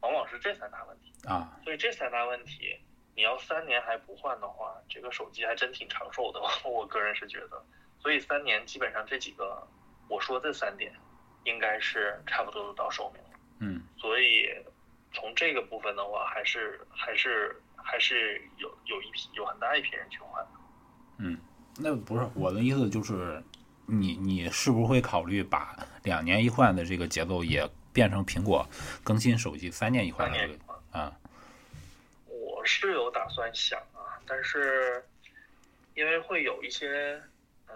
[0.00, 1.10] 往往是这三大问题。
[1.26, 2.78] 啊所以这三大问题，
[3.14, 7.62] 你要三年还不换的话，这个手机还真挺长寿的， 我个人是觉得。
[7.98, 9.66] 所以三年基本上这几个
[10.08, 10.92] 我说这三点，
[11.44, 13.38] 应该是差不多都到寿命了。
[13.60, 14.48] 嗯所以
[15.12, 20.50] 从这个部分的话，还是还是还是有有一批有很大一批人去换的。
[21.18, 21.38] 嗯，
[21.78, 23.42] 那不是我的意思，就是
[23.90, 28.66] 你你是不是会考虑把两年一换的这个节奏也变成苹果
[29.02, 30.98] 更新手机三年一换的这个。
[30.98, 31.12] 啊？
[32.26, 35.04] 我是有打算想啊，但是
[35.94, 37.20] 因为会有一些
[37.66, 37.74] 呃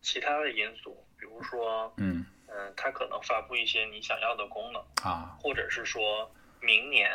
[0.00, 6.30] 其他的因素，比如说嗯嗯、呃它可能发布一些你想要的功能，啊或者是说
[6.60, 7.10] 明年，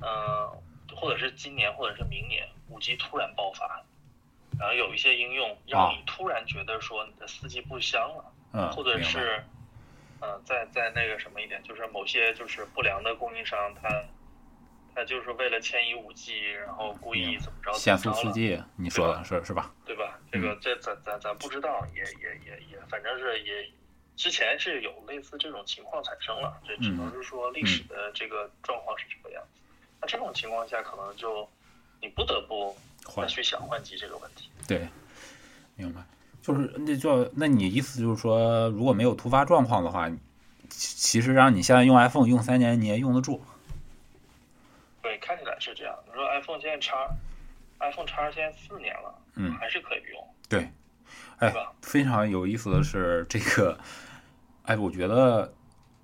[0.00, 0.50] 呃，
[0.94, 3.82] 或者是今年，或者是明年，五 G 突然爆发，
[4.60, 9.42] 然后有一些应用让你突然觉得说你的四 G 不香了，嗯，或者是，
[10.20, 14.04] 呃，再再那个什么一点，就是某些就是不良的供应商，他
[14.94, 19.74] 他就是为了迁移五 G，然后故意怎么着怎限速四，G，你说的是是吧？
[19.86, 20.18] 对吧？
[20.30, 23.66] 这个这咱咱咱不知道，也也也也，反正是也
[24.14, 29.60] 之前是有类似这种情况产生了，这只能是说历史的这个状况是这个样子。
[30.02, 31.48] 那这种情况下，可能就
[32.02, 32.76] 你不得不换
[33.16, 34.48] 再去想换机这个问题。
[34.66, 34.88] 对，
[35.76, 36.00] 明白。
[36.42, 40.08] 就是那就那你意思就是说，如果没有突发状况的话，
[40.68, 43.42] 其其实让你现在用 iPhone 用三年，你也用得住。
[45.02, 45.94] 对，看起来是这样。
[46.06, 47.08] 你说 iPhone 现在叉
[47.78, 50.70] ，iPhone 叉现在四年了，嗯还是可以用，对，
[51.38, 51.54] 哎？
[51.82, 53.78] 非常有意思的是，这个，
[54.64, 55.52] 哎，我觉得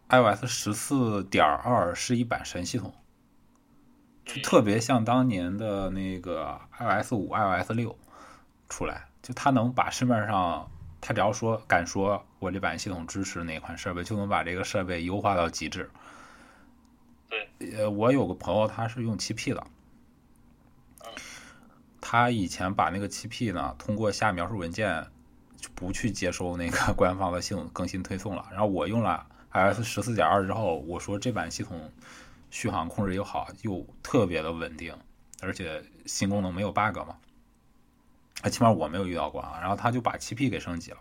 [0.08, 3.05] iOS 十四点二是一版神系统，就
[4.42, 7.96] 特别像当年的那个 iOS 五、iOS 六
[8.68, 10.68] 出来，就它能把市面上，
[11.00, 15.88] 它只要说敢说我这版系统支持哪款设备，就能把这个设备优化到极致。
[17.28, 19.66] 对，呃，我有个朋友他是用七 P 的，
[22.00, 25.06] 他以前把那个七 P 呢，通过下描述文件
[25.56, 28.46] 就不去接收那个 官方的系统更新推送了。
[28.50, 31.90] 然后我用了 iOS 十四点二之后，我说这版系统
[32.56, 34.96] 续航控制又好，又特别的稳定，
[35.42, 37.18] 而且新功能没有 bug 嘛。
[38.40, 39.58] 啊，起码我没有遇到过啊。
[39.60, 40.98] 然后他就把七 P 给升级了。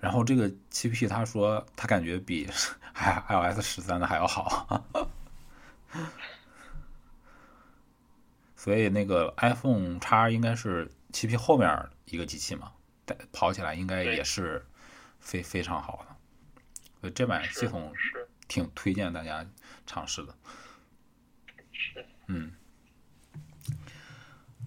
[0.00, 2.48] 然后这个七 P 他说他感觉比
[2.94, 4.82] 还 iOS 十三的还要好，
[8.56, 12.72] 所以那个 iPhone 叉应该是七 P 后面一个机器嘛，
[13.04, 14.64] 带跑起来应该也是
[15.20, 16.16] 非非常好的。
[17.02, 17.92] 所以这版系统
[18.48, 19.44] 挺推荐大家
[19.86, 20.34] 尝试的。
[21.72, 22.52] 是，嗯，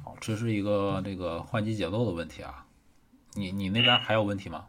[0.03, 2.65] 好，这是一个这个换机节奏的问题啊。
[3.33, 4.67] 你你那边还有问题吗？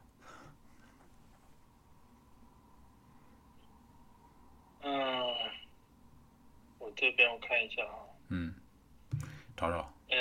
[4.82, 4.92] 嗯，
[6.78, 8.54] 我这边我看一下啊，嗯
[9.56, 9.92] 找找。
[10.08, 10.16] 呃，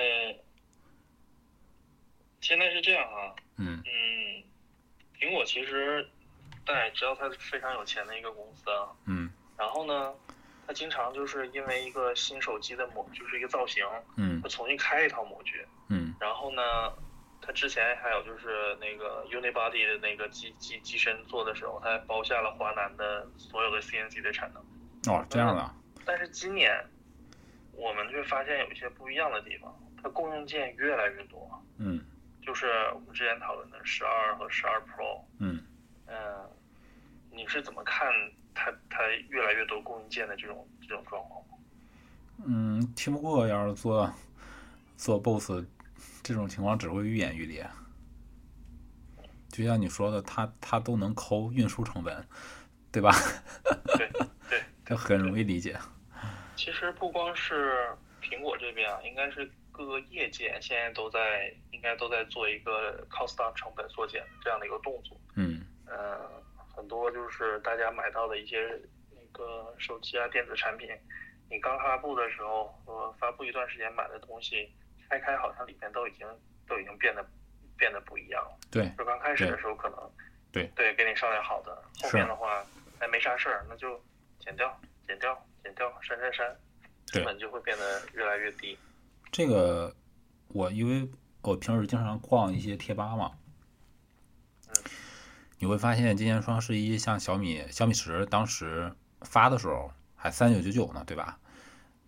[2.42, 4.44] 现在是这样啊，嗯嗯，
[5.18, 6.10] 苹果其实
[6.66, 10.14] 大家也知道它是非常有钱的一个公司啊，嗯然后呢，
[10.66, 16.62] 他经常就是因为一个新手机的模，就是一个造型，嗯他重新开一套模具，嗯然后呢，
[17.42, 24.64] 他之前还有就是那个 Unibody 的那个机机机身做的时候，他还包下了华南的所有的 CNC 的产能。
[25.14, 25.76] 哦，这样的啊。
[26.06, 26.74] 但是今年
[27.74, 32.06] 我们却发现有一些不一样的地方，它供应件越来越多，嗯
[32.42, 35.64] 就是我们之前讨论的十二和十二 Pro，嗯
[36.08, 36.50] 嗯、
[37.32, 38.10] 你是怎么看
[38.54, 41.44] 它它越来越多供应件的这种这种状况？
[42.46, 44.14] 嗯，听不过要是做
[44.96, 45.66] 做 BOSS
[46.24, 47.70] 这种情况只会愈演愈烈。
[49.50, 52.26] 就像你说的，它它都能抠运输成本，
[52.92, 53.12] 对吧？
[53.98, 54.10] 对
[54.50, 55.78] 对， 这很容易理解。
[56.56, 57.90] 其实不光是
[58.22, 65.20] 苹果这边啊，应该是各个业界现在都在应该都在做一个 cost down 成本缩减这样的一个动作。
[65.36, 66.30] 嗯呃，
[66.80, 68.58] 很多就是大家买到的一些
[69.12, 70.90] 那个手机啊、电子产品，
[71.50, 74.72] 你刚发布的时候，呃，发布一段时间买的东西，
[75.10, 76.26] 拆开好像里面都已经
[76.66, 77.26] 都已经变得
[77.78, 78.58] 变得不一样了。
[78.72, 80.12] 对，就刚开始的时候可能
[80.54, 82.66] 对对给你商量好的，后面的话
[83.00, 84.02] 哎没啥事儿，那就
[84.40, 86.58] 剪掉、剪掉、剪掉、删删删，
[87.08, 88.80] 成本就会变得越来越低。
[89.34, 89.94] 这个
[90.48, 91.06] 我因为
[91.42, 93.38] 我平时经常逛一些贴吧嘛，
[95.62, 101.38] 你会发现今年双十一，像小米小米十当时发的时候还三九九九呢，对吧？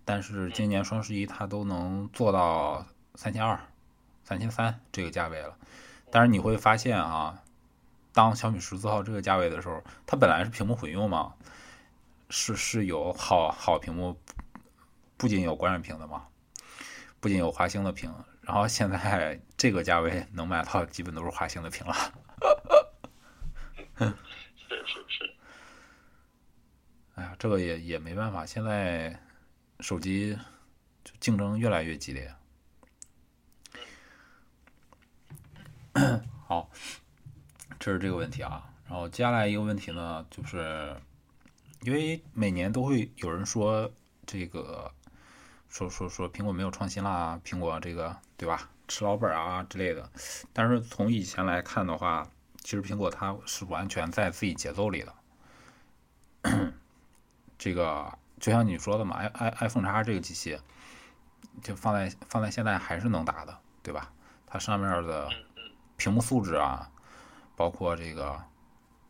[0.05, 3.59] 但是今年双十一它都能做到三千二、
[4.23, 5.57] 三千三这个价位了。
[6.09, 7.43] 但是你会发现啊，
[8.13, 11.33] 当小米十四号这个价位的时候，它本来是屏幕混用嘛，
[12.29, 14.17] 是是有好好屏幕，
[15.17, 16.25] 不仅有观闪屏的嘛，
[17.19, 21.95] 不仅有华星的屏，然后现在这个价位能买到基本都是华星的屏了。
[24.57, 25.33] 是是是，
[27.13, 29.19] 哎呀，这个也也没办法，现在
[29.79, 30.35] 手机
[31.03, 32.33] 就竞争越来越激烈。
[36.47, 36.69] 好，
[37.79, 38.73] 这是这个问题啊。
[38.87, 40.95] 然后接下来一个问题呢，就是
[41.81, 43.91] 因为每年都会有人说
[44.25, 44.91] 这个，
[45.69, 50.09] 说说说苹果没有创新啦，苹果这个对吧，吃老本啊之类的。
[50.53, 52.27] 但是从以前来看的话，
[52.61, 55.13] 其实苹果它是完全在自己节奏里的。
[57.57, 60.59] 这个就像你说的嘛，i i iPhone 叉这个机器，
[61.61, 64.11] 就放在放在现在还是能打的，对吧？
[64.47, 65.29] 它上面的
[65.95, 66.89] 屏幕素质啊，
[67.55, 68.43] 包括这个，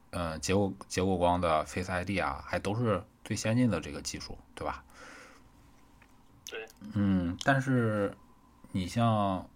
[0.10, 4.84] 呃，结果结果光的 Face ID 啊，还都是最先进的这个技术，对吧？
[6.50, 8.18] 对，嗯，但是
[8.74, 9.50] 你像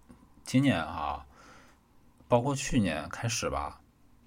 [0.45, 1.25] 今年啊，
[2.29, 3.81] 包括去年开始吧，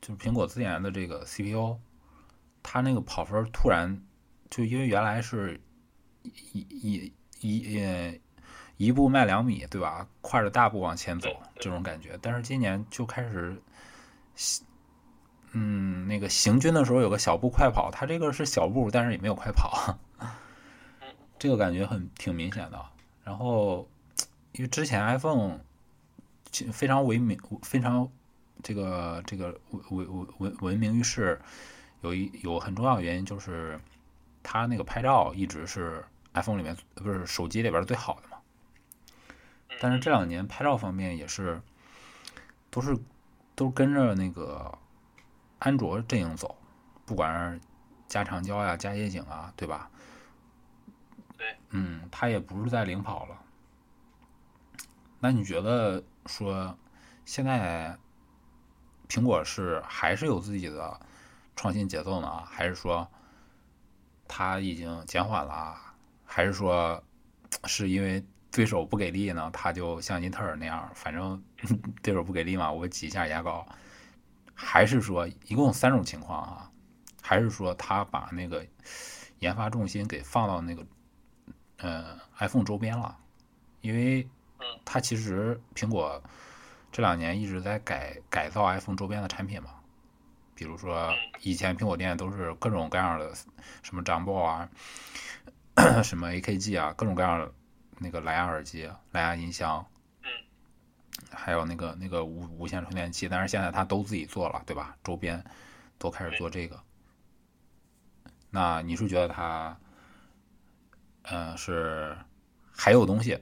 [0.08, 1.76] 就是苹果自研的这个 CPU，
[2.62, 4.02] 它那个跑分突然
[4.48, 5.60] 就因为原来是
[6.22, 8.18] 一一一呃
[8.78, 10.08] 一步迈两米，对吧？
[10.22, 11.28] 跨着大步往前走
[11.60, 13.60] 这种感觉，但是今年就开始，
[15.52, 19.98] 嗯，那个行军的时候有个小步快跑，它这个是小步，但是也没有快跑，
[21.38, 22.82] 这个感觉很挺明显的。
[23.24, 23.86] 然后，
[24.52, 25.60] 因为之前 iPhone
[26.50, 28.10] 其非常闻名，非常
[28.62, 31.40] 这个这个闻闻闻闻名于世，
[32.02, 33.80] 有一有很重要的原因就是
[34.42, 36.04] 它那个拍照一直是
[36.34, 38.38] iPhone 里面不是手机里边最好的嘛。
[39.80, 41.60] 但是这两年拍照方面也是
[42.70, 42.98] 都是
[43.54, 44.76] 都跟着那个
[45.58, 46.56] 安卓阵营走，
[47.06, 47.60] 不管是
[48.08, 49.90] 加长焦呀、加夜景啊，对吧？
[51.36, 53.40] 对，嗯，它也不是在领跑了。
[55.20, 56.76] 那你觉得说
[57.24, 57.96] 现在
[59.08, 61.00] 苹果是还是有自己的
[61.56, 63.08] 创新节奏呢，还是说
[64.26, 65.94] 它已经减缓了啊？
[66.24, 67.02] 还是说
[67.64, 69.50] 是因为对手不给力呢？
[69.52, 71.42] 它就像英特尔那样，反正
[72.02, 73.66] 对手不给力嘛，我挤一下牙膏。
[74.54, 76.70] 还是说一共三种情况啊？
[77.22, 78.66] 还是说它把那个
[79.38, 80.86] 研发重心给放到那个
[81.78, 83.16] 呃 iPhone 周边了？
[83.80, 84.28] 因为
[84.84, 86.22] 它其实苹果
[86.90, 89.70] 这两年一直在改改造 iPhone 周边的产品嘛，
[90.54, 93.32] 比如说以前苹果店都是各种各样的
[93.82, 94.68] 什么 Jumbo 啊，
[96.02, 97.52] 什么 AKG 啊，各种各样的
[97.98, 99.86] 那个蓝牙耳机、蓝牙音箱，
[101.30, 104.96] 还有那个那个无无线充电器，但是现在它都自己做了，对吧？
[105.04, 105.44] 周边
[105.98, 106.80] 都开始做这个。
[108.50, 109.78] 那你是觉得它，
[111.22, 112.16] 呃，是
[112.74, 113.38] 还有东西，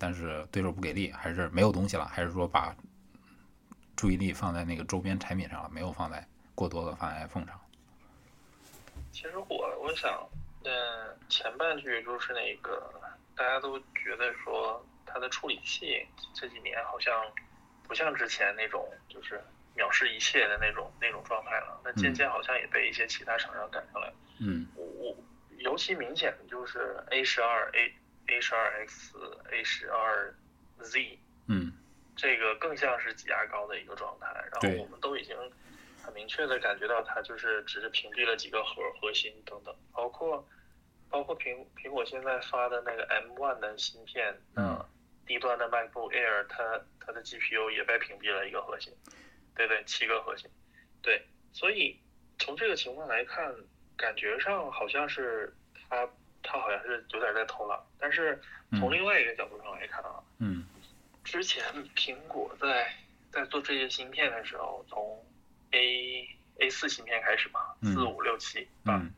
[0.00, 2.74] 但是对手不给力，还是没有东西了，还是说把
[3.94, 7.60] 注意力放在那个周边产品上了，没有放在过多的放在 iPhone 上？
[9.12, 10.26] 其实我我想，
[10.64, 10.72] 嗯，
[11.28, 12.90] 前半句就是那个
[13.36, 17.12] 大家都觉得说它的处理器这几年好像
[17.86, 19.38] 不像之前那种就是
[19.76, 24.10] 藐视一切的那种那种状态了，那渐渐好像也被一些其他厂商赶上来。
[24.38, 25.16] 嗯我我
[25.58, 27.92] 尤其明显的就是 A 十二 A
[28.30, 29.12] A 十二 X
[29.50, 30.34] A 十二
[30.78, 31.72] Z 嗯。
[32.16, 35.36] 这个更像是挤牙膏的一个状态，然后我们都已经
[36.02, 40.46] 很明确的感觉到它就是只是屏蔽了几个核核心等等，包括
[41.08, 44.66] 包括苹苹果现在发的那个 M one 的芯片，嗯。
[44.66, 44.88] 呃，
[45.26, 48.92] 低端的 MacBook Air 它它的 GPU 也被屏蔽了一个核心，
[49.54, 50.50] 对对，七个核心，
[51.00, 51.98] 对，所以
[52.38, 53.54] 从这个情况来看，
[53.96, 55.54] 感觉上好像是
[55.88, 56.04] 它
[56.42, 58.40] 它好像是有点在偷懒，但是
[58.70, 60.66] 从嗯另外一个角度上来看啊，嗯。
[61.22, 61.62] 之前
[61.94, 62.92] 苹果在
[63.30, 65.24] 在做这些芯片的时候，从
[65.72, 67.92] A A 四芯片开始嘛，嗯。
[67.92, 69.12] 四五六七啊，嗯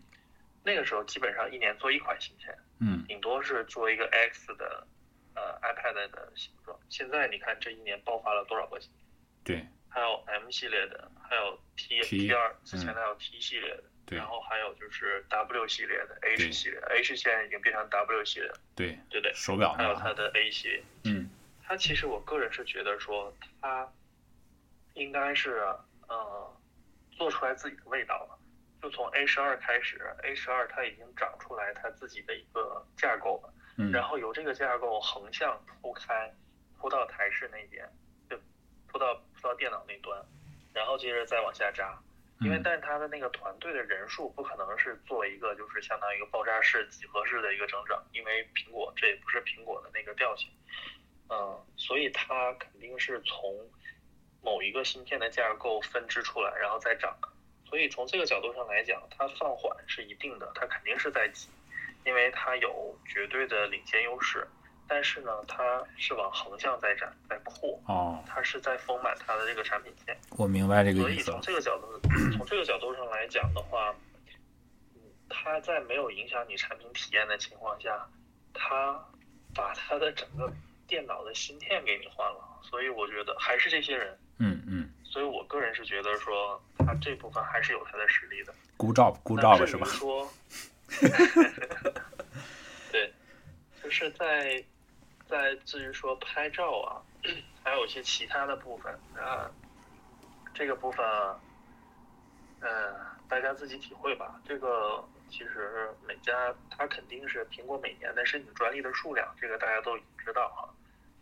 [0.65, 3.05] 那个时候基本上一年做一款芯片，嗯。
[3.07, 4.86] 顶多是做一个 X 的
[5.35, 6.78] 呃 iPad 的形状。
[6.89, 8.90] 现在你看这一年爆发了多少个芯
[9.44, 9.61] 片？
[9.61, 9.66] 对。
[9.89, 19.33] 还有 M 系列的，还有 T T，T 二，之前嗯还有 T 系列的，对然后还有就是 W 系列的 H 系列，H 现在已经变成 W 系列了，对，对对？
[19.35, 20.12] 手表还有它？
[20.12, 21.31] 的 A 系列，嗯
[21.65, 23.91] 它其实我个人是觉得说，它
[24.95, 25.65] 应该是
[26.09, 26.57] 呃
[27.12, 28.39] 做出来自己的味道了。
[28.83, 36.35] 就从 A 十二开始，A 十二它已经长出来它自己的一个架构了，嗯然后由这个架构横向铺开，
[36.79, 37.89] 铺到台式那边，
[38.29, 38.37] 就
[38.89, 40.20] 铺到铺到电脑那端，
[40.74, 41.97] 然后接着再往下扎。
[42.44, 50.48] 因为嗯但是它的那个团队的人数不可能是做一个就是相当于一个爆炸式几何式的一个增长，因为苹果这也不是苹果的那个调性，
[51.28, 53.70] 嗯，所以它肯定是从
[54.43, 57.16] 某一个芯片的架构分支出来，然后再涨。
[57.64, 61.48] 所以从这个角度上来讲，它放缓是一定的，它肯定是在挤，
[62.05, 64.47] 因为它有绝对的领先优势。
[64.93, 70.14] 但是呢，它是往横向在展，在扩，哦，它是在丰满它的这个产品线。
[70.36, 71.24] 我明白这个意思。
[71.24, 71.98] 所以从这个角度，
[72.36, 73.94] 从这个角度上来讲的话，
[74.94, 75.01] 嗯，
[75.31, 78.06] 它在没有影响你产品体验的情况下，
[78.52, 79.02] 它
[79.55, 80.52] 把它的整个
[80.86, 88.52] 电脑的芯片给你换了，所以我觉得还是这些人，嗯嗯所以我个人是觉得说，它这部分还是有它的实力的。
[88.77, 89.86] ，Good job，Good 那 job 是吧？
[89.86, 90.31] 说
[92.93, 93.10] 对，
[93.82, 94.62] 就是在
[95.32, 97.00] 在至于说拍照啊，
[97.64, 99.50] 还有一些其他的部分啊，
[100.52, 101.40] 这个部分啊，
[102.60, 102.94] 嗯、
[103.30, 104.38] 大家自己体会吧。
[104.44, 110.68] 这个其实每家它肯定是苹果每年的申请专利的数量，这个大家都已经知道啊。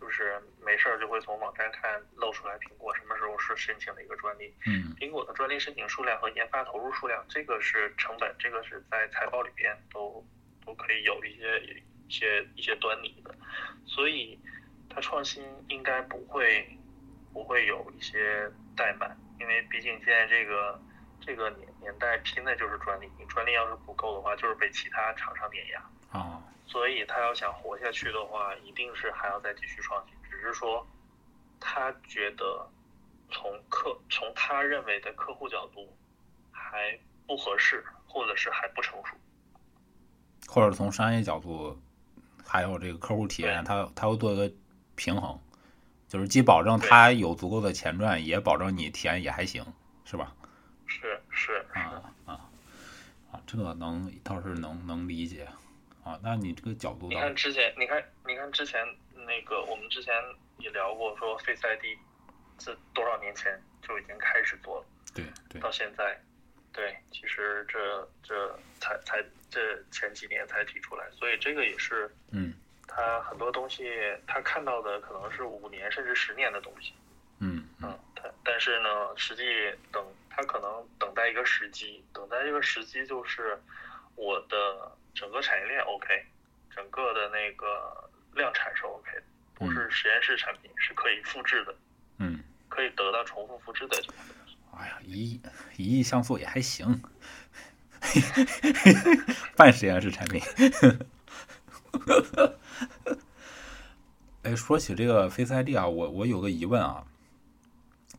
[0.01, 10.27] 就是没事儿就会从网站看露出来苹果什么时候是申请了一个专利，嗯苹果的专利申请数量和研发投入数量，这个是成本，这个是在财报里边都
[10.67, 11.61] 都可以有一些
[12.11, 13.33] 一些一些端倪的，
[13.87, 14.37] 所以
[14.89, 16.77] 它创新应该不会
[17.33, 20.83] 不会有一些怠慢，因为毕竟现在这个
[21.21, 26.19] 这个年年代拼的就是专利，你专利要是不够的话，就是被其他厂商碾压。
[26.19, 30.15] 啊所以他要想活下去的话，一定是还要再继续创新。
[30.29, 30.87] 只是说，
[31.61, 32.69] 他觉得
[33.31, 35.97] 从客从他认为的客户角度
[36.53, 36.97] 还
[37.27, 39.17] 不合适，或者是还不成熟。
[40.47, 41.77] 或者从商业角度，
[42.51, 44.53] 还有这个客户体验，它它会做一个
[44.97, 45.39] 平衡，
[46.09, 49.65] 就是既保证它有足够的钱赚，也保证你体验也还行，
[50.05, 50.35] 是吧？
[50.87, 52.41] 是是是，啊啊
[53.31, 55.47] 啊，这个能倒是能能理解
[56.03, 56.19] 啊。
[56.25, 58.81] 那你这个角度倒你看之前，你看你看之前
[59.15, 60.13] 那个，我们之前
[60.59, 61.97] 也聊过，说 Face ID
[62.59, 64.87] 自多少年前就已经开始做了。
[65.15, 66.21] 对对到现在，
[66.73, 72.55] 对，其实这这才才这前几年才提出来，所以这个也是嗯
[72.87, 73.93] 他很多东西
[74.27, 76.95] 他看到的可能是五年甚至十年的东西，
[77.41, 79.43] 嗯嗯嗯，他但是呢，实际
[79.93, 83.59] 等他可能等待一个时机，等待一个时机就是
[84.15, 86.25] 我的整个产业链 OK，
[86.75, 89.23] 整个的那个量产是 OK 的，
[89.55, 91.75] 不是实验室产品是可以复制的，
[92.19, 94.01] 嗯，可以得到重复复制的。
[94.81, 95.41] 哎呀，一亿
[95.77, 97.03] 一亿像素也还行，
[99.57, 100.43] 半实验室产品。
[104.43, 107.05] 哎，说起这个 Face ID 啊，我我有个疑问啊，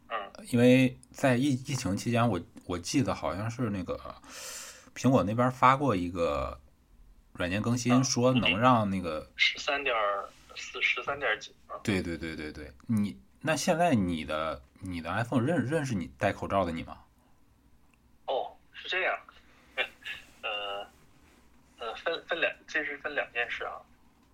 [0.09, 0.15] 嗯
[0.51, 3.99] 因为在疫疫情期间，我我记得好像是那个
[4.95, 6.59] 苹果那边发过一个
[7.33, 9.95] 软件更新，嗯说能让那个十三点
[10.55, 11.73] 四十三点几啊。
[11.81, 16.97] 对对对对对，你那现在你的你的 iPhone 认认识你戴口罩的你吗？
[18.25, 19.17] 哦，是这样，
[20.41, 20.87] 呃
[21.79, 23.79] 呃，分分两，这是分两件事啊。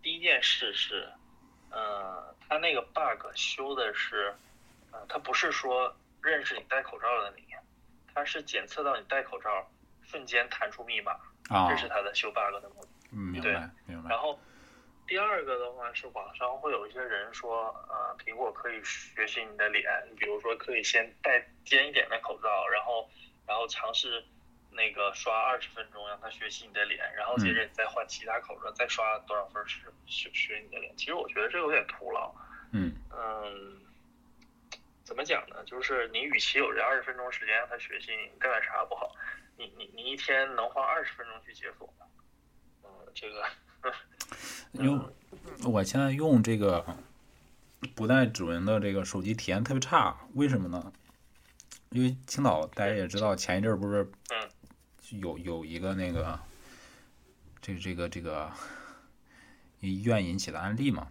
[0.01, 1.09] 第一件事是，
[1.69, 4.33] 呃，它那个 bug 修的是，
[4.91, 7.43] 呃，它不是说认识你戴口罩的你，
[8.13, 9.69] 它是检测到你戴口罩
[10.03, 11.11] 瞬间弹出密码，
[11.49, 12.87] 啊这，是它的修 bug 的目的。
[13.11, 14.37] 嗯明白明白然后
[15.07, 23.09] 第二个的话是网上会有一些人说，呃，苹果可以学习你的脸，你比如说可以先戴尖一点的口罩，然后
[23.47, 24.21] 然后尝试
[24.69, 30.95] 那个刷二十分钟让它学习你的脸，然后接着你再换其他口罩，再刷多少分是学学你的脸。
[30.97, 32.33] 其实我觉得这个有点徒劳。
[32.73, 33.81] 嗯嗯，
[35.05, 35.63] 怎么讲呢？
[35.63, 39.15] 就是你与其有这二十分钟时间让它学习，你干点啥不好？
[39.55, 42.05] 你你你一天能花二十分钟去解锁吗？
[42.83, 43.45] 嗯，这个。
[44.73, 45.05] 因为
[45.63, 46.85] 我现在用这个
[47.95, 50.91] 不带指纹的这个手机体验特别差，为什么呢？
[51.89, 56.39] 因为青岛大家也知道，前一阵儿不是嗯有有一个那个
[57.61, 58.51] 这个这个这个
[59.79, 61.07] 医院引起的案例嘛？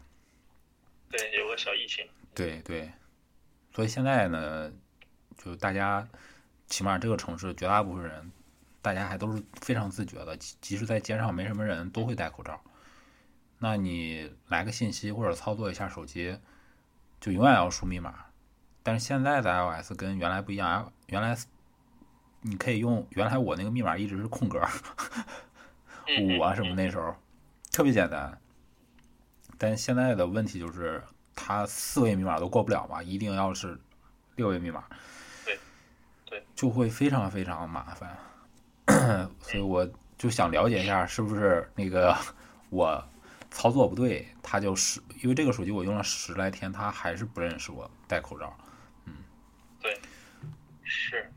[1.11, 2.07] 对，有个小疫情。
[2.35, 2.93] 对对，
[3.73, 4.71] 所以现在呢，
[5.43, 6.07] 就大家
[6.67, 8.31] 起码这个城市绝大部分人，
[8.83, 12.61] 大家还都是非常自觉的，即即使在街上没什么人，都会戴口罩。
[13.59, 16.39] 那你来个信息或者操作一下手机，
[17.21, 18.15] 就永远要输密码。
[18.83, 21.37] 但是现在的 iOS 跟原来不一样，原来
[22.43, 24.61] 你可以用原来我那个密码一直是空格
[26.07, 27.13] 嗯五啊什么那时候
[27.73, 28.39] 特别简单，
[29.59, 31.03] 但现在的问题就是
[31.35, 33.77] 它四位密码都过不了嘛，一定要是
[34.37, 34.85] 六位密码，
[35.45, 35.59] 对
[36.27, 38.17] 对，就会非常非常麻烦，
[39.41, 42.17] 所以我就想了解一下是不是那个
[42.71, 43.05] 我
[43.51, 48.57] 操作不对，它就是因为这个手机我用了十来天，它还是不认识我戴口罩。
[49.07, 49.15] 嗯，
[49.81, 49.99] 对
[50.85, 51.31] 是，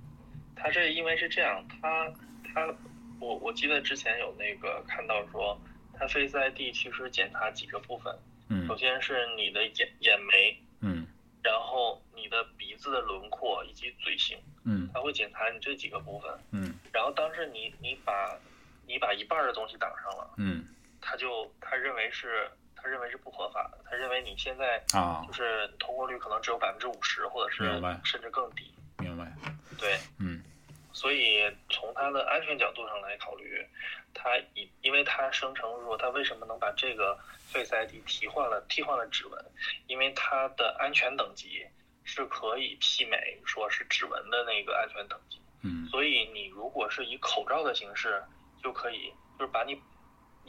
[0.56, 2.12] 他这因为是这样，他
[2.54, 2.74] 他
[3.20, 5.60] 我我记得之前有那个看到说，
[5.94, 8.16] 它 Face ID 其实检查几个部分，
[8.50, 11.08] 嗯首先是你的眼眼眉，嗯
[11.42, 16.32] 然后你的鼻子的轮廓以及嘴型，嗯它会检查你这几个部分。
[16.52, 18.38] 嗯然后当时你你把
[18.86, 20.66] 你把一半儿的东西挡上了，嗯
[21.02, 27.64] 他就他认为是他认为是不合法的，他认为你现在啊就，是通过率可能只有百分之五十，或者是
[28.04, 28.74] 甚至更低。
[28.98, 29.32] 明白。
[29.78, 30.44] 对，嗯
[30.92, 33.66] 所以从它的安全角度上来考虑，
[34.14, 37.18] 它以因为它声称说它为什么能把这个
[37.48, 39.46] Face ID 替换了替换了指纹，
[39.88, 41.66] 因为它的安全等级
[42.04, 48.22] 是可以媲美说是指纹的那个安全等级，嗯所以你如果是以口罩的形式，
[48.64, 49.80] 就可以就是把你。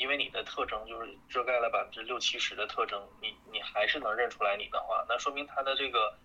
[0.01, 6.16] 因为你的特征就是遮盖了百分之六七十的特征，你你还是能认出来你的话，那说明它的这个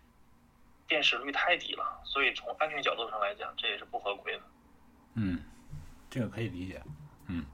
[0.87, 4.43] 辨识率太低了，所以从安全角度上来讲，这也是不合规的。
[5.15, 5.43] 嗯，
[6.09, 6.81] 这个可以理解。
[7.27, 7.45] 嗯，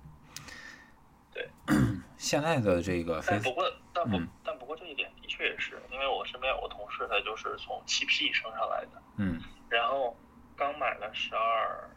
[1.33, 1.49] 对。
[2.17, 9.41] 现在的这个但不过，但不嗯，但不过这一点的确也是，因为我身边有个同事，他就是从七 P 升上来的，嗯
[9.71, 10.15] 然后
[10.55, 11.89] 刚买了十二，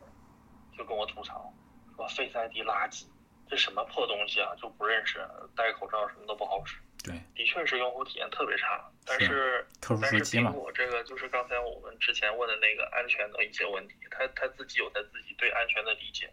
[0.79, 1.53] 就跟我吐槽
[1.95, 3.05] 说 Face ID 垃圾，
[3.49, 5.19] 这什么破东西啊，就不认识，
[5.57, 6.79] 戴口罩什么都不好使。
[7.03, 16.33] 对，的确是用户体验特别差，但是是特殊但是时期嘛苹果这个就是刚才我们之前问的那个安全的一些问题，他他自己有他自己对安全的理解，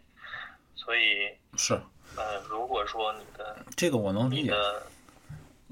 [0.74, 1.74] 所以是
[2.16, 4.52] 呃，如果说你的这个我能理解。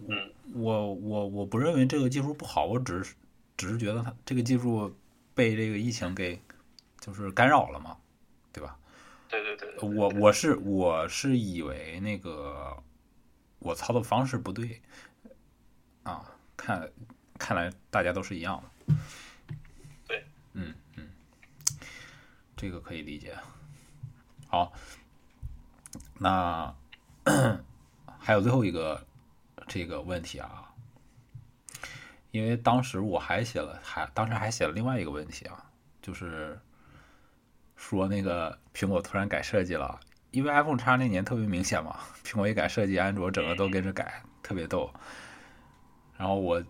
[0.08, 3.14] 嗯我我我不认为这个技术不好，我只是
[3.56, 4.90] 只是觉得它这个技术
[5.34, 6.40] 被这个疫情给
[6.98, 8.09] 就是干扰了嘛，对
[9.30, 12.82] 对对对，我我是我是以为那个
[13.60, 14.82] 我操作方式不对
[16.02, 16.24] 啊，
[16.56, 16.90] 看
[17.38, 18.94] 看来大家都是一样的。
[20.08, 20.24] 对，
[20.54, 21.08] 嗯嗯，
[22.56, 23.36] 这个可以理解。
[24.48, 24.72] 好，
[26.18, 26.74] 那
[28.18, 29.06] 还有最后一个
[29.68, 30.74] 这个问题啊，
[32.32, 35.70] 因为当时我还写了，还当时还写了另外一个问题啊，
[36.02, 36.60] 就是
[37.76, 44.90] 说那个苹果突然改设计了，因为 iPhone 叉那年特别明显嘛，苹果一改设计，安卓整个都跟着改，特别逗。
[46.16, 46.62] 然后我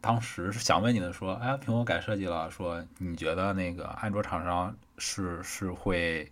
[0.00, 6.30] 当时是想问你的说，哎，苹果改设计了，说你觉得那个安卓厂商是是会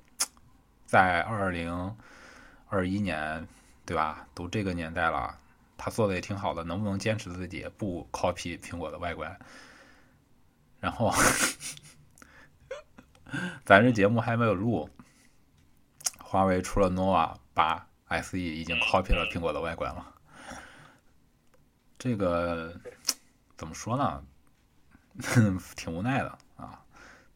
[0.84, 1.96] 在二零
[2.68, 3.46] 二一年，
[3.86, 4.26] 对吧？
[4.34, 5.38] 都这个年代了，
[5.78, 9.36] 他做的也挺好的，能不能坚持自己不 copy 苹果的外观？
[10.78, 11.12] 然后
[13.64, 14.88] 咱这节目还没有录，
[16.18, 17.86] 华为出了 nova 八
[18.22, 20.14] SE 已经 copy 了苹果的外观了。
[21.98, 22.78] 这个
[23.56, 24.24] 怎么说呢？
[25.76, 26.82] 挺无奈的啊，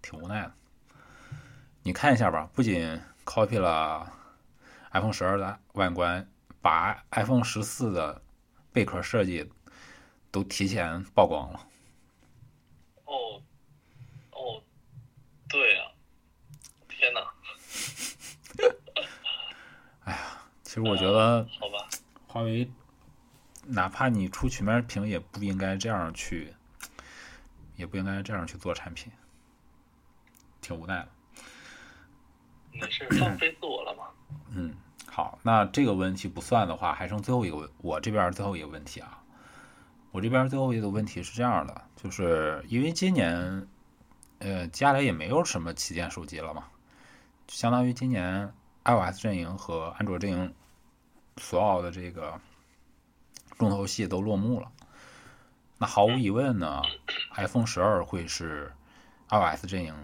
[0.03, 0.55] 挺无奈的。
[1.83, 4.13] 你看一下吧，不仅 copy 了
[4.93, 6.29] iPhone 十二的外观，
[6.61, 8.23] 把 iPhone 十四的
[8.73, 9.51] 贝壳设计
[10.31, 11.61] 都提前曝光了。
[13.05, 13.43] 哦，
[14.33, 14.63] 哦，
[15.49, 15.91] 对啊，
[16.89, 17.21] 天哪！
[20.63, 21.89] 其实我觉得好吧，
[22.27, 22.69] 华为，
[23.65, 26.53] 哪怕你出曲面屏，也不应该这样去，
[27.77, 29.11] 也不应该这样去做产品，
[30.61, 31.09] 挺无奈的。
[32.73, 34.05] 没事放飞自我了嘛？
[34.51, 39.23] 嗯，好，那这个问题不算的话，还剩最后一个问，我这边最后一个问题啊，
[40.11, 43.67] 我这边最后一个问题是这样的，就是因为今年，
[44.39, 46.69] 呃，接下来也没有什么旗舰手机了嘛，
[47.49, 48.53] 相当于今年
[48.85, 50.55] iOS 阵营和安卓阵营
[51.39, 52.39] 所有的这个
[53.59, 54.71] 重头戏都落幕了。
[55.79, 56.83] 那毫无疑问呢
[57.35, 58.73] ，iPhone 十二会是
[59.29, 59.95] iOS 阵营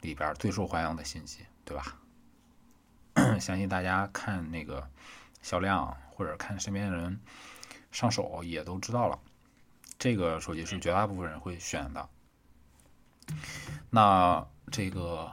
[0.00, 1.98] 里边最受欢迎的新机，对吧？
[3.38, 4.88] 相信大家看那个
[5.42, 7.20] 销量或者看身边的人
[7.90, 9.18] 上手也都知道了，
[9.98, 12.08] 这个手机是绝大部分人会选的。
[13.90, 15.30] 那这个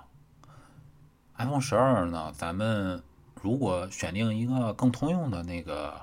[1.37, 3.01] iPhone 十二呢，咱们
[3.41, 6.01] 如果选定一个更通用的那个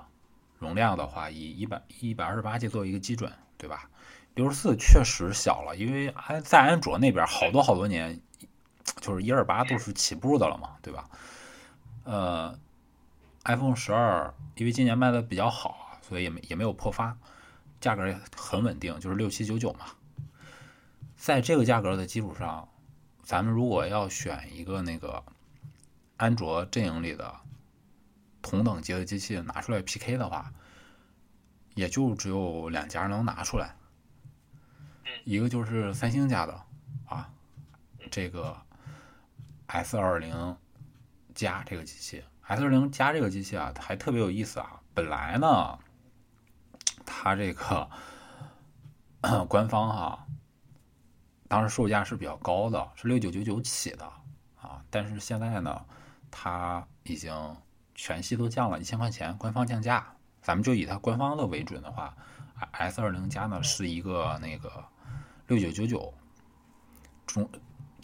[0.58, 3.90] 容量的话，以一百一百二十八 G 作为一个基准，对吧？
[4.34, 8.20] 六十四确实小了，因为安在安卓那边好多好多年，
[9.00, 11.08] 就是一二八都是起步的了嘛，对吧？
[12.04, 12.58] 呃
[13.44, 17.16] ，iPhone 十二因为今年卖的比较好，所以也没也没有破发，
[17.80, 19.86] 价格也很稳定，就是六七九九嘛。
[21.26, 22.68] 在这个价格的基础上，
[23.24, 25.24] 咱们如果要选一个那个
[26.16, 27.34] 安卓阵营里的
[28.40, 30.52] 同等级的机器拿出来 PK 的话，
[31.74, 33.74] 也就只有两家能拿出来，
[35.24, 36.62] 一个就是三星家的
[37.08, 37.28] 啊，
[38.08, 38.56] 这个
[39.66, 40.56] S 二零。
[41.34, 44.80] 加这个机器，S 二零加这个机器啊，还特别有意思啊。
[44.94, 45.78] 本来呢，
[47.04, 47.90] 它这个
[49.46, 50.25] 官方哈，
[51.48, 54.04] 当时售价是比较高的，是六九九九起的
[54.60, 54.82] 啊。
[54.90, 55.84] 但是现在呢，
[56.30, 57.56] 它已经
[57.94, 60.06] 全系都降了一千块钱，官方降价。
[60.42, 62.16] 咱们就以它官方的为准的话
[62.70, 64.84] ，S 二零加呢是一个那个
[65.48, 66.14] 六九九九
[67.26, 67.50] 中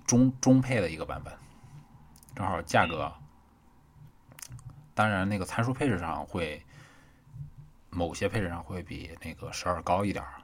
[0.05, 1.33] 中中配的一个版本，
[2.35, 3.13] 正好价格。
[4.93, 6.63] 当然，那个参数配置上会，
[7.91, 10.42] 某些配置上会比那个十二高一点儿，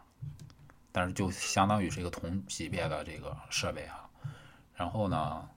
[0.98, 4.10] 但是就相当于是一个同级别的这个设备啊。
[4.74, 5.48] 然后呢，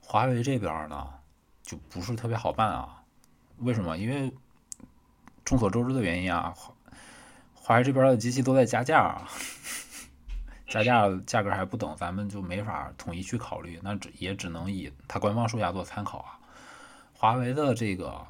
[0.00, 1.14] 华为这边呢
[1.62, 3.04] 就不是特别好办啊。
[3.58, 3.96] 为什么？
[3.96, 4.34] 因为
[5.44, 6.52] 众所周知的原因啊，
[7.54, 9.22] 华为这边的机器都在加价，
[10.66, 16.40] 加价价格还不等，咱们就没法统一去考虑，那只也只能以它官方售价做参考啊。
[17.14, 18.26] 华为的这个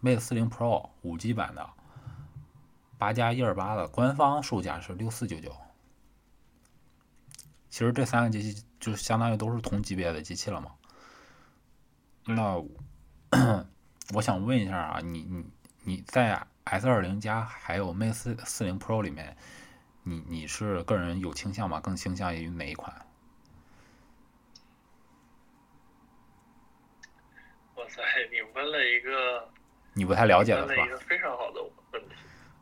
[0.00, 1.68] Mate 四零 Pro 五 G 版的
[2.98, 5.54] 八加一二八的官方售价是六四九九。
[7.68, 10.72] 其实这三个机器就相当于都是同级别的机器了嘛。
[12.24, 12.56] 那
[14.14, 15.44] 我想问一下啊，你你
[15.82, 19.36] 你在 S 二零加还有 Mate 四四零 Pro 里面，
[20.04, 21.80] 你你是个人有倾向吗？
[21.80, 23.06] 更倾向于哪一款？
[27.74, 28.00] 哇塞
[28.30, 29.48] 你问了一个
[29.92, 30.74] 你不太了解的是吧？
[30.76, 31.60] 问了一个非常好的。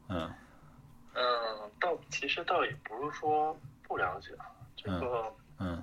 [0.09, 0.33] 嗯
[1.15, 5.83] 嗯，倒其实倒也不是说不了解啊，这个嗯，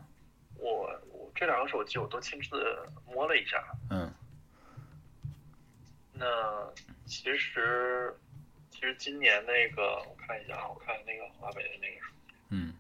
[0.57, 3.64] 我我这两个手机我都亲自摸了一下。
[3.89, 4.14] 嗯。
[6.14, 6.72] 那
[7.06, 8.15] 其实
[8.69, 12.35] 其实今年那个我看一下，我看那个华为的那个手机。
[12.49, 12.73] 嗯。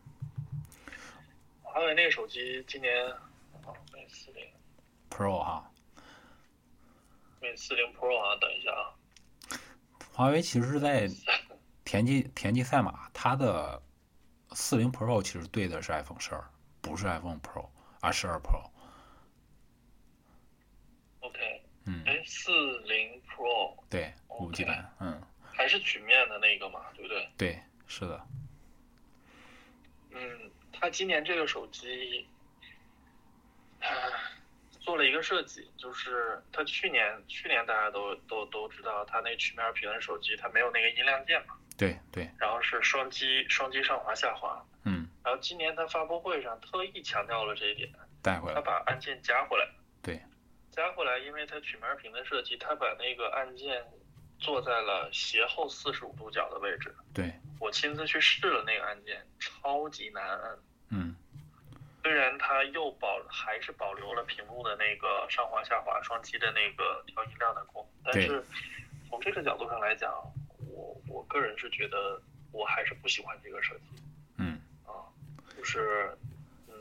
[1.63, 3.17] 华为那个手机今年啊
[3.91, 4.47] ，Mate 四零
[5.09, 5.71] Pro 哈。
[7.41, 8.93] Mate 四零 Pro 啊，等一下啊。
[10.13, 11.09] 华为其实是在
[11.85, 13.81] 田忌田忌赛马，它的
[14.51, 16.43] 四零 Pro 其实对的是 iPhone 十二，
[16.81, 17.67] 不是 iPhone Pro，
[18.01, 18.69] 而十二 Pro。
[21.21, 21.63] OK。
[21.85, 22.03] 嗯。
[22.05, 22.51] 哎，四
[22.81, 23.73] 零 Pro。
[23.89, 25.21] 对，五 G 版，嗯。
[25.53, 27.29] 还是曲面的那个嘛，对不对？
[27.37, 28.27] 对，是的。
[30.11, 32.27] 嗯，它今年这个手机，
[33.79, 33.87] 啊。
[34.81, 41.55] 做了一个设计，就是它去年去年大家都都都知道，它那曲面屏的手机它没有那个音量键嘛？
[41.77, 42.29] 对对。
[42.37, 44.61] 然后是双击双击上滑下滑。
[44.83, 45.07] 嗯。
[45.23, 47.89] 然后今年它发布会上特意强调了这一点，
[48.21, 48.55] 带回来。
[48.55, 49.67] 它把按键加回来。
[50.01, 50.19] 对。
[50.71, 53.85] 加回来，因为它曲面屏的设计，它把那个按键
[54.39, 56.95] 坐在了斜后四十五度角的位置。
[57.13, 60.59] 对，我亲自去试了那个按键，超级难按。
[60.89, 61.15] 嗯
[62.03, 68.43] 虽然它又保还是保留了屏幕的那个上滑下滑双击的那个调音量的功能，但是
[69.07, 70.11] 从这个角度上来讲，
[70.73, 72.19] 我我个人是觉得
[72.51, 73.83] 我还是不喜欢这个设计
[74.37, 75.05] 嗯啊，
[75.55, 76.17] 就是
[76.67, 76.73] 嗯，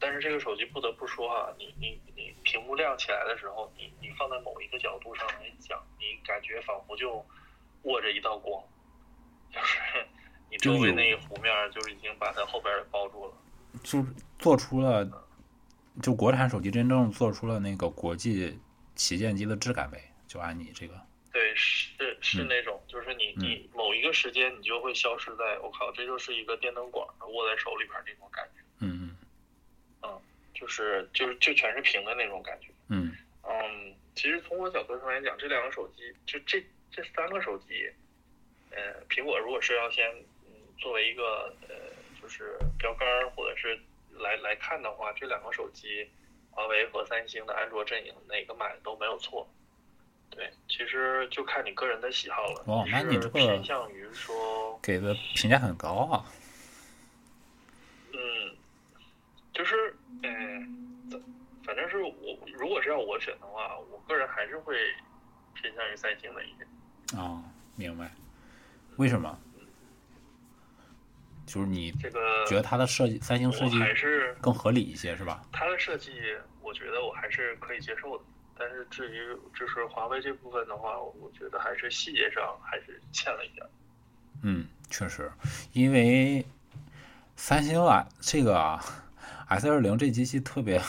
[0.00, 7.24] 但是这个手机不得不说哈、你你你屏幕亮起来的时候，你你放在某一个角度上来讲，你感觉仿佛就
[7.82, 8.62] 握着一道光，
[9.52, 10.06] 就是
[10.50, 13.34] 你周围那一弧面儿就已经把它后边儿给包住了。
[13.84, 14.06] 就是
[14.38, 15.08] 做出了，
[16.02, 18.58] 就国产手机真正做出了那个国际
[18.94, 20.94] 旗舰机的质感呗，就按你这个，
[21.32, 22.48] 对，是是嗯。
[22.48, 23.40] 那种，就是你嗯。
[23.40, 29.16] 你某一个时间你就会消失在，我靠，这就是一个电灯管儿握在手里边儿那种感觉，嗯
[30.02, 30.20] 嗯。
[30.54, 32.68] 就是就是就全是平的那种感觉。
[32.88, 33.14] 嗯。
[33.42, 37.90] 嗯，其实从我角度上来讲，这两个手机就这这三个手机，
[38.70, 40.10] 呃，苹果如果是要先
[40.46, 41.74] 嗯作为一个呃
[42.20, 43.78] 就是标杆儿或者是
[44.18, 46.08] 来来看的话，这两个手机，
[46.50, 49.48] 华为和三星的安卓阵营哪个买都没有错。
[50.30, 52.64] 对，其实就看你个人的喜好了。
[52.66, 56.24] 哦那你是这个偏向于说，给的评价很高啊，
[58.12, 58.56] 嗯，
[59.54, 61.22] 就是，嗯、怎
[61.64, 64.76] 反正是我如果是要我选的话，我个人还是会
[65.54, 67.20] 偏向于三星的一点。
[67.20, 67.42] 啊，
[67.76, 68.10] 明白，
[68.96, 69.38] 为什么？
[71.46, 75.42] 就是你这个觉得它的设计，三星设计还是更合理一些，是吧？
[75.52, 76.10] 它的设计，
[76.60, 78.24] 我觉得我还是可以接受的。
[78.58, 83.66] 但是至于就是华为这部分的话，我觉得还是细节上还是欠了一点。
[84.42, 85.30] 嗯，确实，
[85.72, 86.44] 因为
[87.36, 88.82] 三星啊，这个啊
[89.48, 90.80] ，S 二零这机器特别，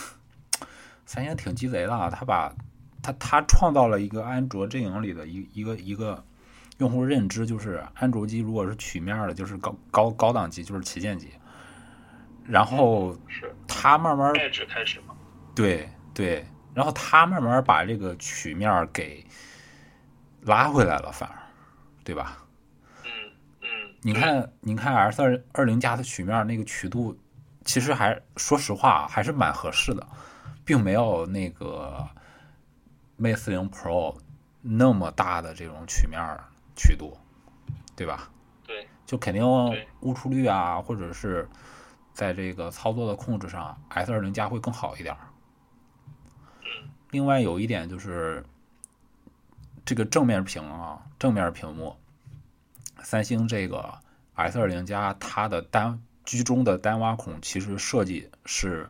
[1.06, 2.54] 三星挺鸡贼的啊，他把
[3.04, 6.24] 他他创造了一个安卓阵营里的一一个一个
[6.78, 11.32] 用户认知，就是安卓机如果是曲面的，就是高高高档机，就是旗舰机。
[12.46, 15.16] 然后是他慢慢爱指开始嘛？
[15.54, 19.26] 对对，然后它慢慢把这个曲面给
[20.44, 21.36] 拉回来了，反而，
[22.06, 22.46] 对吧？
[23.04, 23.10] 嗯
[23.62, 23.68] 嗯。
[24.02, 27.18] 你看，你看 S 二二零加的曲面那个曲度，
[27.66, 30.08] 其实还说实话啊还是蛮合适的，
[30.64, 32.08] 并没有那个
[33.20, 34.16] Mate 四零 Pro
[34.62, 36.22] 那么大的这种曲面
[36.78, 37.18] 儿曲度，
[37.96, 38.30] 对吧？
[38.66, 39.44] 对，就肯定
[40.02, 41.50] 误触率啊，或者是
[42.14, 45.16] 在这个操作的控制上，S 二零加会更好一点。
[47.10, 48.46] 另外有一点就是，
[49.86, 51.96] 这个正面屏啊，正面屏幕，
[53.02, 53.94] 三星这个
[54.36, 58.90] S 二零加它的单居中的单挖孔，其实设计是，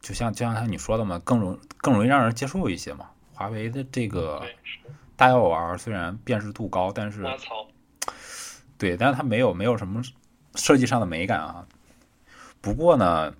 [0.00, 3.10] 就像就像你说的嘛，更容更容易让人接受一些嘛。
[3.34, 4.42] 华为的这个
[5.22, 7.24] 大 L 虽然辨识度高，但是。
[8.76, 10.02] 对，但是它没有没有什么
[10.56, 11.64] 设计上的美感啊。
[12.60, 13.32] 不过呢，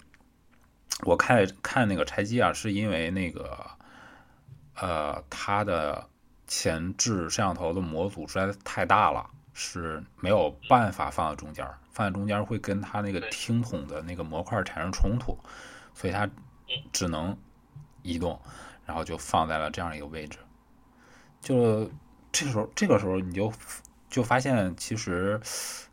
[1.00, 3.59] 我看看那个拆机啊，是因为那个
[4.76, 6.06] 呃，它的
[6.46, 15.36] 前置摄像头的模组实在太大了，是没有办法放在中间，放在中间会跟它那个听筒的那个模块产生冲突，
[15.92, 16.30] 所以它
[16.92, 17.36] 只能
[18.02, 18.40] 移动，
[18.86, 20.38] 然后就放在了这样一个位置。
[21.43, 21.90] 就
[22.31, 23.52] 这个时候，这个时候你就
[24.09, 25.40] 就发现，其实，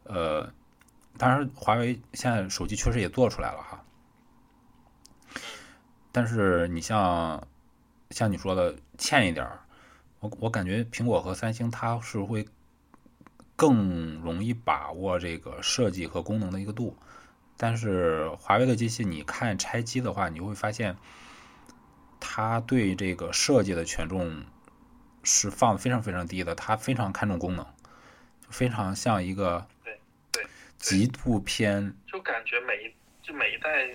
[0.04, 0.54] 呃，
[1.18, 3.84] 当然华为现在手机确实也做出来了哈，
[6.12, 7.48] 但是你像
[8.12, 9.60] 像你说的欠一点儿，
[10.20, 12.48] 我我感觉苹果和三星它是会
[13.56, 16.96] 更容易把握这个设计和功能的一个度，
[17.58, 20.96] 但是华为的机器你看拆机的话，你会发现
[22.20, 24.46] 它对这个设计的权重
[25.30, 27.64] 是放得非常非常低的，它非常看重功能，
[28.42, 30.00] 就非常像一个对
[30.32, 30.44] 对
[30.80, 33.88] 极度偏就感觉每一就每一代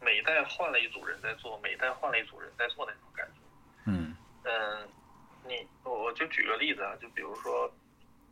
[0.00, 3.40] 每一代换了一组人在做，每一代换了一组人在做那种感觉。
[3.86, 4.88] 嗯嗯，
[5.48, 7.68] 你我我就举个例子啊，就比如说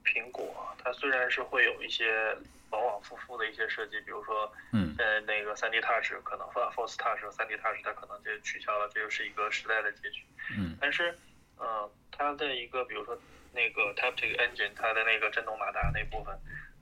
[0.05, 2.37] 苹果，它虽然是会有一些
[2.71, 10.23] 往往复复的一些设计，比如说嗯呃那个三 D Touch 可能 Force Touch 和三 D Touch 它可能就取消了，这就是一个时代的结局。
[10.57, 11.19] 嗯但是，
[11.61, 13.17] 呃，它的一个比如说
[13.53, 16.37] 那个 Taptic Engine 它的那个震动马达那部分，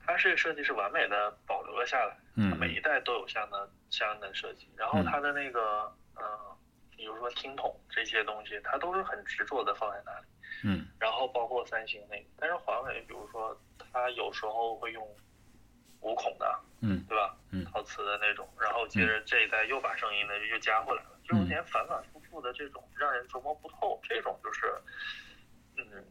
[0.05, 2.17] 它是设计是完美的保留了下来，
[2.49, 4.67] 它每一嗯代都有相应的相应的设计。
[4.75, 6.57] 然后嗯它的那个呃，
[6.95, 10.25] 比如说听筒这些东西，它都是很执着的放在那里。
[10.63, 15.05] 嗯然后包括三星那个，但是华为比如说它有时候会用
[16.01, 17.35] 无孔的，嗯对吧？
[17.51, 24.73] 嗯陶瓷的那种，然后接着这一代又把声音呢又加回来了，就有点反反复复的这种让人琢磨不透，这种就是，
[25.77, 26.03] 嗯，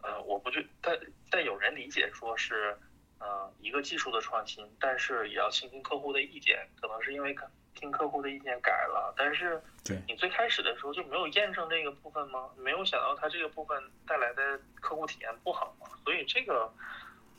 [0.00, 0.96] 呃，我不去，但
[1.28, 2.78] 但有人理解说是，
[3.18, 7.34] 呃，一个技术的创新，但是也要倾听客户的意见，可能是因为
[7.74, 12.48] 听客户的意见改了，但是对你最开始的时候就没有验证这个部分吗？
[12.56, 15.88] 没有想到它这个部分带来的客户体验不好吗？
[16.04, 16.72] 所以这个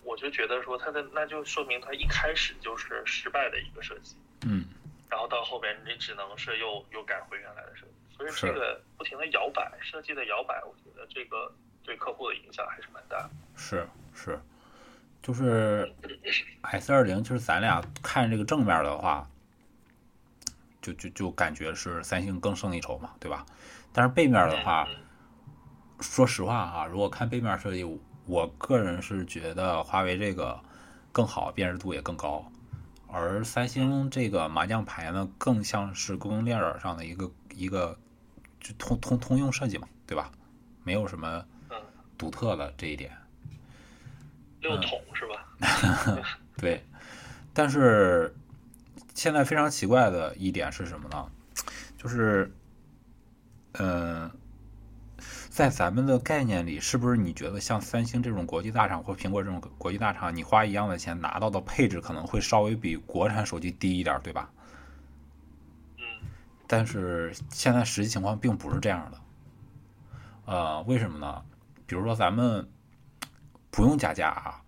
[0.03, 4.65] 我就觉得说它的那就说明它一开始就是失败的一个设计，嗯，
[5.09, 11.51] 然后到后边你只能是又又改回原来的设计，所以这个不停的摇摆设计的摇摆，我觉得这个
[11.83, 13.29] 对客户的影响还是蛮大的。
[13.55, 14.39] 是是，
[15.21, 15.93] 就是
[16.61, 19.27] S 二零，就是咱俩看这个正面的话，
[20.81, 23.45] 就就就感觉是三星更胜一筹嘛，对吧？
[23.93, 24.95] 但是背面的话，嗯
[26.01, 27.81] 说实话啊，如果看背面设计，
[28.25, 30.59] 我个人是觉得华为这个
[31.13, 32.45] 更好，辨识度也更高，
[33.15, 37.97] 而三星这个麻将牌呢，更像是供应链上的一个一个
[38.59, 40.29] 就通通通用设计嘛，对吧？
[40.83, 41.77] 没有什么嗯
[42.17, 43.11] 独特的这一点。
[44.59, 46.27] 六桶是吧？
[46.57, 46.83] 对，
[47.53, 48.35] 但是
[49.13, 51.31] 现在非常奇怪的一点是什么呢？
[51.97, 52.51] 就是，
[53.73, 54.29] 嗯、
[55.55, 64.51] 在咱们的概念里，是不是你觉得像三星这种国际大厂或苹果这种国际大厂，你花一样的钱拿到的配置可能会稍微比国产手机低一点，对吧？
[65.97, 66.03] 嗯
[66.67, 69.21] 但是现在实际情况并不是这样的。
[70.43, 71.41] 呃，为什么呢？
[71.85, 72.69] 比如说咱们
[73.71, 74.61] 不用加价啊，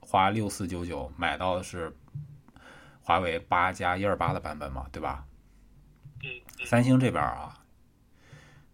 [0.00, 1.96] 花六四九九买到的是
[3.00, 5.24] 华为八加一二八的版本嘛，对吧？
[6.24, 6.26] 嗯
[6.58, 7.56] 嗯三星这边啊，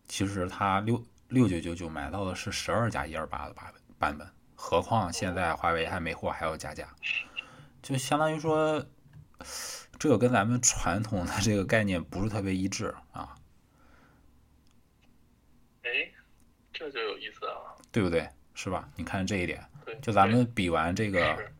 [0.06, 6.88] 其实它六六九九九买到的是十二加一二八的版本版本，何况现在华为还没货，还要加价，
[7.82, 8.84] 就相当于说，
[9.98, 13.34] 这个跟咱们传统的这个概念不是特别一致啊，
[15.82, 15.90] 哎，
[16.72, 17.76] 这就有意思啊。
[17.90, 18.28] 对不对？
[18.54, 18.88] 是吧？
[18.96, 19.64] 你看这一点，
[20.02, 21.50] 就咱们比完这个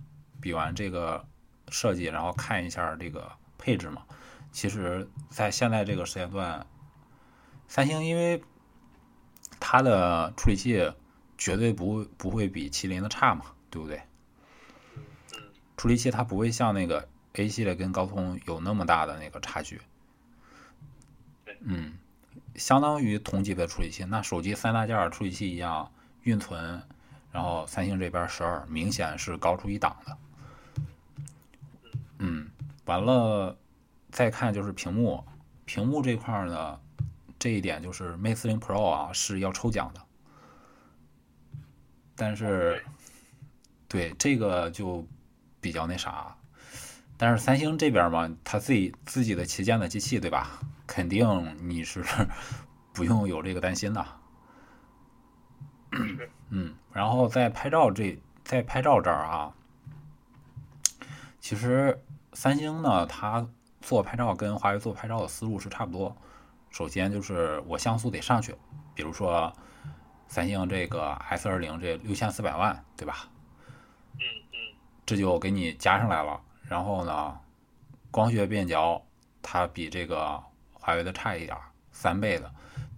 [0.41, 1.25] 比完这个
[1.69, 4.05] 设计，然后看一下这个配置嘛。
[4.51, 6.67] 其实，在现在这个时间段，
[7.67, 8.43] 三星因为
[9.61, 10.93] 它的处理器
[11.37, 13.99] 绝对不不会比麒麟的差嘛，对不对？
[15.35, 15.43] 嗯
[15.77, 19.81] 处理器它不会像那个 A 系列跟高通有那么大的那个差距。
[21.61, 21.97] 嗯，
[22.57, 25.93] 相当于同级别处理器，那手机三大件儿处理器一样，
[26.25, 26.83] 运存，
[27.31, 30.19] 然后三星这边十二明显是高出一档的。
[32.19, 32.51] 嗯，
[32.85, 33.57] 完了，
[34.11, 35.25] 再看就是屏幕，
[35.65, 36.81] 屏幕这块儿呢，
[37.39, 40.01] 这一点就是 Mate 四零 Pro 啊是要抽奖的，
[42.17, 42.85] 但是
[43.87, 45.07] 对这个就
[45.61, 46.37] 比较那啥，
[47.17, 50.61] 但是三星这边嘛，他自己自己的旗舰的机器对吧？
[50.87, 52.05] 肯定你是
[52.93, 54.05] 不用有这个担心的。
[56.51, 59.55] 嗯，然后在拍照这在拍照这儿啊，
[61.41, 62.03] 其实
[62.33, 63.49] 三星呢，它
[63.81, 66.17] 做拍照跟华为做拍照的思路是差不多。
[66.71, 68.55] 首先就是我像素得上去，
[68.95, 69.53] 比如说
[70.29, 73.29] 三星这个 S 二零这六千四百万，对吧？
[74.15, 74.21] 嗯
[74.53, 74.59] 嗯
[75.07, 76.41] 这就给你加上来了。
[76.63, 77.41] 然后呢，
[78.11, 79.03] 光学变焦
[79.43, 80.43] 它比这个
[80.75, 81.63] 华为的差一点儿，
[81.93, 82.53] 三倍的。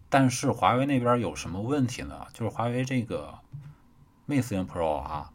[0.09, 2.27] 但是华为那边有什么问题呢？
[2.33, 3.39] 就是华为这个
[4.27, 5.31] Mate 40 Pro 啊，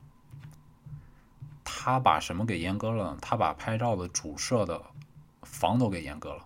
[1.64, 3.18] 它把什么给阉割了呢？
[3.22, 4.82] 它把拍照的主摄的
[5.44, 6.46] 防抖给阉割了。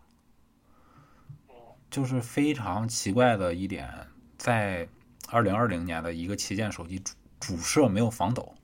[1.90, 4.08] 就是非常奇怪的一点，
[4.38, 4.88] 在
[5.30, 8.56] 二零二零年的一个旗舰手机主主摄没有防抖，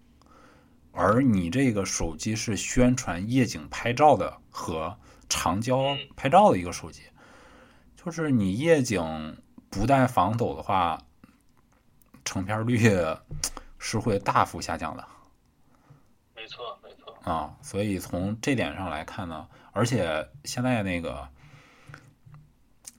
[0.91, 4.97] 而你这个手机是宣传夜景拍照的和
[5.27, 7.01] 长焦拍照的一个手机，
[7.95, 9.37] 就是你夜景
[9.69, 11.01] 不带防抖的话，
[12.23, 12.77] 成片率
[13.79, 15.05] 是会大幅下降的。
[16.35, 17.17] 没错没错。
[17.23, 21.27] 啊，所以从这点上来看呢，而且现在那个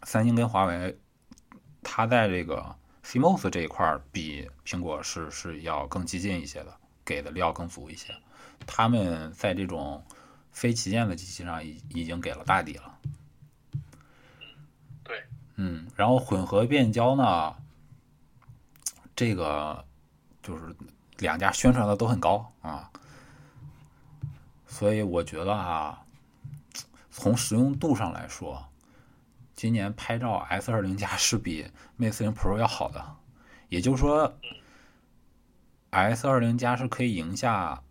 [0.06, 0.96] 三星跟华为，
[1.82, 6.72] 它在这个 CMOS 这一块儿比苹果是是要更激进一些的，
[7.04, 8.14] 给的料更足一些。
[8.68, 10.06] 他们在这种
[10.52, 12.98] 非旗舰的机器上已已经给了大底了。
[15.02, 15.24] 对，
[15.56, 17.56] 嗯，然后混合变焦呢，
[19.16, 19.84] 这个
[20.40, 20.76] 就是
[21.18, 22.88] 两家宣传的都很高啊，
[24.68, 26.06] 所以我觉得啊，
[27.10, 28.65] 从实用度上来说，
[29.66, 31.68] 今年拍照 S 二零加是比
[31.98, 33.16] Mate 四零 Pro 要好的，
[33.68, 34.38] 也就是说
[35.90, 37.82] ，S 二零加是可以赢下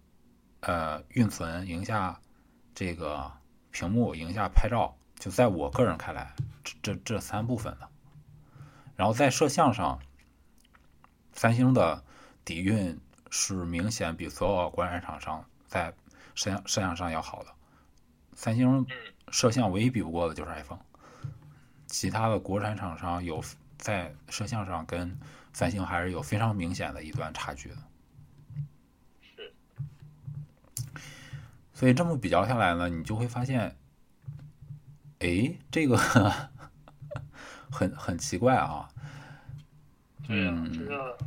[0.61, 2.21] 呃运存，赢下
[2.73, 3.29] 这个
[3.71, 6.33] 屏幕，赢下拍照，就在我个人看来，
[6.63, 7.89] 这这这三部分的。
[8.95, 9.99] 然后在摄像上，
[11.33, 12.05] 三星的
[12.45, 12.97] 底蕴
[13.29, 15.93] 是明显比所有国产厂商在
[16.35, 17.49] 摄像摄像上要好的。
[18.33, 18.87] 三星
[19.29, 20.79] 摄像唯一比不过的就是 iPhone，
[21.95, 23.41] 其他的国产厂商有
[23.77, 25.17] 在摄像上跟
[25.53, 27.77] 三星还是有非常明显的一段差距的。
[29.21, 29.53] 是，
[31.73, 33.77] 所以这么比较下来呢，你就会发现，
[35.19, 35.97] 哎，这个
[37.71, 38.89] 很很奇怪啊。
[40.27, 41.17] 对啊，这个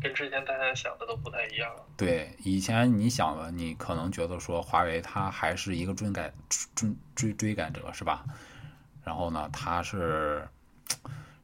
[0.00, 1.70] 跟之前大家想的都不太一样。
[1.98, 6.32] 对，以前你想的，你可能觉得说华为它还是一个追赶
[6.74, 8.24] 追追追赶者，是吧？
[9.10, 10.48] 然后呢，它是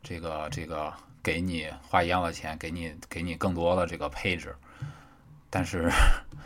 [0.01, 4.55] 这个这个给你花一样的钱，给你给你更多的这个配置，
[5.51, 5.91] 但是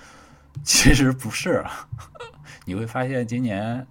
[0.65, 1.63] 其实不是，
[2.65, 3.87] 你会发现今年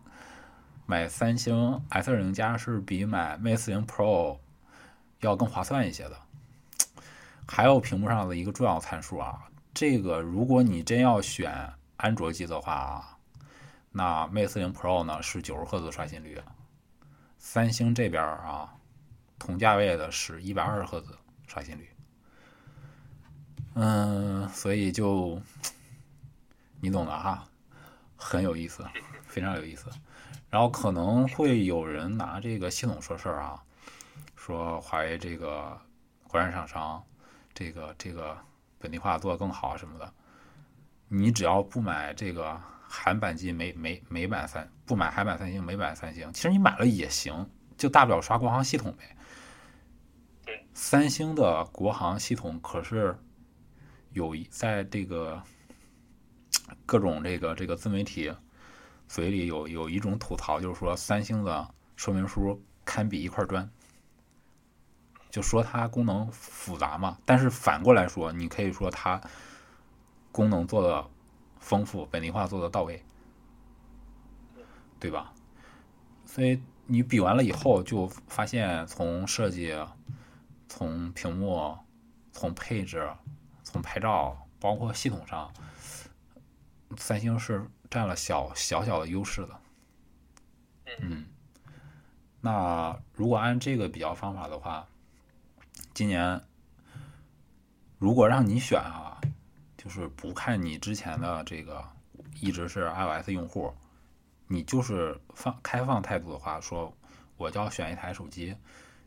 [0.88, 4.40] 买三星 S 二零加是比买 Mate 四零 Pro
[5.20, 6.18] 要更划算一些的。
[7.48, 13.18] 还有屏幕上的一个重要参数啊，这个如果你真要选安卓机的话啊，
[13.92, 16.42] 那 Mate 四零 Pro 呢是九十赫兹刷新率，
[17.40, 18.76] 三星这边啊，
[19.40, 21.18] 同价位的是一百二十赫兹
[21.48, 21.90] 刷新率。
[23.74, 25.42] 嗯，所以就
[26.80, 27.44] 你懂的哈，
[28.16, 28.86] 很有意思，
[29.26, 29.90] 非常有意思。
[30.52, 33.64] 然后可能会有人拿这个系统说事儿啊，
[34.36, 35.82] 说华为这个
[36.28, 37.04] 国产厂商。
[37.52, 38.38] 这个这个
[38.78, 40.14] 本地化做得更好什么的，
[41.10, 42.58] 你只要不买这个
[42.92, 47.48] 韩版机没没美版三，不买韩版三星美版三星，其实你买了也行，
[47.78, 49.16] 就大不了刷国行系统呗。
[50.44, 53.16] 对，三星的国行系统可是
[54.14, 55.40] 有在这个
[56.88, 58.34] 各种这个这个自媒体
[59.08, 63.70] 嘴里有有一种吐槽，就是说三星的说明书堪比一块砖。
[65.30, 69.22] 就说它功能复杂嘛，但是反过来说，你可以说它
[70.32, 71.08] 功能做的
[71.60, 73.04] 丰富，本地化做的到位，
[75.00, 75.34] 对吧？
[76.26, 79.76] 所以你比完了以后，就发现从设计、
[80.68, 81.78] 从屏幕、
[82.32, 83.10] 从配置、
[83.64, 85.52] 从拍照，包括系统上，
[86.98, 89.60] 三星是占了小小小的优势的。
[91.02, 91.26] 嗯，
[92.42, 94.88] 那如果按这个比较方法的话，
[95.94, 96.42] 今年，
[97.98, 99.20] 如果让你选啊，
[99.82, 101.82] 就是不看你之前的这个
[102.42, 103.74] 一直是 iOS 用户，
[104.46, 106.94] 你就是放开放态度的话，说
[107.38, 108.54] 我就要选一台手机，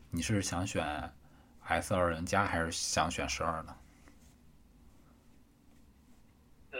[0.09, 1.13] 你是想选
[1.61, 3.77] S 二零加还是想选十二呢？
[6.71, 6.79] 呃，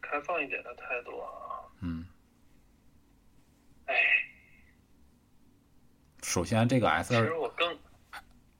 [0.00, 1.28] 开放一点的态度啊。
[1.80, 2.06] 嗯。
[3.84, 3.94] 哎。
[6.22, 7.20] 首先，这个 S 二。
[7.20, 7.78] 其实我更。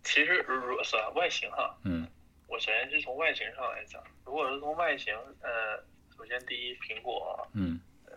[0.05, 2.07] 其实，如算外形哈，嗯，
[2.47, 5.77] 我首先是从外形上来讲，如果是从外形，呃，
[6.17, 8.15] 首先第一，苹果，嗯，嗯，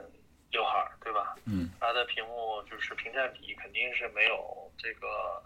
[0.52, 1.36] 刘海儿，对吧？
[1.46, 5.44] 嗯，它的屏幕就是屏占比肯定是没有这个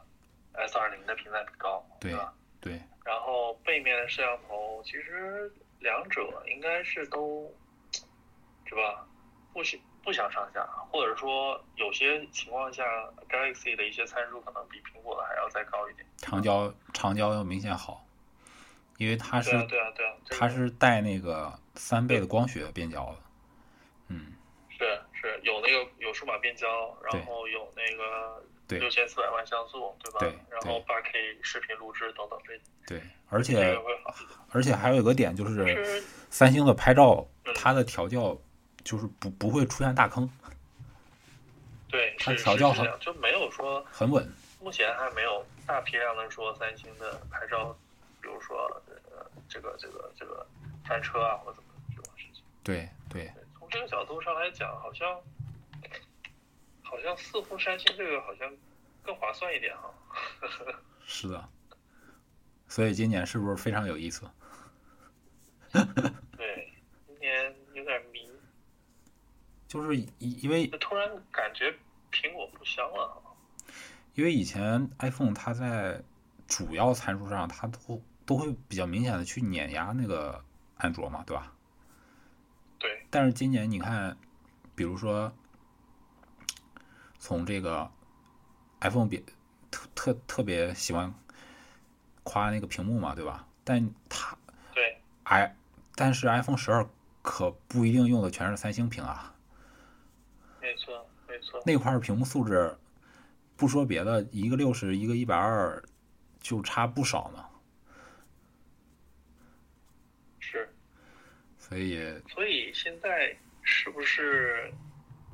[0.54, 2.34] S 二零的屏占比高，对吧？
[2.62, 2.80] 对。
[3.06, 7.52] 然后背面的摄像头，其实两者应该是都，
[8.66, 9.08] 是吧？
[9.54, 9.80] 不相。
[10.04, 12.84] 不相上下，或者说有些情况下
[13.30, 16.06] ，Galaxy 的一些参数可能比苹果的还要再高一点。
[16.18, 18.06] 长焦长焦要明显好，
[19.04, 23.16] 因为它是对啊对啊，它是带那个三倍的光学变焦的。
[24.08, 24.34] 嗯，
[24.70, 24.80] 是
[25.14, 26.68] 是有那个有数码变焦，
[27.04, 28.44] 然后有那个
[28.80, 30.20] 六千四百万像素，对吧？
[30.20, 32.60] 对，然后八 K 视频录制等等这。
[32.88, 33.80] 对，而且
[34.52, 38.38] 而且还有一个点就是，三星的拍照它的调教。
[38.84, 40.30] 就是不不会出现大坑，
[41.88, 44.30] 对，它调教很就没有说很稳。
[44.60, 47.74] 目前还没有大批量的说三星的拍照，
[48.22, 48.58] 比如说
[48.88, 48.93] 呃
[49.54, 50.46] 这个这个这个
[50.84, 52.44] 翻车啊或者怎么这种事情。
[52.64, 53.32] 对对。
[53.60, 55.22] 从这个角度上来讲，好像
[56.82, 58.52] 好像似乎三星这个好像
[59.04, 59.94] 更划算一点哈。
[61.06, 61.48] 是的。
[62.68, 64.28] 所以今年是不是非常有意思？
[65.72, 66.74] 对，
[67.06, 68.28] 今年有点迷。
[69.68, 71.72] 就是因因为突然感觉
[72.12, 73.22] 苹果不香了，
[74.16, 76.02] 因为以前 iPhone 它在
[76.48, 80.44] 主要参数上，它都都会比较明显的去碾压那个
[80.78, 81.52] 安卓嘛，对吧？
[82.80, 83.06] 对。
[83.10, 84.18] 但是今年你看，
[84.76, 85.32] 比如说
[87.20, 87.90] 从这个
[88.82, 89.24] iPhone 别
[89.70, 91.14] 特特特别喜欢
[92.24, 93.48] 夸那个屏幕嘛，对吧？
[93.64, 94.38] 但它
[94.74, 95.56] 对 i
[95.96, 96.88] 但是 iPhone 十二
[97.22, 99.34] 可不一定用的全是三星屏啊。
[100.62, 101.62] 没错，没错。
[101.66, 102.78] 那块屏幕素质，
[103.56, 105.84] 不说别的，一个六十，一个一百二，
[106.40, 107.46] 就差不少呢。
[111.74, 114.72] 所以所以现在是不是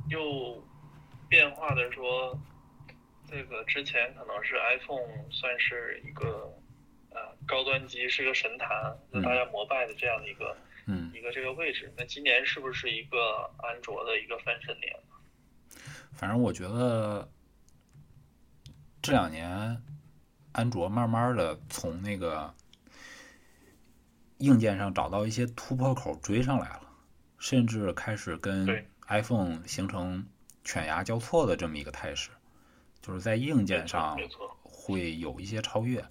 [0.07, 0.63] 又
[1.27, 2.39] 变化的说，
[3.29, 6.49] 这个之前可能是 iPhone 算是一个
[7.09, 10.55] 呃高端机，是个神坛，嗯大家膜拜的这样的一个
[10.85, 11.93] 嗯，一个这个位置。
[11.97, 14.95] 那今年是不是一个安卓的一个翻身年？
[16.13, 17.29] 反正我觉得
[19.01, 19.83] 这两年
[20.53, 22.53] 安卓慢慢的从那个
[24.39, 26.81] 硬件上找到一些突破口追上来了，
[27.37, 30.25] 甚至开始跟 iPhone 形成
[30.63, 32.29] 犬牙交错的这么一个态势，
[33.01, 34.17] 就是在硬件上，
[34.63, 36.05] 会有一些超越。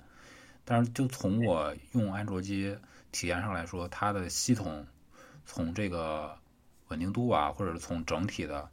[0.65, 2.77] 但是就从我用安卓机
[3.11, 4.87] 体验上来说，它的系统
[5.47, 6.39] 从这个
[6.89, 8.71] 稳定度啊，或者是从整体的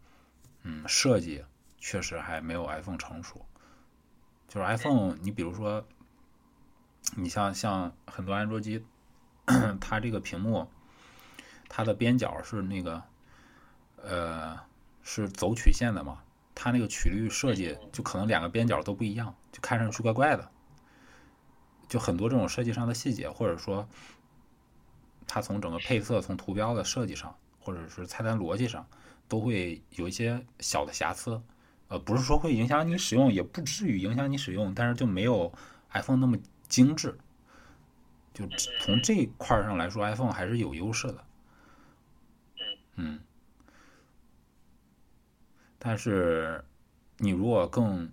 [0.64, 1.45] 嗯设计，
[1.77, 3.45] 确实还没有 iPhone 成熟。
[4.49, 5.88] 就是 iPhone，你比如说，
[7.15, 8.84] 你像像很多安卓机，
[9.80, 10.68] 它这个屏幕，
[11.70, 13.02] 它的边角是那个
[14.02, 14.60] 呃
[15.04, 16.22] 是走曲线的嘛，
[16.54, 20.52] 它那个曲率设计就可能两个边角都不一样，就看上去怪怪的。
[21.88, 23.88] 就很多这种设计上的细节，或者说
[25.28, 28.88] 它从整个配色、从图标的设计上，或者是菜单逻辑上，
[29.28, 31.40] 都会有一些小的瑕疵。
[31.88, 35.54] 呃，不是说会影响你使用，也不至于影响你使用，但是就没有
[35.92, 36.36] iPhone 那么
[36.68, 37.16] 精致。
[38.36, 38.45] 就
[38.82, 41.26] 从这一块儿上来说，iPhone 还是有优势的。
[42.98, 43.22] 嗯，
[45.80, 46.64] 但是
[47.18, 48.12] 你如果更，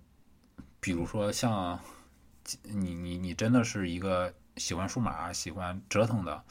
[0.79, 1.77] 比如说像
[2.63, 6.43] 你你你真的是一个喜欢数码、喜欢折腾的，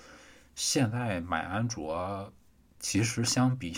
[0.55, 2.31] 现在买安卓，
[2.79, 3.75] 其实相比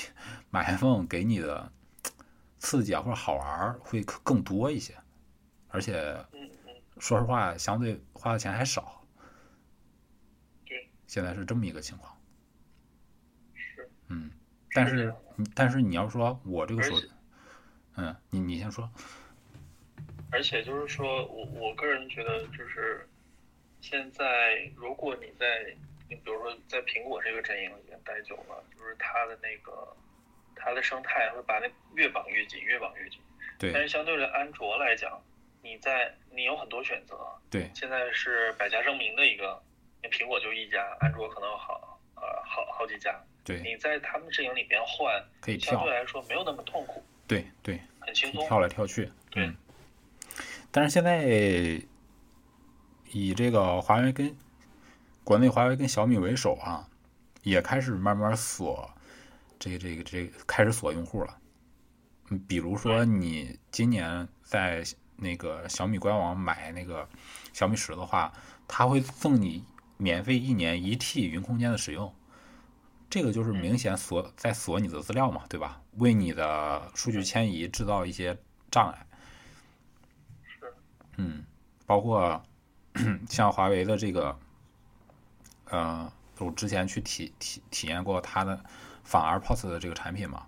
[0.50, 1.70] 买 iPhone 给你的
[2.58, 4.96] 刺激啊或者好玩儿会更多一些，
[5.68, 6.24] 而且
[6.98, 9.03] 说实话，相对花的钱还少。
[11.14, 12.12] 对，现在是这么一个情况。
[13.54, 13.88] 是。
[14.08, 14.32] 嗯，
[14.72, 15.14] 但是
[15.54, 17.08] 但是你要说我这个手机，
[17.96, 18.90] 嗯，你你先说。
[20.32, 23.08] 而且就是说我我个人觉得，就是
[23.80, 25.72] 现在如果你在
[26.08, 29.96] 你比如说在苹果这个阵营里面待久了，就是它的那个
[30.56, 33.20] 它的生态会把那越绑越紧，越绑越紧。
[33.56, 35.22] 对但是相对的安卓来讲，
[35.62, 37.16] 你在你有很多选择，
[37.48, 39.73] 对现在是百家争鸣的一个，你
[40.10, 43.14] 苹果就一家，安卓可能好呃好好几家，
[43.44, 48.46] 对，你在他们阵营里边换，可以跳相对，来说没有那么痛苦，对对，很轻松。
[48.46, 49.10] 跳来跳去。
[49.30, 49.56] 对嗯。
[50.70, 51.24] 但是现在
[53.12, 54.36] 以这个华为跟
[55.22, 56.88] 国内华为跟小米为首啊，
[57.42, 58.90] 也开始慢慢锁
[59.58, 61.38] 这个这个这个开始锁用户了。
[62.30, 64.82] 嗯，比如说你今年在
[65.16, 67.08] 那个小米官网买那个
[67.52, 68.32] 小米十的话，
[68.66, 69.64] 他会送你
[69.96, 72.14] 免费一年一 T 云空间的使用。
[73.10, 75.80] 这个就是明显锁在锁你的资料嘛，对吧？
[75.98, 78.36] 为你的数据迁移制造一些
[78.72, 79.06] 障碍。
[80.42, 80.74] 是，
[81.18, 81.44] 嗯，
[81.86, 82.42] 包括
[83.30, 84.36] 像华为的这个，
[85.66, 88.64] 呃，我之前去体体体验过它的
[89.04, 90.44] 反 AirPods 的这个产品嘛，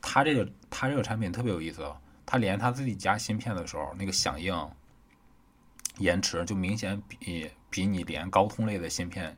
[0.00, 1.92] 它这个它这个产品特别有意思，
[2.24, 4.70] 它连它自己加芯片的时候，那个响应
[5.96, 9.36] 延迟就明显比比你连高通类的芯片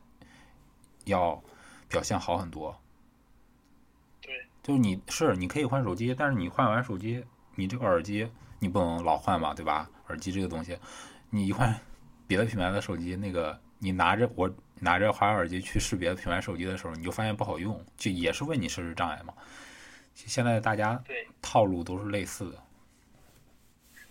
[1.05, 1.41] 要
[1.87, 2.79] 表现好很多。
[4.21, 7.23] 对，就是你是你可以换手机，但是你换完手机，
[7.55, 8.29] 你这个耳机
[8.59, 9.89] 你不能老换嘛，对吧？
[10.07, 10.77] 耳机这个东西，
[11.29, 11.73] 你一换
[12.27, 19.33] 别的品牌的手机，那个你拿着我拿着华为耳机去试别的品牌手机的时候，你就发现不好用，就也是为你设置障碍嘛。
[20.13, 21.01] 现在大家，
[21.41, 22.63] 套路都是类似的，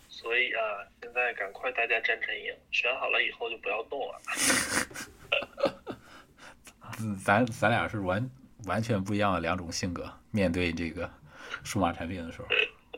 [0.09, 0.60] 所以啊，
[1.02, 4.20] 现在赶快大家站阵营，选好了以后就不要动了。
[7.01, 8.31] 嗯 咱咱俩是完
[8.66, 11.10] 完全不一样的两种性格，面对这个
[11.64, 12.48] 数码产品的时候，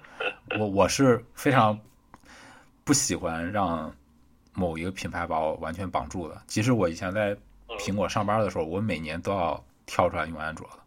[0.58, 1.78] 我我是非常
[2.84, 3.94] 不喜欢让
[4.52, 6.42] 某一个品牌把我完全绑住的。
[6.48, 7.36] 即使我以前在
[7.78, 10.78] 苹果上班的时候，我每年都要跳出来用安卓的，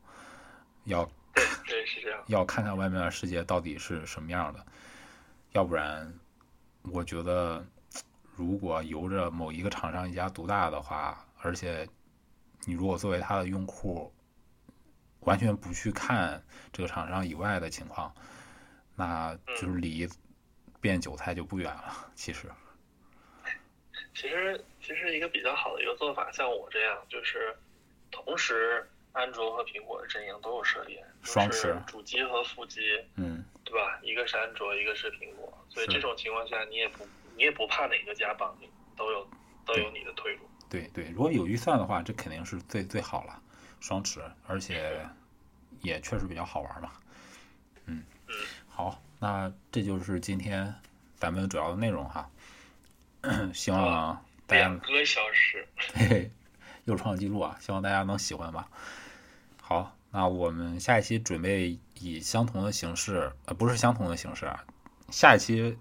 [0.84, 2.22] 要对对，是这样。
[2.28, 4.66] 要看看外面的世界到底是什么样的，
[5.54, 6.14] 要不然，
[6.92, 7.66] 我觉得
[8.36, 11.88] 如果由着某一个厂商一家独大的话，而且
[12.66, 14.14] 你如果作为他的用户，
[15.22, 18.14] 完全不去看这个厂商以外的情况，
[18.96, 20.08] 那就是离
[20.80, 22.12] 变韭菜就不远了。
[22.16, 22.48] 其实，
[24.14, 27.56] 其实其实一个比较好的一个做法，像我这样，就是
[28.12, 32.82] 同时安卓和苹果的阵营都有涉猎，双持主机和副机，
[33.16, 33.35] 嗯，
[33.66, 34.00] 对吧？
[34.02, 37.06] 一个是安卓，一个是苹果，所以这种情况下，你也不
[37.36, 39.28] 你也不怕哪个家帮你，都有
[39.66, 40.48] 都有你的退路。
[40.70, 43.42] 对对，如果有预算的话，这肯定是最最好了。
[43.82, 45.06] 双持，而且
[45.82, 46.92] 也确实比较好玩嘛。
[47.86, 48.04] 嗯，
[48.68, 50.74] 好，那这就是今天
[51.18, 52.30] 咱们主要的内容哈。
[53.54, 56.32] 希望大家两个小时， 嘿嘿，
[56.86, 57.58] 又创纪录啊！
[57.60, 58.68] 希望大家能喜欢吧。
[59.62, 64.64] 好，那我们下一期准备以相同的形式，呃，不是相同的形式啊，
[65.10, 65.78] 下一期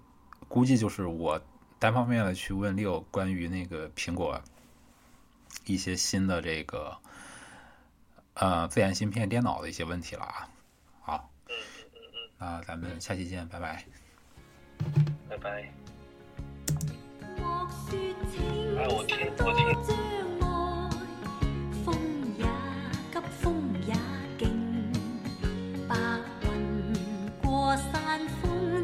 [0.49, 1.41] 估计就是我
[1.79, 4.41] 单方面的去问六关于那个苹果
[5.63, 6.97] 一些新的这个
[8.33, 10.49] 呃自研芯片电脑的一些问题了啊。
[11.01, 11.55] 好，嗯
[11.93, 13.85] 嗯嗯嗯，那咱们下期见，拜拜。
[15.29, 15.71] 拜拜。
[18.77, 20.24] 哎我听我听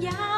[0.01, 0.30] yeah.